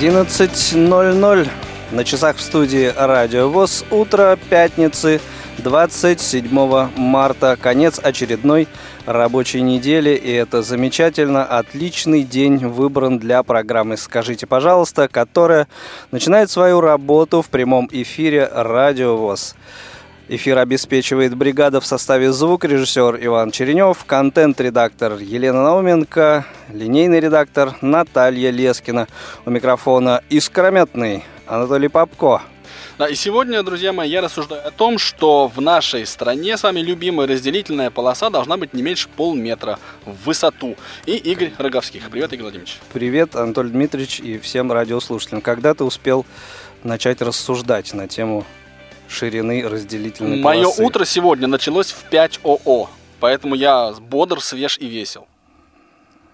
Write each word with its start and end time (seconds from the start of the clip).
11.00 0.00 1.48
на 1.90 2.04
часах 2.04 2.36
в 2.36 2.40
студии 2.40 2.90
Радио 2.96 3.50
ВОЗ. 3.50 3.84
Утро 3.90 4.38
пятницы 4.48 5.20
27 5.58 6.88
марта. 6.96 7.58
Конец 7.60 8.00
очередной 8.02 8.66
рабочей 9.04 9.60
недели. 9.60 10.14
И 10.16 10.32
это 10.32 10.62
замечательно. 10.62 11.44
Отличный 11.44 12.22
день 12.22 12.66
выбран 12.66 13.18
для 13.18 13.42
программы 13.42 13.98
«Скажите, 13.98 14.46
пожалуйста», 14.46 15.06
которая 15.06 15.68
начинает 16.12 16.50
свою 16.50 16.80
работу 16.80 17.42
в 17.42 17.50
прямом 17.50 17.86
эфире 17.92 18.48
Радио 18.50 19.18
ВОЗ. 19.18 19.54
Эфир 20.32 20.58
обеспечивает 20.58 21.36
бригада 21.36 21.80
в 21.80 21.86
составе 21.86 22.30
звукорежиссер 22.30 23.18
Иван 23.20 23.50
Черенев, 23.50 24.04
контент-редактор 24.06 25.14
Елена 25.14 25.64
Науменко, 25.64 26.46
линейный 26.72 27.18
редактор 27.18 27.74
Наталья 27.80 28.50
Лескина. 28.50 29.08
У 29.44 29.50
микрофона 29.50 30.22
искрометный 30.28 31.24
Анатолий 31.48 31.88
Попко. 31.88 32.42
Да, 32.96 33.08
и 33.08 33.16
сегодня, 33.16 33.60
друзья 33.64 33.92
мои, 33.92 34.08
я 34.08 34.20
рассуждаю 34.20 34.64
о 34.64 34.70
том, 34.70 34.98
что 34.98 35.48
в 35.48 35.60
нашей 35.60 36.06
стране 36.06 36.56
с 36.56 36.62
вами 36.62 36.78
любимая 36.78 37.26
разделительная 37.26 37.90
полоса 37.90 38.30
должна 38.30 38.56
быть 38.56 38.72
не 38.72 38.82
меньше 38.82 39.08
полметра 39.08 39.80
в 40.06 40.26
высоту. 40.26 40.76
И 41.06 41.16
Игорь 41.16 41.50
Роговских. 41.58 42.08
Привет, 42.08 42.32
Игорь 42.32 42.42
Владимирович. 42.44 42.78
Привет, 42.92 43.34
Анатолий 43.34 43.70
Дмитриевич 43.70 44.20
и 44.20 44.38
всем 44.38 44.70
радиослушателям. 44.70 45.40
Когда 45.40 45.74
ты 45.74 45.82
успел 45.82 46.24
начать 46.84 47.20
рассуждать 47.20 47.92
на 47.94 48.06
тему 48.06 48.46
ширины 49.10 49.68
разделительной 49.68 50.40
Мое 50.40 50.64
полосы. 50.64 50.84
утро 50.84 51.04
сегодня 51.04 51.46
началось 51.48 51.90
в 51.90 52.04
5 52.04 52.40
ОО, 52.44 52.88
поэтому 53.18 53.54
я 53.54 53.92
бодр, 53.92 54.40
свеж 54.40 54.78
и 54.78 54.86
весел. 54.86 55.26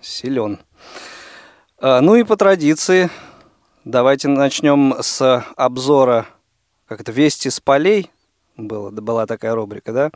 Силен. 0.00 0.60
А, 1.78 2.00
ну 2.00 2.14
и 2.14 2.22
по 2.22 2.36
традиции, 2.36 3.10
давайте 3.84 4.28
начнем 4.28 4.94
с 5.00 5.44
обзора, 5.56 6.26
как 6.86 7.00
это, 7.00 7.12
«Вести 7.12 7.48
с 7.48 7.60
полей», 7.60 8.10
было, 8.56 8.90
была 8.90 9.26
такая 9.26 9.54
рубрика, 9.54 9.92
да? 9.92 10.10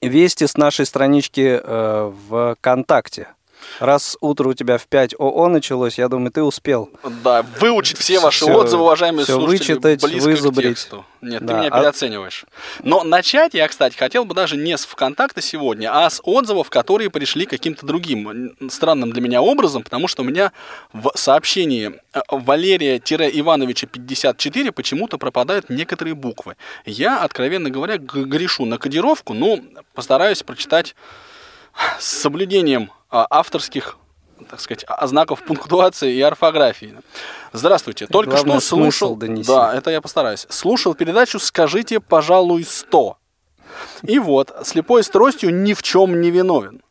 «Вести 0.00 0.46
с 0.46 0.56
нашей 0.56 0.86
странички 0.86 1.60
э, 1.62 2.12
ВКонтакте». 2.56 3.28
Раз 3.80 4.16
утро 4.20 4.48
у 4.48 4.54
тебя 4.54 4.78
в 4.78 4.86
5 4.86 5.14
ОО 5.18 5.48
началось, 5.48 5.98
я 5.98 6.08
думаю, 6.08 6.30
ты 6.30 6.42
успел. 6.42 6.90
Да, 7.22 7.44
выучить 7.60 7.98
все 7.98 8.20
ваши 8.20 8.44
Всё- 8.44 8.54
отзывы, 8.58 8.82
уважаемые 8.84 9.24
всё 9.24 9.34
слушатели, 9.34 9.72
вычитать, 9.74 10.02
близко 10.02 10.28
вызубрить. 10.28 10.66
к 10.66 10.68
тексту. 10.70 11.04
Нет, 11.20 11.44
Да, 11.44 11.54
ты 11.54 11.60
меня 11.60 11.68
а- 11.72 11.78
переоцениваешь. 11.80 12.44
Но 12.82 13.02
начать 13.04 13.54
я, 13.54 13.66
кстати, 13.68 13.96
хотел 13.96 14.24
бы 14.24 14.34
даже 14.34 14.56
не 14.56 14.76
с 14.76 14.84
ВКонтакта 14.86 15.40
сегодня, 15.42 15.90
а 15.92 16.08
с 16.08 16.20
отзывов, 16.24 16.70
которые 16.70 17.10
пришли 17.10 17.46
каким-то 17.46 17.84
другим, 17.86 18.54
странным 18.70 19.12
для 19.12 19.20
меня 19.22 19.42
образом, 19.42 19.82
потому 19.82 20.08
что 20.08 20.22
у 20.22 20.24
меня 20.24 20.52
в 20.92 21.10
сообщении 21.14 21.92
э, 22.14 22.20
Валерия-Ивановича 22.30 23.86
54 23.86 24.72
почему-то 24.72 25.18
пропадают 25.18 25.68
некоторые 25.70 26.14
буквы. 26.14 26.56
Я, 26.84 27.20
откровенно 27.22 27.70
говоря, 27.70 27.98
грешу 27.98 28.64
на 28.64 28.78
кодировку, 28.78 29.34
но 29.34 29.58
постараюсь 29.94 30.42
прочитать 30.42 30.94
с 31.98 32.06
соблюдением 32.06 32.90
авторских 33.30 33.96
так 34.50 34.60
сказать, 34.60 34.84
а- 34.86 35.06
знаков 35.06 35.42
пунктуации 35.42 36.14
и 36.14 36.20
орфографии. 36.20 36.94
Здравствуйте. 37.52 38.06
Только 38.06 38.32
главное, 38.32 38.60
что 38.60 38.76
слушал... 38.76 39.16
донеси. 39.16 39.48
Да, 39.48 39.74
это 39.74 39.90
я 39.90 40.00
постараюсь. 40.00 40.46
Слушал 40.50 40.94
передачу 40.94 41.38
«Скажите, 41.38 42.00
пожалуй, 42.00 42.62
100». 42.62 43.16
И 44.02 44.18
вот, 44.18 44.54
слепой 44.64 45.02
с 45.02 45.08
тростью 45.08 45.54
ни 45.54 45.72
в 45.72 45.82
чем 45.82 46.20
не 46.20 46.30
виновен. 46.30 46.82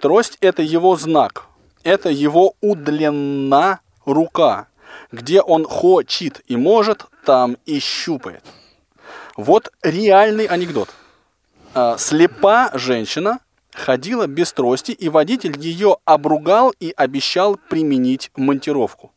Трость– 0.00 0.38
это 0.40 0.62
его 0.62 0.96
знак. 0.96 1.46
Это 1.82 2.08
его 2.08 2.54
удлена 2.60 3.80
рука. 4.04 4.68
Где 5.12 5.40
он 5.40 5.64
хочет 5.64 6.42
и 6.46 6.56
может, 6.56 7.04
там 7.24 7.56
и 7.66 7.78
щупает. 7.78 8.44
Вот 9.36 9.72
реальный 9.82 10.46
анекдот. 10.46 10.88
А, 11.74 11.96
Слепа 11.98 12.70
женщина 12.74 13.40
ходила 13.74 14.26
без 14.26 14.52
трости, 14.52 14.92
и 14.92 15.08
водитель 15.08 15.58
ее 15.58 15.98
обругал 16.04 16.72
и 16.80 16.92
обещал 16.96 17.58
применить 17.68 18.30
монтировку. 18.36 19.12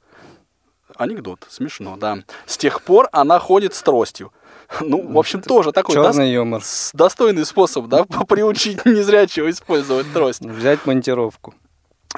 Анекдот, 0.96 1.46
смешно, 1.50 1.96
да. 1.98 2.20
С 2.46 2.58
тех 2.58 2.82
пор 2.82 3.08
она 3.12 3.40
ходит 3.40 3.74
с 3.76 3.82
тростью. 3.82 4.32
Ну, 4.82 5.08
в 5.14 5.18
общем, 5.18 5.42
тоже 5.42 5.72
такой 5.72 5.96
Черный 5.96 6.32
юмор. 6.34 6.62
дос- 6.62 6.90
достойный 6.94 7.46
способ, 7.46 7.86
да, 7.86 8.04
приучить 8.28 8.84
незрячего 8.86 9.50
использовать 9.50 10.12
трость. 10.12 10.42
Взять 10.42 10.86
монтировку. 10.86 11.54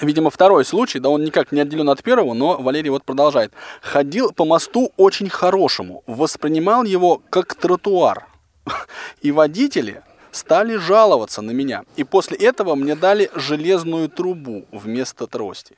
Видимо, 0.02 0.30
второй 0.30 0.64
случай, 0.66 1.00
да 1.00 1.10
он 1.10 1.24
никак 1.24 1.52
не 1.52 1.60
отделен 1.60 1.90
от 1.90 2.02
первого, 2.02 2.34
но 2.34 2.58
Валерий 2.58 2.90
вот 2.90 3.04
продолжает. 3.04 3.52
Ходил 3.82 4.32
по 4.32 4.46
мосту 4.46 4.94
очень 4.98 5.30
хорошему, 5.30 6.04
воспринимал 6.08 6.84
его 6.84 7.22
как 7.30 7.56
тротуар. 7.56 8.28
И 9.22 9.32
водители 9.32 10.02
стали 10.32 10.76
жаловаться 10.76 11.42
на 11.42 11.52
меня. 11.52 11.84
И 11.96 12.04
после 12.04 12.38
этого 12.38 12.76
мне 12.76 12.96
дали 12.96 13.30
железную 13.36 14.10
трубу 14.10 14.66
вместо 14.72 15.28
трости. 15.28 15.76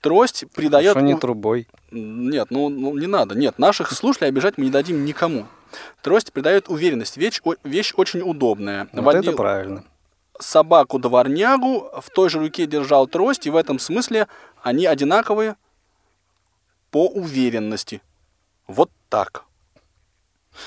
Трость 0.00 0.44
придает... 0.54 0.92
Что 0.92 1.00
не 1.00 1.16
трубой. 1.16 1.66
Нет, 1.90 2.48
ну, 2.50 2.68
ну, 2.68 2.96
не 2.96 3.06
надо. 3.06 3.34
Нет, 3.34 3.58
наших 3.58 3.90
слушателей 3.92 4.28
обижать 4.28 4.56
мы 4.56 4.64
не 4.64 4.70
дадим 4.70 5.04
никому. 5.04 5.46
Трость 6.02 6.32
придает 6.32 6.68
уверенность. 6.68 7.16
Вещь, 7.16 7.40
вещь 7.64 7.92
очень 7.96 8.20
удобная. 8.22 8.88
Вот 8.92 9.14
это 9.14 9.30
Водил- 9.30 9.36
правильно. 9.36 9.84
собаку-дворнягу, 10.38 11.90
в 12.00 12.10
той 12.10 12.28
же 12.30 12.38
руке 12.38 12.66
держал 12.66 13.06
трость, 13.08 13.46
и 13.46 13.50
в 13.50 13.56
этом 13.56 13.78
смысле 13.78 14.28
они 14.62 14.86
одинаковые 14.86 15.56
по 16.90 17.08
уверенности. 17.08 18.00
Вот 18.68 18.90
так. 19.08 19.44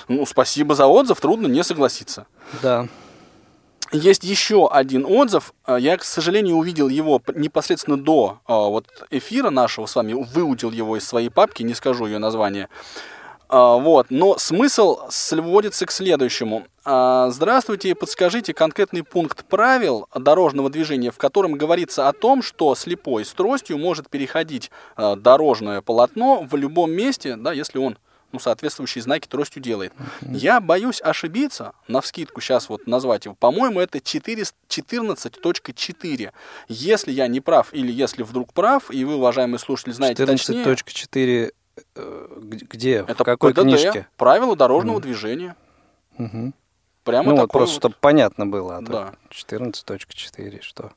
Ну, 0.08 0.26
спасибо 0.26 0.76
за 0.76 0.88
отзыв, 0.88 1.20
трудно 1.20 1.48
не 1.48 1.64
согласиться. 1.64 2.26
Да. 2.62 2.88
Есть 3.92 4.24
еще 4.24 4.70
один 4.72 5.06
отзыв. 5.06 5.54
А, 5.66 5.78
Я, 5.78 5.98
к 5.98 6.04
сожалению, 6.04 6.56
увидел 6.56 6.88
его 6.88 7.22
непосредственно 7.36 7.98
до 7.98 8.40
а, 8.46 8.68
вот 8.68 8.88
эфира 9.10 9.50
нашего 9.50 9.86
с 9.86 9.96
вами, 9.96 10.14
выудил 10.14 10.72
его 10.72 10.96
из 10.98 11.06
своей 11.06 11.30
папки, 11.30 11.64
не 11.64 11.74
скажу 11.74 12.06
ее 12.06 12.18
название. 12.18 12.70
А, 13.50 13.76
Вот, 13.76 14.08
но 14.10 14.38
смысл 14.38 15.00
сводится 15.10 15.86
к 15.86 15.92
следующему. 15.92 16.64
Здравствуйте, 16.84 17.94
подскажите 17.94 18.56
конкретный 18.56 19.04
пункт 19.04 19.46
правил 19.46 20.08
дорожного 20.16 20.70
движения, 20.72 21.12
в 21.12 21.18
котором 21.18 21.54
говорится 21.54 22.08
о 22.08 22.14
том, 22.14 22.42
что 22.42 22.74
слепой 22.74 23.24
с 23.24 23.32
тростью 23.34 23.78
может 23.78 24.10
переходить 24.10 24.72
дорожное 24.98 25.82
полотно 25.82 26.42
в 26.42 26.56
любом 26.56 26.92
месте, 26.92 27.36
да, 27.36 27.52
если 27.52 27.78
он 27.78 28.00
ну, 28.32 28.40
соответствующие 28.40 29.02
знаки 29.02 29.28
тростью 29.28 29.62
делает. 29.62 29.94
Я 30.22 30.60
боюсь 30.60 31.02
ошибиться, 31.02 31.74
на 31.88 32.02
вскидку 32.02 32.42
сейчас 32.42 32.70
вот 32.70 32.88
назвать 32.88 33.26
его. 33.26 33.36
По-моему, 33.36 33.80
это 33.80 34.00
4 34.00 34.44
14.4. 34.70 36.32
Если 36.68 37.12
я 37.12 37.28
не 37.28 37.42
прав 37.42 37.74
или 37.74 37.92
если 37.92 38.24
вдруг 38.24 38.54
прав, 38.54 38.92
и 38.92 39.04
вы, 39.06 39.16
уважаемые 39.16 39.60
слушатели, 39.60 39.94
знаете 39.94 40.26
точнее, 40.26 40.64
14.4 40.64 41.54
э, 41.96 42.28
где? 42.42 43.06
это 43.08 43.24
в 43.24 43.26
какой 43.26 43.54
ПДД, 43.54 43.62
книжке? 43.62 44.08
правила 44.18 44.56
дорожного 44.56 45.02
движения. 45.02 45.56
Мгм. 46.18 46.54
Прямо 47.04 47.32
Ну 47.32 47.38
вот 47.38 47.52
просто, 47.52 47.76
вот. 47.76 47.80
чтобы 47.80 47.96
понятно 48.00 48.46
было. 48.46 48.78
А 48.78 48.82
Да. 48.82 49.14
14.4, 49.32 50.62
что? 50.62 50.92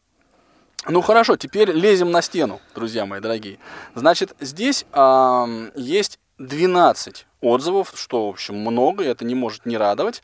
Ну 0.87 1.01
хорошо, 1.01 1.37
теперь 1.37 1.71
лезем 1.71 2.11
на 2.11 2.21
стену, 2.21 2.61
друзья 2.75 3.07
мои 3.07 3.21
дорогие. 3.21 3.59
Значит, 3.95 4.35
здесь 4.39 4.85
ам, 4.93 5.71
есть 5.75 6.19
12 6.39 7.27
отзывов, 7.41 7.93
что, 7.95 8.27
в 8.27 8.31
общем, 8.31 8.57
много, 8.57 9.05
и 9.05 9.07
это 9.07 9.25
не 9.25 9.35
может 9.35 9.67
не 9.67 9.77
радовать. 9.77 10.23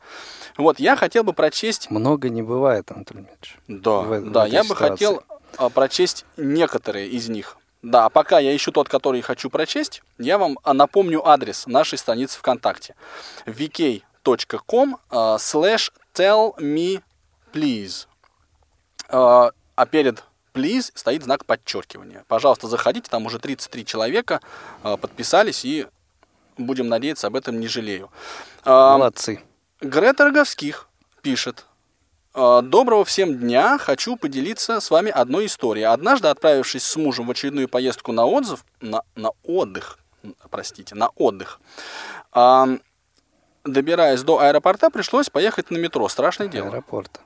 Вот, 0.57 0.79
я 0.79 0.95
хотел 0.95 1.23
бы 1.23 1.33
прочесть 1.33 1.89
Много 1.91 2.29
не 2.29 2.41
бывает, 2.41 2.91
Анатолий 2.91 3.21
Дмитриевич. 3.21 3.57
Да, 3.67 3.91
в- 4.01 4.19
в 4.19 4.31
да, 4.31 4.45
этой 4.47 4.53
я 4.53 4.61
бы 4.63 4.69
ситуации. 4.69 4.89
хотел 4.89 5.23
а, 5.57 5.69
прочесть 5.69 6.25
некоторые 6.37 7.07
из 7.09 7.29
них. 7.29 7.57
Да, 7.81 8.05
а 8.05 8.09
пока 8.09 8.39
я 8.39 8.55
ищу 8.55 8.71
тот, 8.71 8.89
который 8.89 9.21
хочу 9.21 9.49
прочесть, 9.49 10.03
я 10.17 10.37
вам 10.37 10.59
а, 10.63 10.73
напомню 10.73 11.25
адрес 11.27 11.65
нашей 11.67 11.97
страницы 11.97 12.37
ВКонтакте. 12.39 12.95
vk.com 13.45 14.97
а, 15.09 15.37
slash 15.37 15.91
tell 16.13 16.55
me 16.57 17.01
please. 17.53 18.07
А 19.09 19.85
перед 19.89 20.23
please 20.53 20.91
стоит 20.95 21.23
знак 21.23 21.45
подчеркивания. 21.45 22.23
Пожалуйста, 22.27 22.67
заходите, 22.67 23.09
там 23.09 23.25
уже 23.25 23.39
33 23.39 23.85
человека 23.85 24.41
подписались, 24.83 25.63
и 25.65 25.87
будем 26.57 26.87
надеяться, 26.87 27.27
об 27.27 27.35
этом 27.35 27.59
не 27.59 27.67
жалею. 27.67 28.09
А, 28.63 28.97
Молодцы. 28.97 29.41
Грета 29.79 30.25
Роговских 30.25 30.87
пишет. 31.21 31.65
«А, 32.33 32.61
Доброго 32.61 33.03
всем 33.03 33.37
дня. 33.37 33.77
Хочу 33.77 34.15
поделиться 34.15 34.79
с 34.79 34.89
вами 34.89 35.11
одной 35.11 35.47
историей. 35.47 35.85
Однажды, 35.85 36.27
отправившись 36.27 36.83
с 36.83 36.95
мужем 36.95 37.27
в 37.27 37.31
очередную 37.31 37.67
поездку 37.67 38.11
на 38.11 38.25
отзыв, 38.25 38.63
на, 38.79 39.01
на 39.15 39.31
отдых, 39.43 39.99
простите, 40.49 40.95
на 40.95 41.09
отдых, 41.15 41.59
а, 42.31 42.67
добираясь 43.65 44.23
до 44.23 44.39
аэропорта, 44.39 44.89
пришлось 44.89 45.29
поехать 45.29 45.71
на 45.71 45.77
метро. 45.77 46.07
Страшное 46.07 46.47
дело. 46.47 46.69
Аэропорт. 46.69 47.19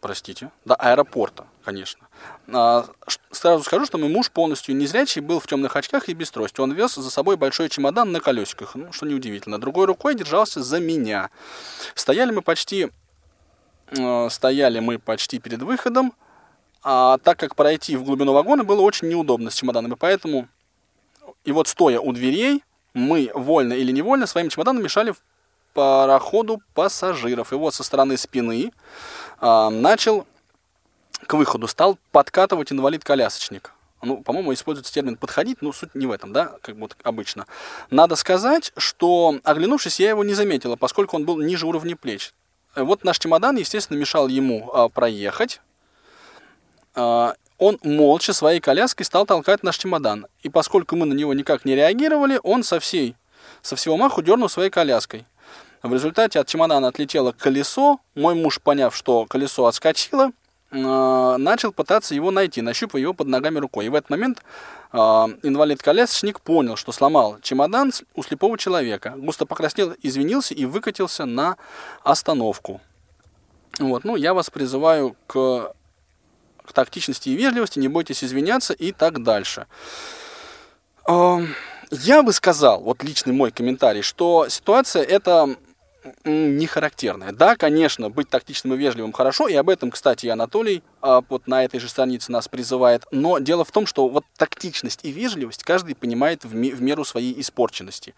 Простите. 0.00 0.50
До 0.64 0.74
аэропорта, 0.74 1.46
конечно. 1.66 2.06
А, 2.52 2.86
сразу 3.32 3.64
скажу, 3.64 3.86
что 3.86 3.98
мой 3.98 4.08
муж 4.08 4.30
полностью 4.30 4.76
незрячий, 4.76 5.20
был 5.20 5.40
в 5.40 5.48
темных 5.48 5.74
очках 5.74 6.08
и 6.08 6.14
без 6.14 6.30
трости. 6.30 6.60
Он 6.60 6.72
вез 6.72 6.94
за 6.94 7.10
собой 7.10 7.36
большой 7.36 7.68
чемодан 7.68 8.12
на 8.12 8.20
колесиках, 8.20 8.76
ну, 8.76 8.92
что 8.92 9.04
неудивительно. 9.04 9.60
Другой 9.60 9.86
рукой 9.86 10.14
держался 10.14 10.62
за 10.62 10.78
меня. 10.78 11.30
Стояли 11.96 12.30
мы 12.30 12.42
почти, 12.42 12.88
э, 13.90 14.28
стояли 14.30 14.78
мы 14.78 15.00
почти 15.00 15.40
перед 15.40 15.60
выходом, 15.60 16.14
а 16.84 17.18
так 17.18 17.36
как 17.36 17.56
пройти 17.56 17.96
в 17.96 18.04
глубину 18.04 18.32
вагона 18.32 18.62
было 18.62 18.80
очень 18.80 19.08
неудобно 19.08 19.50
с 19.50 19.54
чемоданом, 19.54 19.92
и 19.92 19.96
поэтому, 19.96 20.46
и 21.44 21.50
вот 21.50 21.66
стоя 21.66 21.98
у 21.98 22.12
дверей, 22.12 22.62
мы, 22.94 23.32
вольно 23.34 23.72
или 23.72 23.90
невольно, 23.90 24.26
своим 24.28 24.50
чемоданом 24.50 24.84
мешали 24.84 25.14
пароходу 25.74 26.62
пассажиров. 26.74 27.52
И 27.52 27.56
вот 27.56 27.74
со 27.74 27.82
стороны 27.82 28.16
спины 28.16 28.72
а, 29.40 29.68
начал 29.68 30.26
к 31.26 31.34
выходу 31.34 31.68
стал 31.68 31.98
подкатывать 32.12 32.72
инвалид-колясочник. 32.72 33.72
Ну, 34.02 34.22
по-моему, 34.22 34.52
используется 34.52 34.92
термин 34.92 35.16
«подходить», 35.16 35.62
но 35.62 35.72
суть 35.72 35.94
не 35.94 36.06
в 36.06 36.12
этом, 36.12 36.32
да, 36.32 36.52
как 36.62 36.76
вот 36.76 36.96
обычно. 37.02 37.46
Надо 37.90 38.14
сказать, 38.14 38.72
что, 38.76 39.40
оглянувшись, 39.42 40.00
я 40.00 40.10
его 40.10 40.22
не 40.22 40.34
заметила, 40.34 40.76
поскольку 40.76 41.16
он 41.16 41.24
был 41.24 41.40
ниже 41.40 41.66
уровня 41.66 41.96
плеч. 41.96 42.32
Вот 42.74 43.04
наш 43.04 43.18
чемодан, 43.18 43.56
естественно, 43.56 43.98
мешал 43.98 44.28
ему 44.28 44.70
а, 44.72 44.88
проехать. 44.88 45.60
А, 46.94 47.34
он 47.58 47.78
молча 47.82 48.34
своей 48.34 48.60
коляской 48.60 49.06
стал 49.06 49.24
толкать 49.24 49.62
наш 49.62 49.78
чемодан. 49.78 50.26
И 50.42 50.50
поскольку 50.50 50.94
мы 50.94 51.06
на 51.06 51.14
него 51.14 51.32
никак 51.32 51.64
не 51.64 51.74
реагировали, 51.74 52.38
он 52.42 52.62
со 52.62 52.78
всей, 52.80 53.16
со 53.62 53.76
всего 53.76 53.96
маху 53.96 54.22
дернул 54.22 54.50
своей 54.50 54.70
коляской. 54.70 55.24
В 55.82 55.92
результате 55.92 56.38
от 56.38 56.48
чемодана 56.48 56.88
отлетело 56.88 57.32
колесо. 57.32 57.98
Мой 58.14 58.34
муж, 58.34 58.60
поняв, 58.60 58.94
что 58.94 59.24
колесо 59.24 59.66
отскочило, 59.66 60.32
начал 60.70 61.72
пытаться 61.72 62.14
его 62.14 62.30
найти, 62.30 62.60
нащупывая 62.60 63.02
его 63.02 63.14
под 63.14 63.28
ногами 63.28 63.58
рукой. 63.58 63.86
И 63.86 63.88
в 63.88 63.94
этот 63.94 64.10
момент 64.10 64.42
э, 64.92 64.96
инвалид-колясочник 64.96 66.40
понял, 66.40 66.76
что 66.76 66.92
сломал 66.92 67.38
чемодан 67.40 67.92
у 68.14 68.22
слепого 68.22 68.58
человека. 68.58 69.14
Густо 69.16 69.46
покраснел, 69.46 69.94
извинился 70.02 70.54
и 70.54 70.64
выкатился 70.64 71.24
на 71.24 71.56
остановку. 72.02 72.80
Вот, 73.78 74.04
ну, 74.04 74.16
я 74.16 74.34
вас 74.34 74.50
призываю 74.50 75.16
к, 75.26 75.72
к 76.64 76.72
тактичности 76.72 77.28
и 77.28 77.36
вежливости, 77.36 77.78
не 77.78 77.88
бойтесь 77.88 78.24
извиняться 78.24 78.72
и 78.72 78.90
так 78.92 79.22
дальше. 79.22 79.66
Эм, 81.06 81.54
Я 81.90 82.22
бы 82.24 82.32
сказал, 82.32 82.80
вот 82.80 83.04
личный 83.04 83.32
мой 83.32 83.52
комментарий, 83.52 84.02
что 84.02 84.48
ситуация 84.48 85.04
это 85.04 85.56
не 86.24 86.66
характерная. 86.66 87.32
Да, 87.32 87.56
конечно, 87.56 88.10
быть 88.10 88.28
тактичным 88.28 88.74
и 88.74 88.76
вежливым 88.76 89.12
хорошо, 89.12 89.48
и 89.48 89.54
об 89.54 89.68
этом, 89.68 89.90
кстати, 89.90 90.26
и 90.26 90.28
Анатолий 90.28 90.82
а, 91.00 91.22
вот 91.28 91.46
на 91.46 91.64
этой 91.64 91.80
же 91.80 91.88
странице 91.88 92.32
нас 92.32 92.48
призывает. 92.48 93.04
Но 93.10 93.38
дело 93.38 93.64
в 93.64 93.70
том, 93.70 93.86
что 93.86 94.08
вот 94.08 94.24
тактичность 94.36 95.00
и 95.04 95.12
вежливость 95.12 95.64
каждый 95.64 95.94
понимает 95.94 96.44
в, 96.44 96.54
ми- 96.54 96.72
в 96.72 96.82
меру 96.82 97.04
своей 97.04 97.38
испорченности. 97.40 98.14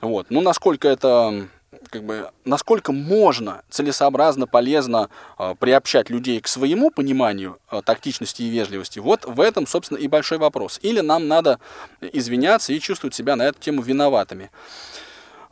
Вот. 0.00 0.26
Ну, 0.30 0.40
насколько 0.40 0.88
это, 0.88 1.48
как 1.90 2.04
бы, 2.04 2.30
насколько 2.44 2.92
можно 2.92 3.62
целесообразно, 3.70 4.46
полезно 4.46 5.08
э, 5.38 5.54
приобщать 5.58 6.10
людей 6.10 6.40
к 6.40 6.48
своему 6.48 6.90
пониманию 6.90 7.58
э, 7.70 7.80
тактичности 7.84 8.42
и 8.42 8.50
вежливости, 8.50 8.98
вот 8.98 9.24
в 9.24 9.40
этом, 9.40 9.66
собственно, 9.66 9.98
и 9.98 10.06
большой 10.06 10.38
вопрос. 10.38 10.78
Или 10.82 11.00
нам 11.00 11.28
надо 11.28 11.58
извиняться 12.00 12.72
и 12.72 12.80
чувствовать 12.80 13.14
себя 13.14 13.36
на 13.36 13.42
эту 13.42 13.58
тему 13.60 13.82
виноватыми. 13.82 14.50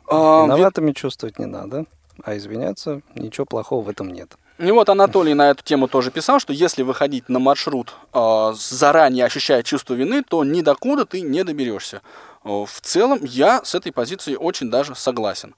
А, 0.07 0.41
ви- 0.45 0.53
Виноватыми 0.53 0.91
чувствовать 0.93 1.39
не 1.39 1.45
надо, 1.45 1.85
а 2.23 2.35
извиняться 2.37 3.01
ничего 3.15 3.45
плохого 3.45 3.81
в 3.83 3.89
этом 3.89 4.09
нет. 4.09 4.35
И 4.57 4.71
вот 4.71 4.87
Анатолий 4.89 5.33
на 5.33 5.49
эту 5.49 5.63
тему 5.63 5.87
тоже 5.87 6.11
писал, 6.11 6.39
что 6.39 6.53
если 6.53 6.81
выходить 6.83 7.27
на 7.29 7.39
маршрут 7.39 7.93
э, 8.13 8.53
заранее 8.55 9.25
ощущая 9.25 9.63
чувство 9.63 9.95
вины, 9.95 10.23
то 10.23 10.43
ни 10.45 10.61
докуда 10.61 11.05
ты 11.05 11.21
не 11.21 11.43
доберешься. 11.43 12.01
В 12.43 12.69
целом 12.81 13.19
я 13.23 13.61
с 13.65 13.75
этой 13.75 13.91
позицией 13.91 14.37
очень 14.37 14.69
даже 14.69 14.95
согласен. 14.95 15.55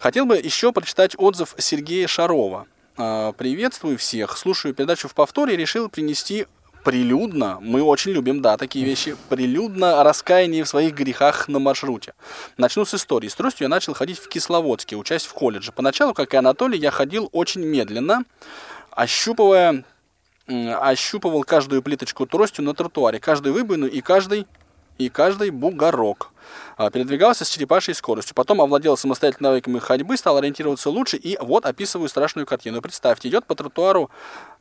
Хотел 0.00 0.26
бы 0.26 0.36
еще 0.36 0.72
прочитать 0.72 1.14
отзыв 1.18 1.54
Сергея 1.58 2.08
Шарова. 2.08 2.66
Э, 2.98 3.32
Приветствую 3.38 3.96
всех. 3.96 4.36
Слушаю 4.36 4.74
передачу 4.74 5.06
в 5.08 5.14
повторе 5.14 5.54
и 5.54 5.56
решил 5.56 5.88
принести 5.88 6.46
прилюдно, 6.84 7.58
мы 7.60 7.82
очень 7.82 8.12
любим, 8.12 8.42
да, 8.42 8.56
такие 8.56 8.84
вещи, 8.84 9.16
прилюдно 9.28 10.02
раскаяние 10.02 10.64
в 10.64 10.68
своих 10.68 10.94
грехах 10.94 11.48
на 11.48 11.58
маршруте. 11.58 12.14
Начну 12.56 12.84
с 12.84 12.94
истории. 12.94 13.28
С 13.28 13.34
тростью 13.34 13.64
я 13.64 13.68
начал 13.68 13.94
ходить 13.94 14.18
в 14.18 14.28
Кисловодске, 14.28 14.96
учась 14.96 15.24
в 15.24 15.32
колледже. 15.32 15.72
Поначалу, 15.72 16.14
как 16.14 16.34
и 16.34 16.36
Анатолий, 16.36 16.78
я 16.78 16.90
ходил 16.90 17.28
очень 17.32 17.62
медленно, 17.62 18.24
ощупывая, 18.90 19.84
ощупывал 20.46 21.44
каждую 21.44 21.82
плиточку 21.82 22.26
тростью 22.26 22.64
на 22.64 22.74
тротуаре, 22.74 23.20
каждую 23.20 23.54
выбоину 23.54 23.86
и 23.86 24.00
каждый, 24.00 24.46
и 24.98 25.08
каждый 25.08 25.50
бугорок. 25.50 26.30
А, 26.76 26.90
Передвигался 26.90 27.44
с 27.44 27.48
черепашьей 27.48 27.94
скоростью. 27.94 28.34
Потом 28.34 28.60
овладел 28.60 28.96
самостоятельно 28.96 29.50
навыками 29.50 29.78
ходьбы, 29.78 30.16
стал 30.16 30.36
ориентироваться 30.36 30.90
лучше. 30.90 31.16
И 31.16 31.38
вот 31.40 31.66
описываю 31.66 32.08
страшную 32.08 32.46
картину. 32.46 32.80
Представьте, 32.82 33.28
идет 33.28 33.46
по 33.46 33.54
тротуару, 33.54 34.10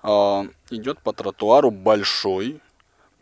идет 0.03 0.99
по 0.99 1.13
тротуару 1.13 1.71
большой, 1.71 2.59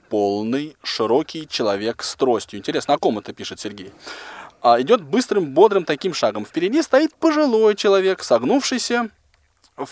полный, 0.10 0.76
широкий 0.84 1.48
человек 1.48 2.04
с 2.04 2.16
тростью. 2.16 2.60
Интересно, 2.60 2.94
о 2.96 2.98
ком 2.98 3.20
это 3.20 3.34
пишет 3.34 3.60
Сергей? 3.60 3.92
А, 4.62 4.82
идет 4.82 5.02
быстрым, 5.02 5.54
бодрым 5.54 5.86
таким 5.86 6.14
шагом. 6.14 6.46
Впереди 6.46 6.82
стоит 6.82 7.14
пожилой 7.16 7.76
человек, 7.76 8.24
согнувшийся 8.24 9.10
в, 9.78 9.86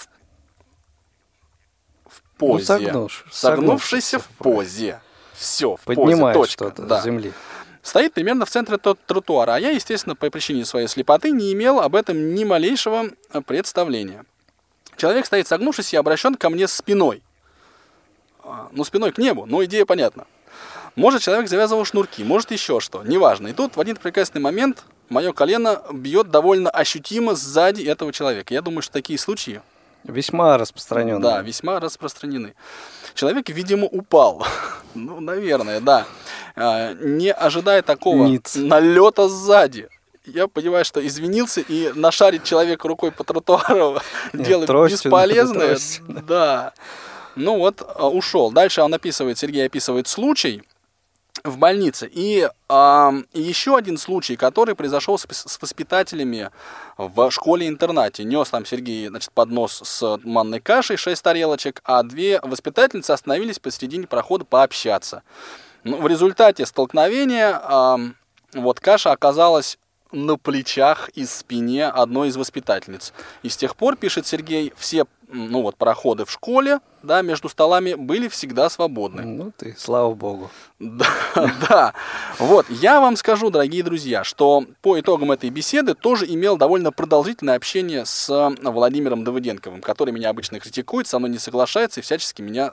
в 2.06 2.22
позе. 2.38 2.66
согнувшись- 2.66 3.24
Согнувшийся 3.30 3.30
в 3.30 3.36
согнувшийся 3.36 4.20
в 4.20 4.28
позе. 4.38 5.02
Все, 5.34 5.76
в 5.76 5.82
позе, 5.82 6.02
Поднимает 6.02 6.34
точка. 6.38 6.66
что-то 6.66 6.82
да. 6.84 7.02
с 7.02 7.04
земли. 7.06 7.32
Стоит 7.82 8.14
примерно 8.14 8.46
в 8.46 8.50
центре 8.50 8.78
тот 8.78 9.00
тротуара, 9.06 9.54
а 9.56 9.60
я, 9.60 9.70
естественно, 9.70 10.16
по 10.16 10.30
причине 10.30 10.66
своей 10.66 10.88
слепоты 10.88 11.32
не 11.32 11.54
имел 11.54 11.80
об 11.80 11.96
этом 11.96 12.34
ни 12.36 12.44
малейшего 12.44 13.06
э, 13.32 13.42
представления. 13.42 14.26
Человек 14.98 15.26
стоит 15.26 15.48
согнувшись 15.48 15.94
и 15.94 15.98
обращен 15.98 16.36
ко 16.36 16.50
мне 16.50 16.68
спиной. 16.68 17.22
А, 18.44 18.68
Ну, 18.72 18.84
спиной 18.84 19.12
к 19.12 19.18
небу, 19.18 19.46
но 19.46 19.64
идея 19.64 19.86
понятна. 19.86 20.26
Может, 20.96 21.22
человек 21.22 21.48
завязывал 21.48 21.86
шнурки, 21.86 22.24
может, 22.24 22.52
еще 22.52 22.80
что, 22.80 23.04
неважно. 23.04 23.48
И 23.50 23.54
тут 23.54 23.76
в 23.78 23.80
один 23.80 23.96
прекрасный 23.98 24.42
момент 24.42 24.84
мое 25.10 25.32
колено 25.32 25.84
бьет 25.94 26.32
довольно 26.32 26.72
ощутимо 26.72 27.36
сзади 27.36 27.84
этого 27.84 28.12
человека. 28.12 28.54
Я 28.54 28.62
думаю, 28.64 28.82
что 28.82 28.94
такие 28.94 29.20
случаи 29.20 29.62
Весьма 30.04 30.58
распространенный. 30.58 31.22
да, 31.22 31.42
весьма 31.42 31.80
распространены. 31.80 32.56
Человек, 33.14 33.50
видимо, 33.50 33.86
упал. 33.86 34.46
ну, 34.96 35.20
наверное, 35.20 35.82
да. 35.82 36.06
А, 36.56 36.94
Не 36.94 37.32
ожидая 37.32 37.82
такого 37.84 38.26
Ниц. 38.26 38.56
налета 38.56 39.28
сзади. 39.28 39.90
Я 40.28 40.48
понимаю, 40.48 40.84
что 40.84 41.06
извинился 41.06 41.62
и 41.62 41.92
нашарить 41.94 42.44
человека 42.44 42.88
рукой 42.88 43.12
по 43.12 43.24
тротуару 43.24 44.00
делать 44.34 44.68
тростью, 44.68 45.10
бесполезное. 45.10 45.78
Да. 46.08 46.74
Ну 47.36 47.58
вот, 47.58 47.82
а, 47.82 48.10
ушел. 48.10 48.52
Дальше 48.52 48.82
он 48.82 48.94
описывает, 48.94 49.38
Сергей 49.38 49.66
описывает 49.66 50.08
случай 50.08 50.64
в 51.44 51.58
больнице. 51.58 52.10
И 52.12 52.50
а, 52.68 53.14
еще 53.34 53.78
один 53.78 53.98
случай, 53.98 54.36
который 54.36 54.76
произошел 54.76 55.18
с, 55.18 55.26
с 55.30 55.62
воспитателями 55.62 56.50
в 56.98 57.32
школе-интернате. 57.32 58.26
Нес 58.26 58.50
там 58.50 58.66
Сергей 58.66 59.08
значит, 59.08 59.32
поднос 59.32 59.82
с 59.84 60.20
манной 60.24 60.60
кашей, 60.60 60.98
6 60.98 61.24
тарелочек, 61.24 61.82
а 61.86 62.04
две 62.04 62.42
воспитательницы 62.42 63.12
остановились 63.12 63.60
посередине 63.60 64.08
прохода 64.08 64.44
пообщаться. 64.44 65.24
Ну, 65.86 65.98
в 65.98 66.08
результате 66.08 66.66
столкновения 66.66 67.62
а, 67.64 67.98
вот 68.54 68.82
каша 68.82 69.12
оказалась 69.12 69.78
на 70.12 70.38
плечах 70.38 71.10
и 71.10 71.26
спине 71.26 71.88
одной 71.88 72.30
из 72.30 72.38
воспитательниц. 72.38 73.14
И 73.44 73.50
с 73.50 73.58
тех 73.58 73.76
пор, 73.76 73.96
пишет 73.96 74.28
Сергей, 74.28 74.74
все 74.78 75.06
ну 75.30 75.62
вот, 75.62 75.76
проходы 75.76 76.24
в 76.26 76.32
школе 76.32 76.80
да, 77.04 77.22
между 77.22 77.50
столами 77.50 77.94
были 77.96 78.28
всегда 78.28 78.70
свободны. 78.70 79.24
Ну 79.24 79.52
ты, 79.56 79.76
слава 79.78 80.14
богу. 80.14 80.50
Да, 80.80 81.08
да. 81.70 81.94
Вот, 82.40 82.66
я 82.70 83.02
вам 83.02 83.16
скажу, 83.16 83.50
дорогие 83.50 83.84
друзья, 83.84 84.24
что 84.24 84.66
по 84.82 85.00
итогам 85.00 85.32
этой 85.32 85.50
беседы 85.50 85.96
тоже 85.96 86.26
имел 86.28 86.58
довольно 86.58 86.92
продолжительное 86.92 87.56
общение 87.56 88.06
с 88.06 88.56
Владимиром 88.62 89.24
Давыденковым, 89.24 89.82
который 89.82 90.14
меня 90.14 90.30
обычно 90.30 90.60
критикует, 90.60 91.08
со 91.08 91.20
мной 91.20 91.32
не 91.32 91.40
соглашается 91.40 92.00
и 92.00 92.04
всячески 92.04 92.42
меня 92.42 92.72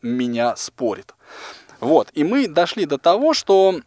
меня 0.00 0.56
спорит. 0.56 1.14
Вот, 1.80 2.08
и 2.12 2.24
мы 2.24 2.48
дошли 2.48 2.86
до 2.86 2.98
того, 2.98 3.34
что 3.34 3.80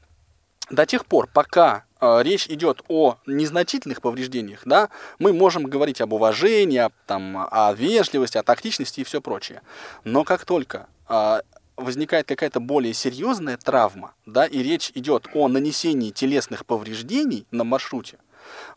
до 0.69 0.85
тех 0.85 1.05
пор, 1.05 1.27
пока 1.31 1.77
э, 1.77 1.90
речь 2.01 2.47
идет 2.47 2.81
о 2.87 3.17
незначительных 3.25 4.01
повреждениях, 4.01 4.61
да, 4.65 4.89
мы 5.19 5.33
можем 5.33 5.63
говорить 5.63 6.01
об 6.01 6.13
уважении, 6.13 6.79
о, 6.79 6.91
там, 7.05 7.47
о 7.49 7.73
вежливости, 7.73 8.37
о 8.37 8.43
тактичности 8.43 9.01
и 9.01 9.03
все 9.03 9.21
прочее. 9.21 9.61
Но 10.03 10.23
как 10.23 10.45
только 10.45 10.87
э, 11.07 11.41
возникает 11.77 12.27
какая-то 12.27 12.59
более 12.59 12.93
серьезная 12.93 13.57
травма, 13.57 14.13
да, 14.25 14.45
и 14.45 14.63
речь 14.63 14.91
идет 14.95 15.27
о 15.33 15.47
нанесении 15.47 16.09
телесных 16.11 16.65
повреждений 16.65 17.45
на 17.51 17.63
маршруте, 17.63 18.17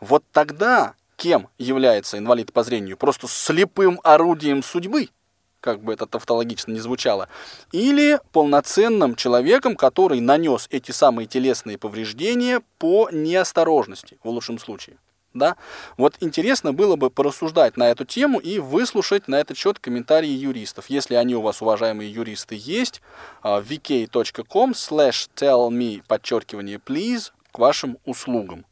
вот 0.01 0.25
тогда 0.33 0.95
кем 1.17 1.49
является 1.59 2.19
инвалид 2.19 2.53
по 2.53 2.63
зрению? 2.63 2.97
Просто 2.97 3.27
слепым 3.29 4.01
орудием 4.03 4.63
судьбы– 4.63 5.09
как 5.65 5.81
бы 5.81 5.95
это 5.95 6.05
тавтологично 6.05 6.73
не 6.73 6.81
звучало, 6.81 7.31
или 7.73 8.21
полноценным 8.33 9.15
человеком, 9.15 9.77
который 9.77 10.21
нанес 10.21 10.69
эти 10.71 10.91
самые 10.91 11.27
телесные 11.27 11.79
повреждения 11.79 12.61
по 12.79 13.09
неосторожности, 13.11 14.19
в 14.23 14.29
лучшем 14.29 14.59
случае. 14.59 14.99
Да? 15.33 15.57
Вот 15.97 16.17
интересно 16.21 16.75
было 16.75 16.97
бы 16.97 17.09
порассуждать 17.09 17.79
на 17.79 17.89
эту 17.91 18.05
тему 18.05 18.41
и 18.41 18.59
выслушать 18.59 19.27
на 19.27 19.37
этот 19.37 19.57
счет 19.57 19.79
комментарии 19.79 20.29
юристов. 20.29 20.91
Если 20.91 21.15
они 21.15 21.35
у 21.35 21.41
вас, 21.41 21.63
уважаемые 21.63 22.13
юристы, 22.13 22.57
есть, 22.61 23.01
а, 23.43 23.63
vk.com 23.63 24.73
slash 24.73 25.31
tell 25.35 25.71
me, 25.71 26.03
подчеркивание, 26.07 26.77
please, 26.77 27.33
к 27.53 27.59
вашим 27.59 27.97
услугам. 28.05 28.67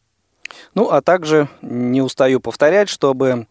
Ну, 0.75 0.91
а 0.91 1.01
также 1.01 1.49
не 1.63 2.03
устаю 2.03 2.39
повторять, 2.39 2.91
чтобы 2.91 3.47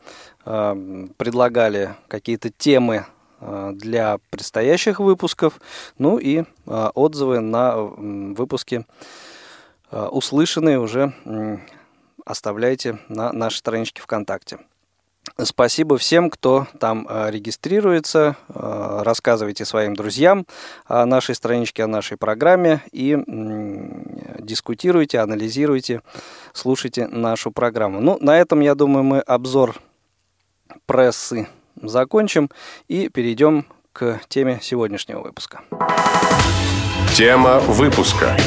э, 0.45 1.07
предлагали 1.17 1.95
какие-то 2.07 2.51
темы 2.51 3.07
для 3.41 4.19
предстоящих 4.29 4.99
выпусков, 4.99 5.59
ну 5.97 6.17
и 6.17 6.43
э, 6.43 6.89
отзывы 6.93 7.39
на 7.39 7.75
выпуски 7.75 8.85
э, 9.91 10.05
услышанные 10.05 10.79
уже 10.79 11.13
оставляйте 12.23 12.99
на 13.09 13.33
нашей 13.33 13.57
страничке 13.57 14.01
ВКонтакте. 14.01 14.59
Спасибо 15.43 15.97
всем, 15.97 16.29
кто 16.29 16.67
там 16.79 17.07
регистрируется. 17.09 18.35
Рассказывайте 18.47 19.65
своим 19.65 19.95
друзьям 19.95 20.45
о 20.85 21.05
нашей 21.05 21.35
страничке, 21.35 21.83
о 21.83 21.87
нашей 21.87 22.17
программе 22.17 22.81
и 22.91 23.17
дискутируйте, 24.39 25.19
анализируйте, 25.19 26.01
слушайте 26.53 27.07
нашу 27.07 27.51
программу. 27.51 28.01
Ну, 28.01 28.17
на 28.19 28.39
этом, 28.39 28.59
я 28.61 28.75
думаю, 28.75 29.03
мы 29.03 29.19
обзор 29.19 29.79
прессы 30.85 31.47
закончим 31.81 32.49
и 32.87 33.09
перейдем 33.09 33.65
к 33.93 34.21
теме 34.27 34.59
сегодняшнего 34.61 35.21
выпуска. 35.21 35.61
Тема 37.15 37.59
выпуска. 37.59 38.37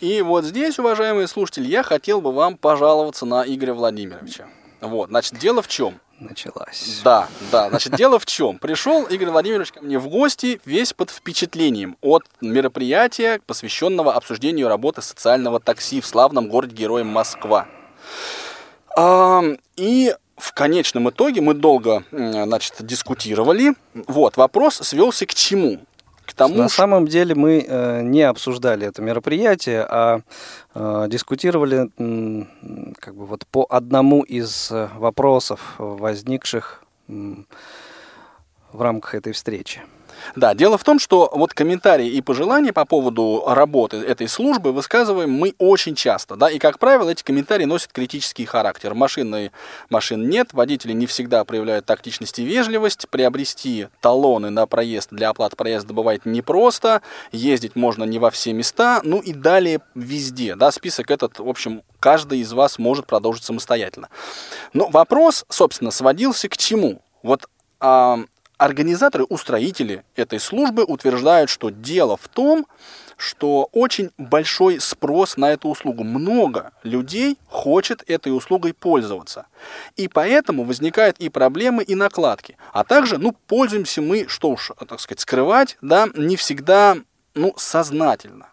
И 0.00 0.22
вот 0.22 0.44
здесь, 0.44 0.78
уважаемые 0.78 1.28
слушатели, 1.28 1.66
я 1.66 1.82
хотел 1.82 2.20
бы 2.20 2.32
вам 2.32 2.56
пожаловаться 2.56 3.26
на 3.26 3.44
Игоря 3.46 3.74
Владимировича. 3.74 4.46
Вот, 4.80 5.08
значит, 5.08 5.38
дело 5.38 5.62
в 5.62 5.68
чем? 5.68 6.00
Началась. 6.20 7.00
Да, 7.02 7.28
да, 7.50 7.68
значит, 7.70 7.96
дело 7.96 8.18
в 8.18 8.26
чем? 8.26 8.58
Пришел 8.58 9.02
Игорь 9.04 9.30
Владимирович 9.30 9.72
ко 9.72 9.80
мне 9.82 9.98
в 9.98 10.08
гости 10.08 10.60
весь 10.64 10.92
под 10.92 11.10
впечатлением 11.10 11.96
от 12.00 12.22
мероприятия, 12.40 13.40
посвященного 13.46 14.14
обсуждению 14.14 14.68
работы 14.68 15.02
социального 15.02 15.58
такси 15.58 16.00
в 16.00 16.06
славном 16.06 16.48
городе-герое 16.48 17.02
Москва. 17.02 17.66
И 19.76 20.14
в 20.36 20.52
конечном 20.52 21.10
итоге 21.10 21.40
мы 21.40 21.54
долго 21.54 22.04
значит, 22.10 22.74
дискутировали. 22.80 23.74
Вот, 23.94 24.36
вопрос 24.36 24.76
свелся 24.76 25.26
к 25.26 25.34
чему? 25.34 25.80
К 26.26 26.32
тому, 26.32 26.54
На 26.54 26.68
самом 26.68 27.06
деле 27.06 27.34
мы 27.34 27.64
э, 27.68 28.00
не 28.02 28.22
обсуждали 28.22 28.86
это 28.86 29.02
мероприятие, 29.02 29.86
а 29.88 30.20
э, 30.74 31.06
дискутировали 31.08 31.90
э, 31.98 32.92
как 32.98 33.14
бы 33.14 33.26
вот 33.26 33.46
по 33.46 33.66
одному 33.68 34.22
из 34.22 34.70
э, 34.70 34.88
вопросов, 34.96 35.74
возникших 35.76 36.82
э, 37.08 37.34
в 38.72 38.80
рамках 38.80 39.14
этой 39.14 39.34
встречи. 39.34 39.82
Да, 40.36 40.54
дело 40.54 40.78
в 40.78 40.84
том, 40.84 40.98
что 40.98 41.30
вот 41.32 41.54
комментарии 41.54 42.08
и 42.08 42.20
пожелания 42.20 42.72
по 42.72 42.84
поводу 42.84 43.44
работы 43.46 43.98
этой 43.98 44.28
службы 44.28 44.72
высказываем 44.72 45.30
мы 45.30 45.54
очень 45.58 45.94
часто, 45.94 46.36
да, 46.36 46.50
и, 46.50 46.58
как 46.58 46.78
правило, 46.78 47.10
эти 47.10 47.22
комментарии 47.22 47.64
носят 47.64 47.92
критический 47.92 48.44
характер. 48.44 48.94
Машины, 48.94 49.52
машин 49.90 50.28
нет, 50.28 50.52
водители 50.52 50.92
не 50.92 51.06
всегда 51.06 51.44
проявляют 51.44 51.86
тактичность 51.86 52.38
и 52.38 52.44
вежливость, 52.44 53.08
приобрести 53.08 53.88
талоны 54.00 54.50
на 54.50 54.66
проезд 54.66 55.10
для 55.10 55.30
оплаты 55.30 55.56
проезда 55.56 55.92
бывает 55.94 56.26
непросто, 56.26 57.02
ездить 57.32 57.76
можно 57.76 58.04
не 58.04 58.18
во 58.18 58.30
все 58.30 58.52
места, 58.52 59.00
ну 59.04 59.20
и 59.20 59.32
далее 59.32 59.80
везде, 59.94 60.56
да, 60.56 60.70
список 60.70 61.10
этот, 61.10 61.38
в 61.38 61.48
общем, 61.48 61.82
каждый 62.00 62.40
из 62.40 62.52
вас 62.52 62.78
может 62.78 63.06
продолжить 63.06 63.44
самостоятельно. 63.44 64.08
Но 64.72 64.88
вопрос, 64.88 65.44
собственно, 65.48 65.90
сводился 65.90 66.48
к 66.48 66.56
чему? 66.56 67.00
Вот 67.22 67.48
а, 67.80 68.18
Организаторы, 68.56 69.24
устроители 69.24 70.04
этой 70.14 70.38
службы 70.38 70.84
утверждают, 70.84 71.50
что 71.50 71.70
дело 71.70 72.16
в 72.16 72.28
том, 72.28 72.66
что 73.16 73.68
очень 73.72 74.10
большой 74.16 74.80
спрос 74.80 75.36
на 75.36 75.52
эту 75.52 75.68
услугу. 75.68 76.04
Много 76.04 76.72
людей 76.82 77.38
хочет 77.48 78.02
этой 78.08 78.36
услугой 78.36 78.74
пользоваться. 78.74 79.46
И 79.96 80.08
поэтому 80.08 80.64
возникают 80.64 81.18
и 81.18 81.28
проблемы, 81.28 81.82
и 81.82 81.94
накладки. 81.94 82.56
А 82.72 82.84
также, 82.84 83.18
ну, 83.18 83.34
пользуемся 83.46 84.02
мы, 84.02 84.26
что 84.28 84.50
уж, 84.50 84.72
так 84.88 85.00
сказать, 85.00 85.20
скрывать, 85.20 85.76
да, 85.80 86.08
не 86.14 86.36
всегда, 86.36 86.96
ну, 87.34 87.54
сознательно. 87.56 88.48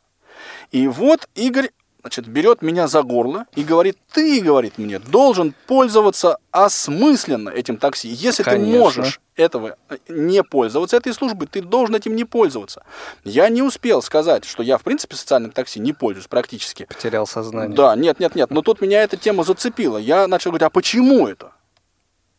И 0.71 0.87
вот 0.87 1.27
Игорь 1.35 1.69
значит, 2.01 2.27
берет 2.27 2.61
меня 2.61 2.87
за 2.87 3.03
горло 3.03 3.45
и 3.55 3.63
говорит, 3.63 3.97
ты, 4.11 4.41
говорит 4.41 4.77
мне, 4.77 4.99
должен 4.99 5.53
пользоваться 5.67 6.37
осмысленно 6.51 7.49
этим 7.49 7.77
такси. 7.77 8.09
Если 8.09 8.43
Конечно. 8.43 8.71
ты 8.71 8.79
можешь 8.79 9.21
этого 9.35 9.77
э, 9.89 9.97
не 10.09 10.43
пользоваться 10.43 10.97
этой 10.97 11.13
службой, 11.13 11.47
ты 11.47 11.61
должен 11.61 11.95
этим 11.95 12.15
не 12.15 12.25
пользоваться. 12.25 12.83
Я 13.23 13.49
не 13.49 13.61
успел 13.61 14.01
сказать, 14.01 14.45
что 14.45 14.63
я, 14.63 14.77
в 14.77 14.83
принципе, 14.83 15.15
социальным 15.15 15.51
такси 15.51 15.79
не 15.79 15.93
пользуюсь 15.93 16.27
практически. 16.27 16.85
Потерял 16.85 17.25
сознание. 17.27 17.75
Да, 17.75 17.95
нет, 17.95 18.19
нет, 18.19 18.35
нет. 18.35 18.51
Но 18.51 18.61
тут 18.61 18.81
меня 18.81 19.03
эта 19.03 19.17
тема 19.17 19.43
зацепила. 19.43 19.97
Я 19.97 20.27
начал 20.27 20.51
говорить, 20.51 20.65
а 20.65 20.69
почему 20.69 21.27
это? 21.27 21.51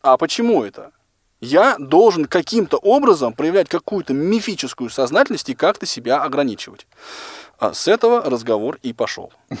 А 0.01 0.17
почему 0.17 0.63
это? 0.63 0.91
Я 1.43 1.75
должен 1.77 2.23
каким-то 2.23 2.77
образом 2.77 3.33
проявлять 3.33 3.67
какую-то 3.67 4.13
мифическую 4.13 4.89
сознательность 4.89 5.49
и 5.49 5.53
как-то 5.53 5.85
себя 5.85 6.21
ограничивать. 6.23 6.87
А 7.59 7.73
с 7.73 7.89
этого 7.89 8.21
разговор 8.21 8.79
и 8.81 8.93
пошел. 8.93 9.31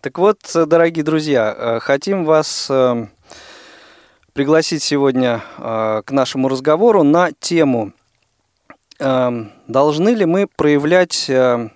Так 0.00 0.18
вот, 0.18 0.38
дорогие 0.52 1.02
друзья, 1.04 1.54
э, 1.56 1.80
хотим 1.80 2.26
вас 2.26 2.66
э, 2.68 3.06
пригласить 4.34 4.82
сегодня 4.82 5.42
э, 5.56 6.02
к 6.04 6.10
нашему 6.10 6.48
разговору 6.48 7.02
на 7.02 7.32
тему 7.32 7.92
должны 8.98 10.10
ли 10.10 10.24
мы 10.24 10.46
проявлять, 10.46 11.24
то 11.26 11.70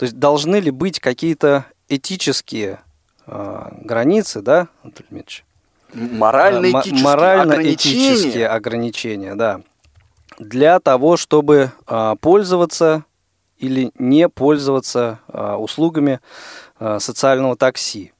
есть 0.00 0.18
должны 0.18 0.56
ли 0.56 0.72
быть 0.72 0.98
какие-то 0.98 1.66
этические 1.88 2.80
границы, 3.26 4.42
да, 4.42 4.66
Анатолий 4.82 5.06
Дмитриевич? 5.10 5.44
Морально-этические 5.94 7.02
Морально-этические 7.02 8.48
ограничения. 8.48 8.48
ограничения, 8.48 9.34
да. 9.34 9.60
Для 10.38 10.78
того, 10.80 11.16
чтобы 11.16 11.72
пользоваться 12.20 13.04
или 13.58 13.90
не 13.98 14.28
пользоваться 14.28 15.20
а, 15.28 15.56
услугами 15.56 16.20
а, 16.78 16.98
социального 17.00 17.56
такси. 17.56 18.12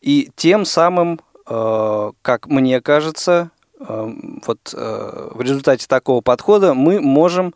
И 0.00 0.30
тем 0.36 0.64
самым, 0.64 1.20
а, 1.46 2.12
как 2.22 2.46
мне 2.46 2.80
кажется, 2.80 3.50
вот 3.76 4.72
в 4.72 5.40
результате 5.40 5.86
такого 5.86 6.22
подхода 6.22 6.72
мы 6.72 7.02
можем 7.02 7.54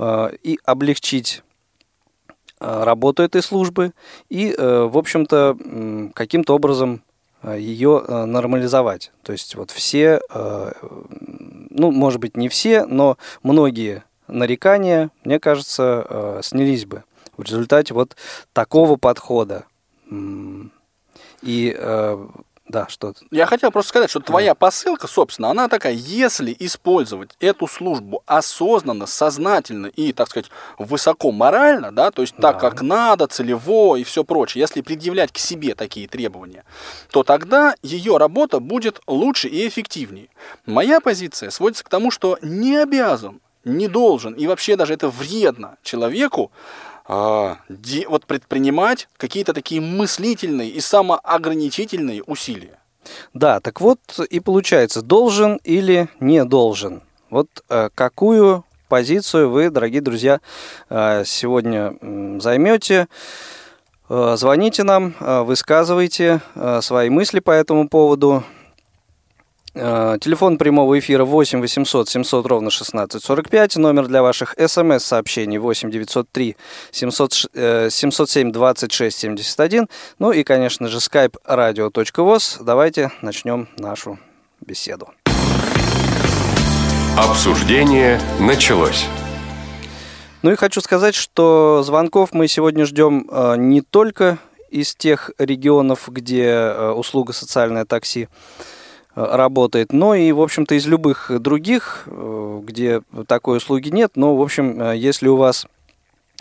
и 0.00 0.58
облегчить 0.64 1.44
работу 2.58 3.22
этой 3.22 3.42
службы 3.42 3.92
и, 4.28 4.52
в 4.58 4.98
общем-то, 4.98 6.10
каким-то 6.14 6.56
образом 6.56 7.02
ее 7.44 8.00
нормализовать. 8.08 9.12
То 9.22 9.32
есть 9.32 9.54
вот 9.54 9.70
все, 9.70 10.20
ну, 11.70 11.90
может 11.90 12.20
быть, 12.20 12.36
не 12.36 12.48
все, 12.48 12.84
но 12.84 13.16
многие 13.42 14.04
нарекания, 14.28 15.10
мне 15.24 15.40
кажется, 15.40 16.06
э, 16.08 16.40
снялись 16.42 16.84
бы 16.84 17.04
в 17.36 17.42
результате 17.42 17.94
вот 17.94 18.16
такого 18.52 18.96
подхода. 18.96 19.64
И 21.42 21.74
э, 21.76 22.26
да, 22.68 22.86
что 22.88 23.08
-то. 23.08 23.26
Я 23.30 23.46
хотел 23.46 23.70
просто 23.70 23.88
сказать, 23.90 24.10
что 24.10 24.20
твоя 24.20 24.54
посылка, 24.54 25.06
собственно, 25.06 25.50
она 25.50 25.68
такая, 25.68 25.94
если 25.94 26.54
использовать 26.58 27.30
эту 27.40 27.66
службу 27.66 28.22
осознанно, 28.26 29.06
сознательно 29.06 29.86
и, 29.86 30.12
так 30.12 30.28
сказать, 30.28 30.50
высоко 30.78 31.32
морально, 31.32 31.92
да, 31.92 32.10
то 32.10 32.22
есть 32.22 32.34
да. 32.36 32.52
так, 32.52 32.60
как 32.60 32.82
надо, 32.82 33.26
целево 33.26 33.96
и 33.96 34.04
все 34.04 34.24
прочее, 34.24 34.60
если 34.60 34.82
предъявлять 34.82 35.32
к 35.32 35.38
себе 35.38 35.74
такие 35.74 36.08
требования, 36.08 36.64
то 37.10 37.22
тогда 37.22 37.74
ее 37.82 38.18
работа 38.18 38.60
будет 38.60 39.00
лучше 39.06 39.48
и 39.48 39.66
эффективнее. 39.66 40.28
Моя 40.66 41.00
позиция 41.00 41.50
сводится 41.50 41.84
к 41.84 41.88
тому, 41.88 42.10
что 42.10 42.38
не 42.42 42.76
обязан 42.76 43.40
не 43.64 43.88
должен, 43.88 44.34
и 44.34 44.46
вообще 44.46 44.76
даже 44.76 44.94
это 44.94 45.08
вредно 45.08 45.76
человеку, 45.82 46.50
а, 47.08 47.56
де, 47.68 48.06
вот 48.06 48.26
предпринимать 48.26 49.08
какие-то 49.16 49.54
такие 49.54 49.80
мыслительные 49.80 50.68
и 50.68 50.80
самоограничительные 50.80 52.22
усилия. 52.22 52.78
Да, 53.32 53.60
так 53.60 53.80
вот 53.80 53.98
и 54.28 54.40
получается, 54.40 55.00
должен 55.00 55.58
или 55.64 56.08
не 56.20 56.44
должен. 56.44 57.02
Вот 57.30 57.48
э, 57.70 57.88
какую 57.94 58.64
позицию 58.88 59.50
вы, 59.50 59.70
дорогие 59.70 60.02
друзья, 60.02 60.40
э, 60.90 61.24
сегодня 61.24 61.96
м, 62.00 62.40
займете? 62.40 63.08
Э, 64.10 64.34
звоните 64.36 64.84
нам, 64.84 65.14
э, 65.18 65.42
высказывайте 65.42 66.40
э, 66.54 66.80
свои 66.82 67.08
мысли 67.08 67.40
по 67.40 67.50
этому 67.50 67.88
поводу. 67.88 68.44
Э, 69.80 70.18
Телефон 70.20 70.58
прямого 70.58 70.98
эфира 70.98 71.24
8 71.24 71.60
800 71.60 72.08
700 72.08 72.46
ровно 72.46 72.70
16 72.70 73.22
45. 73.22 73.76
Номер 73.76 74.08
для 74.08 74.22
ваших 74.22 74.54
смс-сообщений 74.58 75.58
8 75.58 75.90
903 75.90 76.56
700, 76.90 77.32
ш- 77.32 77.48
э, 77.54 77.88
707 77.90 78.50
26 78.50 79.16
71. 79.18 79.88
Ну 80.18 80.32
и, 80.32 80.42
конечно 80.42 80.88
же, 80.88 80.98
skype 80.98 81.36
radio.voz. 81.46 82.58
Давайте 82.64 83.12
начнем 83.22 83.68
нашу 83.78 84.18
беседу. 84.60 85.10
Обсуждение 87.16 88.20
началось. 88.40 89.06
Ну 90.42 90.50
и 90.52 90.56
хочу 90.56 90.80
сказать, 90.80 91.14
что 91.14 91.82
звонков 91.84 92.30
мы 92.32 92.48
сегодня 92.48 92.84
ждем 92.84 93.28
э, 93.30 93.54
не 93.58 93.80
только 93.82 94.38
из 94.70 94.94
тех 94.96 95.30
регионов, 95.38 96.08
где 96.08 96.44
э, 96.46 96.90
услуга 96.90 97.32
социальное 97.32 97.84
такси 97.84 98.28
работает, 99.26 99.92
но 99.92 100.14
и, 100.14 100.30
в 100.32 100.40
общем-то, 100.40 100.74
из 100.74 100.86
любых 100.86 101.30
других, 101.40 102.04
э, 102.06 102.60
где 102.62 103.02
такой 103.26 103.58
услуги 103.58 103.88
нет. 103.88 104.12
Но, 104.14 104.36
в 104.36 104.42
общем, 104.42 104.80
э, 104.80 104.96
если 104.96 105.28
у 105.28 105.36
вас 105.36 105.66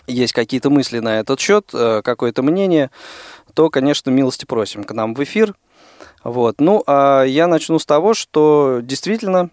есть 0.05 0.33
какие-то 0.33 0.69
мысли 0.69 0.99
на 0.99 1.19
этот 1.19 1.39
счет, 1.39 1.71
э, 1.73 2.01
какое-то 2.03 2.43
мнение, 2.43 2.91
то, 3.53 3.69
конечно, 3.69 4.11
милости 4.11 4.45
просим 4.45 4.83
к 4.83 4.91
нам 4.93 5.15
в 5.15 5.23
эфир. 5.23 5.55
Вот. 6.23 6.61
Ну, 6.61 6.83
а 6.85 7.23
я 7.23 7.47
начну 7.47 7.79
с 7.79 7.85
того, 7.85 8.13
что 8.13 8.79
действительно 8.83 9.49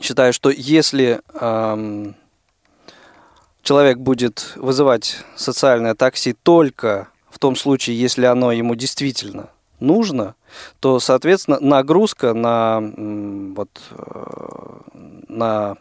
считаю, 0.00 0.32
что 0.32 0.50
если 0.50 1.20
эм, 1.38 2.16
человек 3.62 3.98
будет 3.98 4.52
вызывать 4.56 5.18
социальное 5.36 5.94
такси 5.94 6.34
только 6.42 7.08
в 7.28 7.38
том 7.38 7.56
случае, 7.56 7.98
если 7.98 8.24
оно 8.24 8.52
ему 8.52 8.74
действительно 8.74 9.50
нужно, 9.86 10.34
то, 10.80 11.00
соответственно, 11.00 11.58
нагрузка 11.60 12.34
на, 12.34 12.80
вот, 13.56 13.70
э, 13.90 14.80
на 15.28 15.76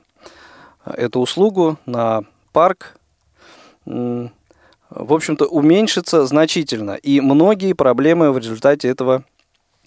эту 0.86 1.20
услугу, 1.20 1.78
на 1.86 2.24
парк, 2.52 2.98
в 3.86 4.32
общем-то, 4.90 5.46
уменьшится 5.46 6.26
значительно. 6.26 6.92
И 6.92 7.20
многие 7.22 7.74
проблемы 7.74 8.32
в 8.32 8.38
результате 8.38 8.90
этого 8.90 9.24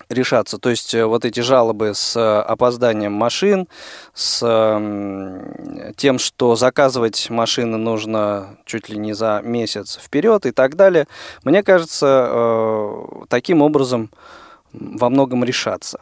решаться. 0.08 0.58
То 0.58 0.70
есть 0.70 0.94
э, 0.94 1.04
вот 1.04 1.24
эти 1.24 1.40
жалобы 1.40 1.94
с 1.94 2.16
э, 2.16 2.40
опозданием 2.40 3.12
машин, 3.12 3.68
с 4.14 4.42
м, 4.42 5.92
тем, 5.96 6.18
что 6.18 6.56
заказывать 6.56 7.30
машины 7.30 7.76
нужно 7.76 8.56
чуть 8.64 8.88
ли 8.88 8.98
не 8.98 9.14
за 9.14 9.40
месяц 9.42 9.98
вперед 10.02 10.46
и 10.46 10.52
так 10.52 10.76
далее, 10.76 11.06
мне 11.44 11.62
кажется, 11.62 12.28
э, 12.28 13.04
таким 13.28 13.62
образом 13.62 14.10
во 14.72 15.10
многом 15.10 15.44
решаться. 15.44 16.00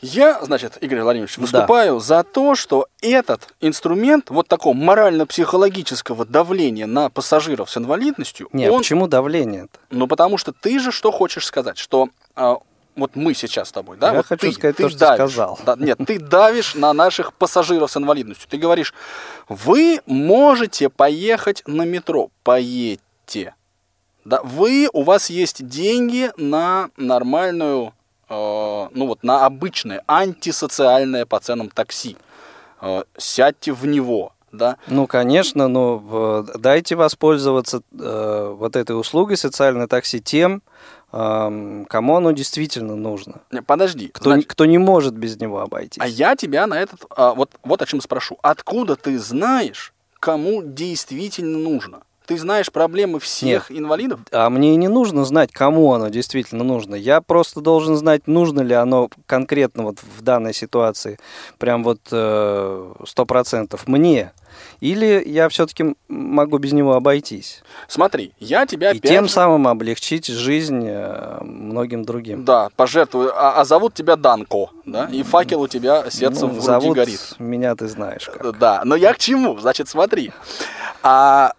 Я, 0.00 0.42
значит, 0.44 0.78
Игорь 0.80 1.00
Владимирович, 1.02 1.36
Да. 1.36 1.42
выступаю 1.42 1.98
за 1.98 2.22
то, 2.22 2.54
что 2.54 2.86
этот 3.02 3.52
инструмент 3.60 4.30
вот 4.30 4.46
такого 4.46 4.74
морально-психологического 4.74 6.24
давления 6.24 6.86
на 6.86 7.10
пассажиров 7.10 7.70
с 7.70 7.76
инвалидностью, 7.76 8.48
Нет, 8.52 8.70
он 8.70 8.78
почему 8.78 9.08
давление-то? 9.08 9.78
Ну, 9.90 10.06
потому 10.06 10.38
что 10.38 10.52
ты 10.52 10.78
же 10.78 10.92
что 10.92 11.10
хочешь 11.10 11.46
сказать? 11.46 11.78
Что 11.78 12.10
а, 12.36 12.58
вот 12.94 13.16
мы 13.16 13.34
сейчас 13.34 13.68
с 13.68 13.72
тобой, 13.72 13.96
да? 13.96 14.08
Я 14.08 14.16
вот 14.18 14.26
хочу 14.26 14.46
ты, 14.46 14.52
сказать 14.52 14.76
ты 14.76 14.82
то, 14.84 14.88
что 14.88 14.98
давишь. 14.98 15.16
сказал. 15.16 15.58
Да, 15.64 15.74
нет, 15.76 15.98
ты 16.06 16.18
давишь 16.20 16.74
на 16.74 16.92
наших 16.92 17.32
пассажиров 17.32 17.90
с 17.90 17.96
инвалидностью. 17.96 18.48
Ты 18.48 18.56
говоришь, 18.56 18.94
вы 19.48 20.00
можете 20.06 20.88
поехать 20.90 21.62
на 21.66 21.82
метро. 21.82 22.30
Поедьте. 22.44 23.54
Да, 24.24 24.42
вы, 24.42 24.88
у 24.92 25.02
вас 25.02 25.30
есть 25.30 25.66
деньги 25.66 26.30
на 26.36 26.90
нормальную, 26.96 27.94
ну 28.28 29.06
вот, 29.06 29.22
на 29.22 29.46
обычное, 29.46 30.02
антисоциальное 30.06 31.26
по 31.26 31.40
ценам 31.40 31.70
такси. 31.70 32.16
Э, 32.80 33.02
сядьте 33.16 33.72
в 33.72 33.86
него, 33.86 34.32
да. 34.52 34.76
Ну, 34.86 35.06
конечно, 35.06 35.68
но 35.68 36.44
э, 36.48 36.58
дайте 36.58 36.96
воспользоваться 36.96 37.82
э, 37.98 38.54
вот 38.56 38.76
этой 38.76 38.98
услугой 38.98 39.36
социальное 39.36 39.86
такси 39.86 40.20
тем, 40.20 40.62
эм, 41.12 41.86
кому 41.86 42.16
оно 42.16 42.32
действительно 42.32 42.96
нужно. 42.96 43.40
Подожди. 43.66 44.08
Кто, 44.08 44.30
значит, 44.30 44.48
кто 44.48 44.64
не 44.64 44.78
может 44.78 45.14
без 45.14 45.38
него 45.40 45.60
обойтись. 45.60 46.00
А 46.00 46.06
я 46.06 46.36
тебя 46.36 46.66
на 46.66 46.74
этот, 46.74 47.04
а, 47.10 47.34
вот, 47.34 47.50
вот 47.62 47.82
о 47.82 47.86
чем 47.86 48.00
спрошу. 48.00 48.38
Откуда 48.42 48.96
ты 48.96 49.18
знаешь, 49.18 49.92
кому 50.20 50.62
действительно 50.62 51.58
нужно? 51.58 52.02
Ты 52.28 52.36
знаешь 52.36 52.70
проблемы 52.70 53.20
всех 53.20 53.72
инвалидов? 53.72 54.20
А 54.32 54.50
мне 54.50 54.76
не 54.76 54.86
нужно 54.88 55.24
знать, 55.24 55.50
кому 55.50 55.94
оно 55.94 56.08
действительно 56.10 56.62
нужно. 56.62 56.94
Я 56.94 57.22
просто 57.22 57.62
должен 57.62 57.96
знать, 57.96 58.26
нужно 58.26 58.60
ли 58.60 58.74
оно 58.74 59.08
конкретно 59.24 59.84
вот 59.84 59.96
в 60.02 60.20
данной 60.20 60.52
ситуации, 60.52 61.18
прям 61.56 61.82
вот 61.82 62.00
э, 62.12 62.92
сто 63.06 63.24
процентов 63.24 63.88
мне. 63.88 64.32
Или 64.80 65.22
я 65.26 65.48
все-таки 65.48 65.94
могу 66.08 66.58
без 66.58 66.72
него 66.74 66.92
обойтись. 66.96 67.62
Смотри, 67.88 68.32
я 68.38 68.66
тебя 68.66 68.90
И 68.90 68.98
тем 69.00 69.24
же- 69.26 69.30
самым 69.32 69.66
облегчить 69.66 70.26
жизнь 70.26 70.84
э, 70.86 71.38
многим 71.40 72.04
другим. 72.04 72.44
Да, 72.44 72.68
пожертвую. 72.76 73.32
А, 73.34 73.52
а 73.58 73.64
зовут 73.64 73.94
тебя 73.94 74.16
Данко, 74.16 74.68
да? 74.84 75.06
И 75.10 75.22
факел 75.22 75.62
у 75.62 75.68
тебя 75.68 76.10
сердцем 76.10 76.48
Ну, 76.48 76.48
в 76.48 76.52
груди 76.56 76.66
зовут 76.66 76.94
горит. 76.94 77.20
меня 77.38 77.74
ты 77.74 77.88
знаешь 77.88 78.26
как. 78.28 78.58
Да, 78.58 78.82
но 78.84 78.96
я 78.96 79.14
к 79.14 79.18
чему? 79.18 79.58
Значит, 79.58 79.88
смотри. 79.88 80.30
А, 81.02 81.52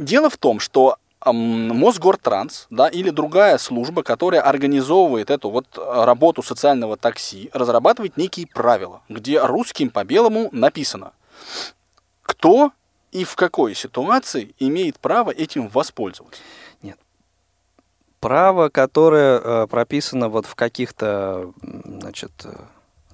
дело 0.00 0.30
в 0.30 0.36
том, 0.36 0.58
что 0.60 0.96
Мосгортранс, 1.24 2.66
да, 2.70 2.88
или 2.88 3.10
другая 3.10 3.58
служба, 3.58 4.02
которая 4.02 4.40
организовывает 4.40 5.30
эту 5.30 5.50
вот 5.50 5.66
а, 5.76 6.06
работу 6.06 6.42
социального 6.42 6.96
такси, 6.96 7.50
разрабатывает 7.52 8.16
некие 8.16 8.46
правила, 8.46 9.02
где 9.10 9.38
русским 9.40 9.90
по 9.90 10.02
белому 10.02 10.48
написано, 10.52 11.12
кто 12.22 12.72
и 13.12 13.24
в 13.24 13.36
какой 13.36 13.74
ситуации 13.74 14.54
имеет 14.58 14.98
право 14.98 15.30
этим 15.30 15.68
воспользоваться. 15.68 16.42
Право, 18.20 18.68
которое 18.68 19.40
э, 19.40 19.66
прописано 19.66 20.28
вот 20.28 20.44
в 20.44 20.54
каких-то, 20.54 21.54
значит, 21.62 22.30
э, 22.44 22.52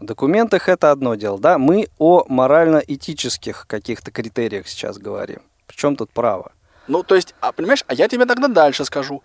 документах, 0.01 0.69
это 0.69 0.91
одно 0.91 1.15
дело, 1.15 1.39
да. 1.39 1.59
Мы 1.59 1.87
о 1.99 2.25
морально-этических 2.27 3.67
каких-то 3.69 4.11
критериях 4.11 4.67
сейчас 4.67 4.99
говорим. 4.99 5.43
Причем 5.69 5.95
тут 5.95 6.11
право? 6.11 6.51
Ну, 6.89 7.03
то 7.03 7.15
есть, 7.15 7.35
а, 7.41 7.53
понимаешь, 7.53 7.85
а 7.87 7.95
я 7.95 8.09
тебе 8.09 8.27
тогда 8.27 8.49
дальше 8.49 8.85
скажу. 8.85 9.23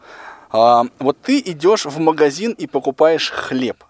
А, 0.50 0.84
вот 1.00 1.17
ты 1.21 1.39
идешь 1.39 1.86
в 1.86 2.00
магазин 2.00 2.52
и 2.54 2.67
покупаешь 2.67 3.32
хлеб. 3.32 3.84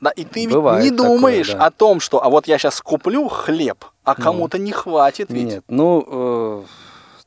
Да, 0.00 0.10
и 0.10 0.24
ты 0.24 0.46
ведь 0.46 0.54
Бывает 0.54 0.82
не 0.82 0.90
такое, 0.90 1.08
думаешь 1.08 1.52
да. 1.52 1.66
о 1.66 1.70
том, 1.70 2.00
что 2.00 2.24
а 2.24 2.30
вот 2.30 2.48
я 2.48 2.56
сейчас 2.56 2.80
куплю 2.80 3.28
хлеб, 3.28 3.84
а 4.02 4.14
кому-то 4.14 4.58
не 4.58 4.72
хватит 4.72 5.30
ведь. 5.30 5.44
Нет, 5.44 5.64
ну, 5.68 6.64
э, 6.64 6.64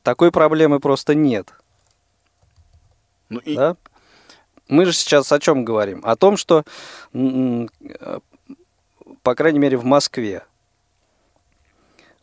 такой 0.02 0.32
проблемы 0.32 0.80
просто 0.80 1.14
нет, 1.14 1.54
Ну, 3.28 3.38
и, 3.38 3.56
да. 3.56 3.76
Мы 4.68 4.86
же 4.86 4.92
сейчас 4.92 5.30
о 5.30 5.38
чем 5.38 5.64
говорим? 5.64 6.00
О 6.04 6.16
том, 6.16 6.36
что, 6.36 6.64
э, 7.12 7.66
по 9.22 9.34
крайней 9.36 9.60
мере, 9.60 9.76
в 9.76 9.84
Москве 9.84 10.42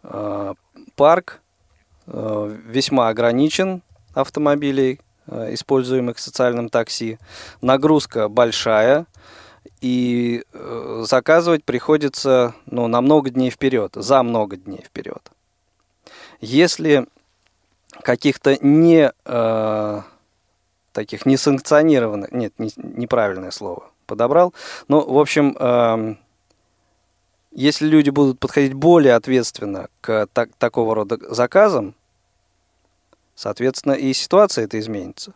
э, 0.04 0.54
парк 0.96 1.40
весьма 2.08 3.10
ограничен 3.10 3.82
автомобилей, 4.14 5.00
э, 5.28 5.54
используемых 5.54 6.18
в 6.18 6.22
социальном 6.22 6.70
такси. 6.70 7.18
Нагрузка 7.62 8.28
большая, 8.30 9.06
и 9.82 10.44
э, 10.54 11.04
заказывать 11.08 11.64
приходится 11.64 12.54
ну, 12.66 12.88
на 12.88 13.02
много 13.02 13.30
дней 13.30 13.50
вперед, 13.50 13.94
за 13.96 14.24
много 14.24 14.58
дней 14.58 14.84
вперед. 14.84 15.32
Если 16.40 17.06
каких-то 18.02 18.58
не 18.66 19.12
э, 19.26 20.02
таких 20.94 21.26
несанкционированных, 21.26 22.32
нет, 22.32 22.54
не- 22.58 22.74
неправильное 22.76 23.52
слово 23.52 23.90
подобрал, 24.06 24.54
но, 24.88 25.02
в 25.02 25.18
общем, 25.18 25.56
эм, 25.58 26.18
если 27.52 27.86
люди 27.88 28.10
будут 28.10 28.40
подходить 28.40 28.74
более 28.74 29.16
ответственно 29.16 29.88
к 30.02 30.28
так- 30.34 30.54
такого 30.58 30.96
рода 30.96 31.18
заказам, 31.34 31.96
соответственно, 33.36 33.94
и 33.94 34.14
ситуация 34.14 34.66
это 34.66 34.80
изменится. 34.80 35.34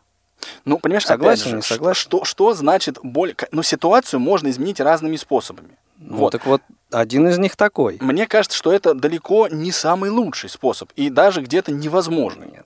ну, 0.63 0.77
понимаешь, 0.79 1.05
Согласен, 1.05 1.49
же, 1.51 1.55
не 1.57 1.61
согласен? 1.61 1.99
Что, 1.99 2.23
что 2.23 2.53
значит 2.53 2.99
боль? 3.01 3.35
Ну, 3.51 3.63
ситуацию 3.63 4.19
можно 4.19 4.49
изменить 4.49 4.79
разными 4.79 5.15
способами. 5.15 5.77
Ну, 5.97 6.17
вот. 6.17 6.31
так 6.31 6.45
вот, 6.45 6.61
один 6.91 7.27
из 7.27 7.37
них 7.37 7.55
такой. 7.55 7.97
Мне 8.01 8.27
кажется, 8.27 8.57
что 8.57 8.71
это 8.71 8.93
далеко 8.93 9.47
не 9.47 9.71
самый 9.71 10.09
лучший 10.09 10.49
способ 10.49 10.91
и 10.95 11.09
даже 11.09 11.41
где-то 11.41 11.71
невозможный. 11.71 12.47
Нет. 12.47 12.65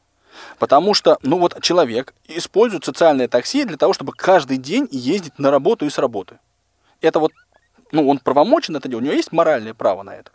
Потому 0.57 0.93
что, 0.93 1.17
ну 1.21 1.38
вот 1.38 1.62
человек 1.62 2.13
использует 2.27 2.83
социальное 2.83 3.27
такси 3.27 3.63
для 3.63 3.77
того, 3.77 3.93
чтобы 3.93 4.13
каждый 4.13 4.57
день 4.57 4.88
ездить 4.91 5.38
на 5.39 5.51
работу 5.51 5.85
и 5.85 5.89
с 5.89 5.97
работы. 5.97 6.39
Это 7.01 7.19
вот, 7.19 7.31
ну 7.91 8.08
он 8.10 8.19
правомочен 8.19 8.75
это 8.75 8.88
делать, 8.88 9.04
у 9.04 9.06
него 9.06 9.15
есть 9.15 9.32
моральное 9.32 9.73
право 9.73 10.04
на 10.04 10.15
это. 10.15 10.32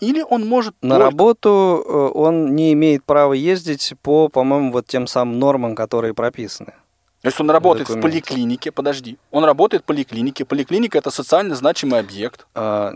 Или 0.00 0.22
он 0.22 0.46
может... 0.46 0.74
На 0.80 0.96
только- 0.96 1.04
работу 1.04 1.84
э, 1.84 2.10
он 2.14 2.54
не 2.54 2.72
имеет 2.72 3.04
права 3.04 3.32
ездить 3.32 3.94
по, 4.02 4.28
по-моему, 4.28 4.72
вот 4.72 4.86
тем 4.86 5.06
самым 5.06 5.38
нормам, 5.38 5.74
которые 5.74 6.14
прописаны. 6.14 6.74
Если 7.22 7.42
он 7.42 7.50
работает 7.50 7.88
в 7.88 7.94
документе. 7.94 8.20
поликлинике, 8.20 8.70
подожди, 8.70 9.18
он 9.32 9.44
работает 9.44 9.82
в 9.82 9.86
поликлинике, 9.86 10.44
поликлиника 10.44 10.98
это 10.98 11.10
социально 11.10 11.56
значимый 11.56 11.98
объект. 11.98 12.46
А, 12.54 12.92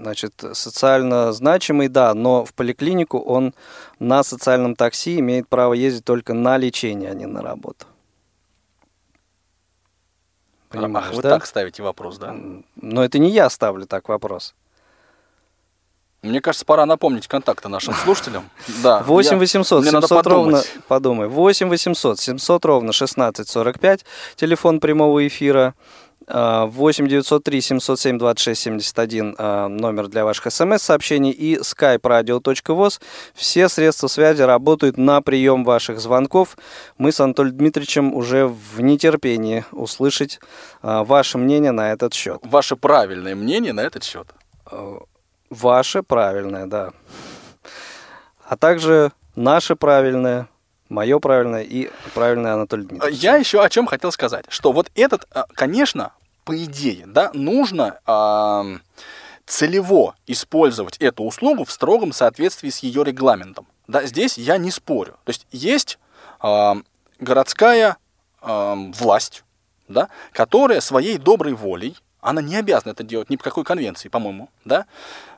Значит, 0.00 0.32
социально 0.52 1.32
значимый, 1.32 1.88
да, 1.88 2.14
но 2.14 2.44
в 2.44 2.54
поликлинику 2.54 3.18
он 3.18 3.52
на 3.98 4.22
социальном 4.22 4.76
такси 4.76 5.18
имеет 5.18 5.48
право 5.48 5.72
ездить 5.74 6.04
только 6.04 6.34
на 6.34 6.56
лечение, 6.56 7.10
а 7.10 7.14
не 7.14 7.26
на 7.26 7.42
работу. 7.42 7.86
Понимаешь, 10.70 11.08
Ах, 11.10 11.14
вы 11.14 11.22
да? 11.22 11.30
так 11.30 11.46
ставите 11.46 11.82
вопрос, 11.82 12.18
да? 12.18 12.34
Но 12.76 13.04
это 13.04 13.18
не 13.18 13.30
я 13.30 13.48
ставлю 13.48 13.86
так 13.86 14.08
вопрос. 14.08 14.54
Мне 16.22 16.40
кажется, 16.40 16.66
пора 16.66 16.84
напомнить 16.84 17.28
контакты 17.28 17.68
нашим 17.68 17.94
слушателям. 17.94 18.50
Да. 18.82 19.02
8 19.04 19.32
я- 19.34 19.38
800 19.38 19.82
мне 19.82 19.92
надо 19.92 20.08
700 20.08 20.26
ровно, 20.26 20.62
подумай, 20.88 21.28
8 21.28 21.68
800 21.68 22.18
700 22.18 22.64
ровно 22.64 22.90
1645, 22.90 24.04
телефон 24.36 24.80
прямого 24.80 25.26
эфира, 25.26 25.74
8 26.28 27.08
903 27.08 27.60
707 27.60 28.18
26 28.18 28.60
71, 28.60 29.34
а, 29.38 29.68
номер 29.68 30.08
для 30.08 30.24
ваших 30.24 30.52
смс-сообщений 30.52 31.30
и 31.30 31.56
skype 31.56 32.00
radio.voz. 32.00 33.00
Все 33.34 33.68
средства 33.68 34.08
связи 34.08 34.42
работают 34.42 34.98
на 34.98 35.22
прием 35.22 35.64
ваших 35.64 36.00
звонков. 36.00 36.56
Мы 36.98 37.12
с 37.12 37.20
Анатолием 37.20 37.56
Дмитриевичем 37.56 38.14
уже 38.14 38.46
в 38.46 38.80
нетерпении 38.80 39.64
услышать 39.72 40.40
а, 40.82 41.04
ваше 41.04 41.38
мнение 41.38 41.72
на 41.72 41.92
этот 41.92 42.14
счет. 42.14 42.40
Ваше 42.42 42.76
правильное 42.76 43.34
мнение 43.34 43.72
на 43.72 43.80
этот 43.80 44.04
счет. 44.04 44.28
Ваше 45.50 46.02
правильное, 46.02 46.66
да. 46.66 46.90
А 48.46 48.56
также 48.56 49.12
наше 49.34 49.76
правильное, 49.76 50.48
мое 50.88 51.18
правильное 51.18 51.62
и 51.62 51.90
правильное 52.14 52.54
Анатолий 52.54 52.84
Дмитриевич. 52.84 53.20
Я 53.20 53.36
еще 53.36 53.62
о 53.62 53.68
чем 53.68 53.86
хотел 53.86 54.12
сказать, 54.12 54.44
что 54.48 54.72
вот 54.72 54.90
этот, 54.94 55.26
а, 55.32 55.46
конечно, 55.54 56.12
по 56.48 56.64
идее, 56.64 57.04
да, 57.06 57.30
нужно 57.34 58.00
ам, 58.06 58.80
целево 59.44 60.14
использовать 60.26 60.96
эту 60.96 61.24
услугу 61.24 61.66
в 61.66 61.70
строгом 61.70 62.10
соответствии 62.10 62.70
с 62.70 62.78
ее 62.78 63.04
регламентом. 63.04 63.66
Да, 63.86 64.06
здесь 64.06 64.38
я 64.38 64.56
не 64.56 64.70
спорю. 64.70 65.18
То 65.24 65.30
есть 65.30 65.46
есть 65.52 65.98
ам, 66.40 66.86
городская 67.20 67.98
ам, 68.40 68.92
власть, 68.92 69.44
да, 69.88 70.08
которая 70.32 70.80
своей 70.80 71.18
доброй 71.18 71.52
волей, 71.52 71.98
она 72.22 72.40
не 72.40 72.56
обязана 72.56 72.92
это 72.92 73.04
делать 73.04 73.28
ни 73.28 73.36
по 73.36 73.44
какой 73.44 73.64
конвенции, 73.64 74.08
по-моему, 74.08 74.48
да, 74.64 74.86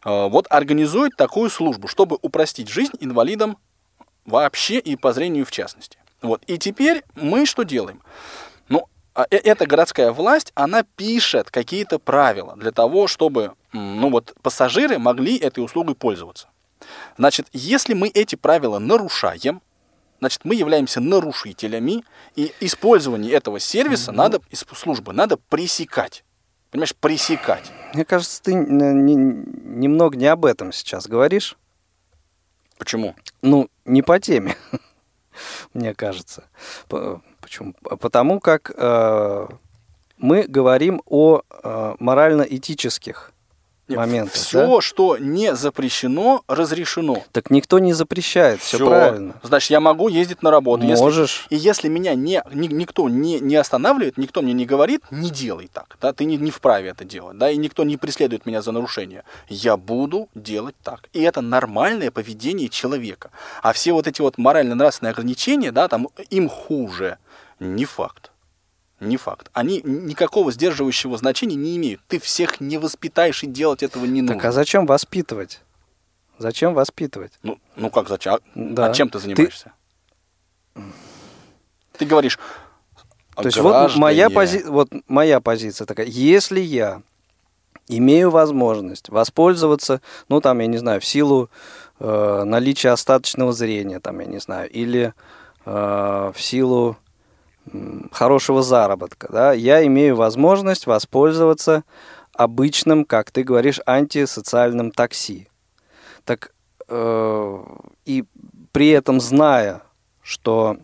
а, 0.04 0.28
вот 0.28 0.46
организует 0.48 1.16
такую 1.16 1.50
службу, 1.50 1.88
чтобы 1.88 2.20
упростить 2.22 2.68
жизнь 2.68 2.94
инвалидам 3.00 3.58
вообще 4.26 4.78
и 4.78 4.94
по 4.94 5.12
зрению 5.12 5.44
в 5.44 5.50
частности. 5.50 5.98
Вот. 6.22 6.44
И 6.46 6.56
теперь 6.56 7.02
мы 7.16 7.46
что 7.46 7.64
делаем? 7.64 8.00
А 9.14 9.26
э- 9.30 9.36
эта 9.36 9.66
городская 9.66 10.12
власть, 10.12 10.52
она 10.54 10.82
пишет 10.82 11.50
какие-то 11.50 11.98
правила 11.98 12.54
для 12.56 12.70
того, 12.72 13.06
чтобы 13.06 13.54
ну, 13.72 14.10
вот, 14.10 14.34
пассажиры 14.42 14.98
могли 14.98 15.36
этой 15.36 15.64
услугой 15.64 15.94
пользоваться. 15.94 16.48
Значит, 17.16 17.46
если 17.52 17.94
мы 17.94 18.08
эти 18.08 18.34
правила 18.34 18.78
нарушаем, 18.78 19.62
значит, 20.18 20.44
мы 20.44 20.54
являемся 20.54 21.00
нарушителями, 21.00 22.04
и 22.36 22.52
использование 22.60 23.32
этого 23.32 23.60
сервиса 23.60 24.12
надо, 24.12 24.40
из 24.50 24.64
службы 24.74 25.12
надо 25.12 25.36
пресекать. 25.36 26.24
Понимаешь, 26.70 26.94
пресекать. 26.94 27.70
Мне 27.94 28.04
кажется, 28.04 28.42
ты 28.42 28.54
немного 28.54 30.16
не 30.16 30.26
об 30.26 30.44
этом 30.44 30.72
сейчас 30.72 31.06
говоришь. 31.06 31.56
Почему? 32.78 33.14
Ну, 33.42 33.68
не 33.84 34.02
по 34.02 34.18
теме, 34.20 34.56
мне 35.74 35.94
кажется. 35.94 36.44
Почему? 37.50 37.74
Потому 37.82 38.38
как 38.38 38.70
э, 38.76 39.46
мы 40.18 40.44
говорим 40.44 41.02
о 41.04 41.40
э, 41.50 41.94
морально-этических 41.98 43.32
моментах. 43.88 44.34
Все, 44.34 44.76
да? 44.76 44.80
что 44.80 45.18
не 45.18 45.56
запрещено, 45.56 46.44
разрешено. 46.46 47.24
Так 47.32 47.50
никто 47.50 47.80
не 47.80 47.92
запрещает, 47.92 48.60
все 48.60 48.76
Всё. 48.76 48.86
правильно. 48.86 49.34
Значит, 49.42 49.70
я 49.70 49.80
могу 49.80 50.06
ездить 50.06 50.44
на 50.44 50.52
работу. 50.52 50.84
Если- 50.84 51.02
Можешь. 51.02 51.46
и 51.50 51.56
если 51.56 51.88
меня 51.88 52.14
не, 52.14 52.40
ни- 52.52 52.68
никто 52.68 53.08
не, 53.08 53.40
не 53.40 53.56
останавливает, 53.56 54.16
никто 54.16 54.42
мне 54.42 54.52
не 54.52 54.64
говорит, 54.64 55.02
не 55.10 55.30
делай 55.30 55.68
так, 55.72 55.96
да, 56.00 56.12
ты 56.12 56.26
не, 56.26 56.36
не 56.36 56.52
вправе 56.52 56.90
это 56.90 57.04
делать, 57.04 57.36
да, 57.36 57.50
и 57.50 57.56
никто 57.56 57.82
не 57.82 57.96
преследует 57.96 58.46
меня 58.46 58.62
за 58.62 58.70
нарушение, 58.70 59.24
я 59.48 59.76
буду 59.76 60.28
делать 60.36 60.76
так. 60.84 61.08
И 61.12 61.20
это 61.20 61.40
нормальное 61.40 62.12
поведение 62.12 62.68
человека. 62.68 63.30
А 63.60 63.72
все 63.72 63.92
вот 63.92 64.06
эти 64.06 64.20
вот 64.20 64.38
морально-нравственные 64.38 65.10
ограничения, 65.10 65.72
да, 65.72 65.88
там 65.88 66.08
им 66.30 66.48
хуже, 66.48 67.18
не 67.60 67.84
факт. 67.84 68.32
Не 68.98 69.16
факт. 69.16 69.50
Они 69.54 69.80
никакого 69.82 70.52
сдерживающего 70.52 71.16
значения 71.16 71.54
не 71.54 71.76
имеют. 71.76 72.02
Ты 72.08 72.18
всех 72.18 72.60
не 72.60 72.76
воспитаешь 72.76 73.42
и 73.42 73.46
делать 73.46 73.82
этого 73.82 74.04
не 74.04 74.20
нужно. 74.20 74.36
Так 74.36 74.44
а 74.44 74.52
зачем 74.52 74.84
воспитывать? 74.84 75.60
Зачем 76.38 76.74
воспитывать? 76.74 77.32
Ну, 77.42 77.58
ну 77.76 77.90
как 77.90 78.08
зачем? 78.08 78.34
А- 78.34 78.40
Да. 78.54 78.86
А 78.86 78.94
чем 78.94 79.08
ты 79.08 79.18
занимаешься? 79.18 79.72
Ты, 81.96 82.06
говоришь. 82.06 82.38
То 83.36 83.44
есть 83.44 83.58
вот 83.58 83.96
моя, 83.96 84.30
пози... 84.30 84.62
вот 84.64 84.90
моя 85.08 85.40
позиция 85.40 85.86
такая. 85.86 86.06
Если 86.06 86.60
я 86.60 87.02
имею 87.88 88.30
возможность 88.30 89.08
воспользоваться, 89.08 90.00
ну 90.28 90.40
там, 90.40 90.60
я 90.60 90.66
не 90.66 90.78
знаю, 90.78 91.00
в 91.00 91.04
силу 91.04 91.50
э, 91.98 92.42
наличия 92.44 92.90
остаточного 92.90 93.52
зрения, 93.52 94.00
там, 94.00 94.20
я 94.20 94.26
не 94.26 94.38
знаю, 94.40 94.70
или 94.70 95.12
э, 95.64 96.32
в 96.34 96.40
силу 96.40 96.96
хорошего 98.12 98.62
заработка, 98.62 99.28
да, 99.30 99.52
я 99.52 99.84
имею 99.86 100.16
возможность 100.16 100.86
воспользоваться 100.86 101.84
обычным, 102.32 103.04
как 103.04 103.30
ты 103.30 103.42
говоришь, 103.42 103.80
антисоциальным 103.86 104.90
такси. 104.90 105.48
Так 106.24 106.52
э, 106.88 107.64
и 108.04 108.24
при 108.72 108.88
этом 108.90 109.20
зная, 109.20 109.82
что 110.22 110.78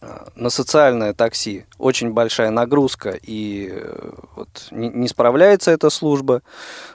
э, 0.00 0.26
на 0.34 0.50
социальное 0.50 1.14
такси 1.14 1.66
очень 1.78 2.12
большая 2.12 2.50
нагрузка 2.50 3.18
и 3.22 3.70
э, 3.72 4.12
вот 4.36 4.68
не, 4.70 5.08
справляется 5.08 5.70
эта 5.70 5.90
служба, 5.90 6.42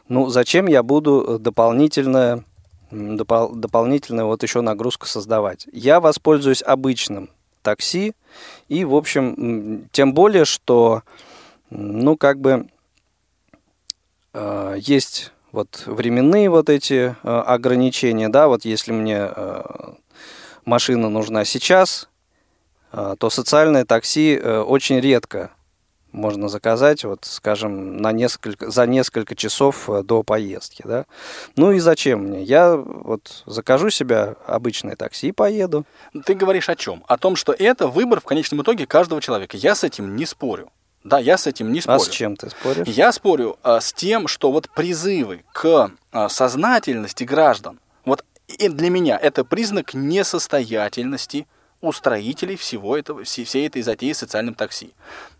ну 0.07 0.29
зачем 0.29 0.67
я 0.67 0.83
буду 0.83 1.37
дополнительное 1.39 2.43
м, 2.91 3.15
допол- 3.15 3.55
дополнительную 3.55 4.27
вот 4.27 4.43
еще 4.43 4.61
нагрузку 4.61 5.05
создавать? 5.05 5.67
Я 5.71 5.99
воспользуюсь 5.99 6.63
обычным 6.63 7.29
такси. 7.61 8.13
И, 8.67 8.85
в 8.85 8.95
общем, 8.95 9.87
тем 9.91 10.13
более, 10.13 10.45
что, 10.45 11.03
ну, 11.69 12.17
как 12.17 12.39
бы 12.39 12.67
э, 14.33 14.75
есть 14.79 15.31
вот 15.51 15.83
временные 15.85 16.49
вот 16.49 16.69
эти 16.69 17.15
э, 17.23 17.27
ограничения, 17.27 18.29
да, 18.29 18.47
вот 18.47 18.65
если 18.65 18.91
мне 18.91 19.29
э, 19.35 19.63
машина 20.65 21.09
нужна 21.09 21.45
сейчас, 21.45 22.09
э, 22.91 23.15
то 23.19 23.29
социальное 23.29 23.85
такси 23.85 24.39
э, 24.41 24.59
очень 24.59 24.99
редко 24.99 25.51
можно 26.11 26.49
заказать, 26.49 27.03
вот, 27.03 27.25
скажем, 27.25 27.97
на 27.97 28.11
несколько, 28.11 28.69
за 28.69 28.85
несколько 28.85 29.35
часов 29.35 29.89
э, 29.89 30.03
до 30.03 30.23
поездки, 30.23 30.83
да. 30.85 31.05
Ну 31.55 31.71
и 31.71 31.79
зачем 31.79 32.21
мне? 32.21 32.43
Я 32.43 32.75
вот 32.75 33.43
закажу 33.45 33.89
себе 33.89 34.35
обычное 34.45 34.95
такси 34.95 35.27
и 35.27 35.31
поеду. 35.31 35.85
Ты 36.25 36.33
говоришь 36.33 36.69
о 36.69 36.75
чем? 36.75 37.03
О 37.07 37.17
том, 37.17 37.35
что 37.35 37.53
это 37.57 37.87
выбор 37.87 38.21
в 38.21 38.25
конечном 38.25 38.61
итоге 38.61 38.87
каждого 38.87 39.21
человека. 39.21 39.57
Я 39.57 39.75
с 39.75 39.83
этим 39.83 40.15
не 40.15 40.25
спорю. 40.25 40.71
Да, 41.03 41.17
я 41.17 41.37
с 41.37 41.47
этим 41.47 41.71
не 41.71 41.81
спорю. 41.81 41.95
А 41.95 41.99
с 41.99 42.09
чем 42.09 42.35
ты 42.35 42.49
споришь? 42.49 42.87
Я 42.87 43.11
спорю 43.11 43.57
а, 43.63 43.79
с 43.79 43.93
тем, 43.93 44.27
что 44.27 44.51
вот 44.51 44.69
призывы 44.69 45.43
к 45.53 45.91
а, 46.11 46.29
сознательности 46.29 47.23
граждан, 47.23 47.79
вот 48.03 48.25
и 48.47 48.67
для 48.67 48.89
меня 48.89 49.17
это 49.17 49.45
признак 49.45 49.93
несостоятельности 49.93 51.47
устроителей 51.81 52.55
всего 52.55 52.97
этого, 52.97 53.23
всей, 53.23 53.67
этой 53.67 53.81
затеи 53.81 54.13
с 54.13 54.19
социальным 54.19 54.55
такси. 54.55 54.91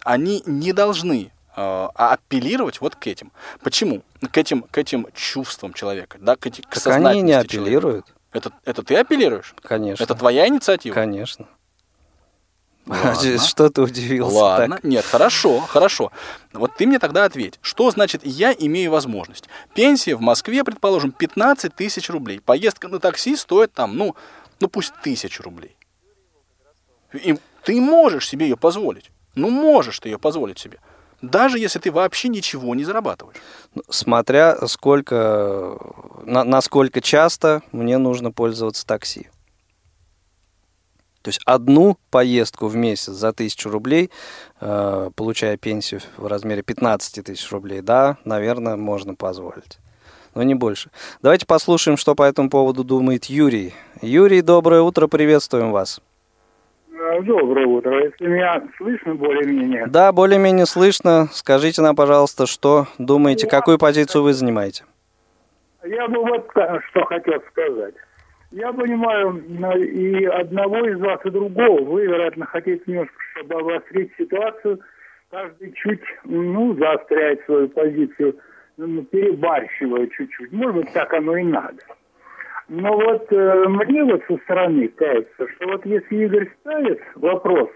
Они 0.04 0.43
не 0.45 0.73
должны 0.73 1.32
а, 1.56 1.89
апеллировать 1.95 2.82
вот 2.82 2.95
к 2.95 3.08
этим. 3.08 3.32
Почему? 3.62 4.04
К 4.32 4.38
этим, 4.38 4.62
к 4.63 4.78
этим 4.78 5.08
чувствам 5.13 5.73
человека, 5.73 6.17
да, 6.21 6.36
к, 6.36 6.45
эти, 6.47 6.62
к 6.62 6.80
Так 6.80 6.88
они 6.88 7.21
не 7.21 7.32
человека. 7.34 7.47
апеллируют, 7.47 8.06
Это, 8.32 8.52
это 8.65 8.84
ты 8.84 8.95
апеллируешь? 8.95 9.54
конечно. 9.62 10.04
Это 10.04 10.15
твоя 10.15 10.47
инициатива? 10.47 10.93
Конечно. 10.93 11.47
Ладно. 12.86 13.39
Что 13.45 13.69
ты 13.69 13.82
удивился? 13.82 14.36
Ладно, 14.36 14.75
так? 14.78 14.84
нет, 14.84 15.06
хорошо, 15.06 15.60
хорошо. 15.60 16.12
Вот 16.54 16.75
ты 16.75 16.88
мне 16.88 16.97
тогда 16.97 17.25
ответь, 17.25 17.60
что 17.62 17.91
значит 17.91 18.21
я 18.25 18.52
имею 18.52 18.91
возможность? 18.91 19.45
Пенсия 19.75 20.15
в 20.15 20.21
Москве, 20.21 20.63
предположим, 20.63 21.12
15 21.12 21.75
тысяч 21.75 22.10
рублей. 22.10 22.39
Поездка 22.39 22.88
на 22.88 22.99
такси 22.99 23.36
стоит 23.36 23.73
там, 23.73 23.95
ну, 23.95 24.15
ну 24.60 24.67
пусть 24.67 24.93
тысячу 25.04 25.43
рублей. 25.43 25.75
И 27.13 27.38
ты 27.63 27.82
можешь 27.82 28.28
себе 28.28 28.48
ее 28.48 28.58
позволить. 28.58 29.12
Ну, 29.36 29.50
можешь 29.50 30.00
ты 30.00 30.10
ее 30.10 30.19
позволить 30.19 30.60
себе. 30.60 30.80
Даже 31.22 31.60
если 31.60 31.80
ты 31.80 31.91
вообще 31.91 32.30
ничего 32.30 32.76
не 32.76 32.86
зарабатываешь. 32.86 33.38
Смотря 33.89 34.56
сколько, 34.67 35.78
на, 36.24 36.43
насколько 36.43 37.02
часто 37.02 37.62
мне 37.72 37.98
нужно 37.98 38.32
пользоваться 38.32 38.86
такси. 38.86 39.30
То 41.22 41.30
есть 41.30 41.41
одну 41.45 41.98
поездку 42.12 42.67
в 42.67 42.76
месяц 42.76 43.12
за 43.12 43.34
тысячу 43.34 43.69
рублей, 43.69 44.10
э, 44.62 45.12
получая 45.15 45.58
пенсию 45.58 46.02
в 46.15 46.28
размере 46.28 46.62
15 46.63 47.26
тысяч 47.26 47.52
рублей, 47.52 47.82
да, 47.82 48.17
наверное, 48.24 48.78
можно 48.78 49.15
позволить. 49.15 49.80
Но 50.34 50.43
не 50.43 50.56
больше. 50.56 50.91
Давайте 51.22 51.45
послушаем, 51.45 51.98
что 51.98 52.15
по 52.15 52.24
этому 52.24 52.50
поводу 52.50 52.86
думает 52.86 53.26
Юрий. 53.26 53.74
Юрий, 54.02 54.41
доброе 54.41 54.82
утро, 54.82 55.08
приветствуем 55.08 55.72
вас. 55.72 56.00
Э, 56.99 57.21
Доброе 57.21 57.65
утро. 57.65 58.03
Если 58.03 58.27
меня 58.27 58.62
слышно 58.77 59.15
более-менее. 59.15 59.88
Да, 59.88 60.12
более-менее 60.12 60.65
слышно. 60.65 61.27
Скажите 61.31 61.81
нам, 61.81 61.95
пожалуйста, 61.95 62.45
что 62.45 62.88
думаете, 62.97 63.47
какую 63.47 63.77
позицию 63.77 64.23
вы 64.23 64.33
занимаете? 64.33 64.83
Я 65.83 66.07
бы 66.09 66.19
вот 66.19 66.49
что 66.89 67.05
хотел 67.05 67.41
сказать. 67.51 67.95
Я 68.51 68.73
понимаю 68.73 69.41
и 69.77 70.25
одного 70.25 70.85
из 70.88 70.99
вас, 70.99 71.21
и 71.23 71.29
другого. 71.29 71.81
Вы, 71.83 72.07
вероятно, 72.07 72.45
хотите 72.45 72.81
немножко, 72.85 73.13
чтобы 73.35 73.55
обострить 73.55 74.12
ситуацию. 74.17 74.79
Каждый 75.29 75.71
чуть, 75.73 76.01
ну, 76.25 76.75
заостряет 76.75 77.45
свою 77.45 77.69
позицию, 77.69 78.35
перебарщивая 78.77 80.07
чуть-чуть. 80.07 80.51
Может 80.51 80.75
быть, 80.75 80.93
так 80.93 81.13
оно 81.13 81.38
и 81.38 81.43
надо. 81.43 81.77
Но 82.69 82.95
вот 82.95 83.32
э, 83.32 83.63
мне 83.67 84.03
вот 84.03 84.21
со 84.27 84.38
стороны 84.43 84.88
кажется, 84.89 85.47
что 85.55 85.67
вот 85.67 85.86
если 85.88 86.23
Игорь 86.25 86.49
ставит 86.60 87.01
вопрос, 87.15 87.69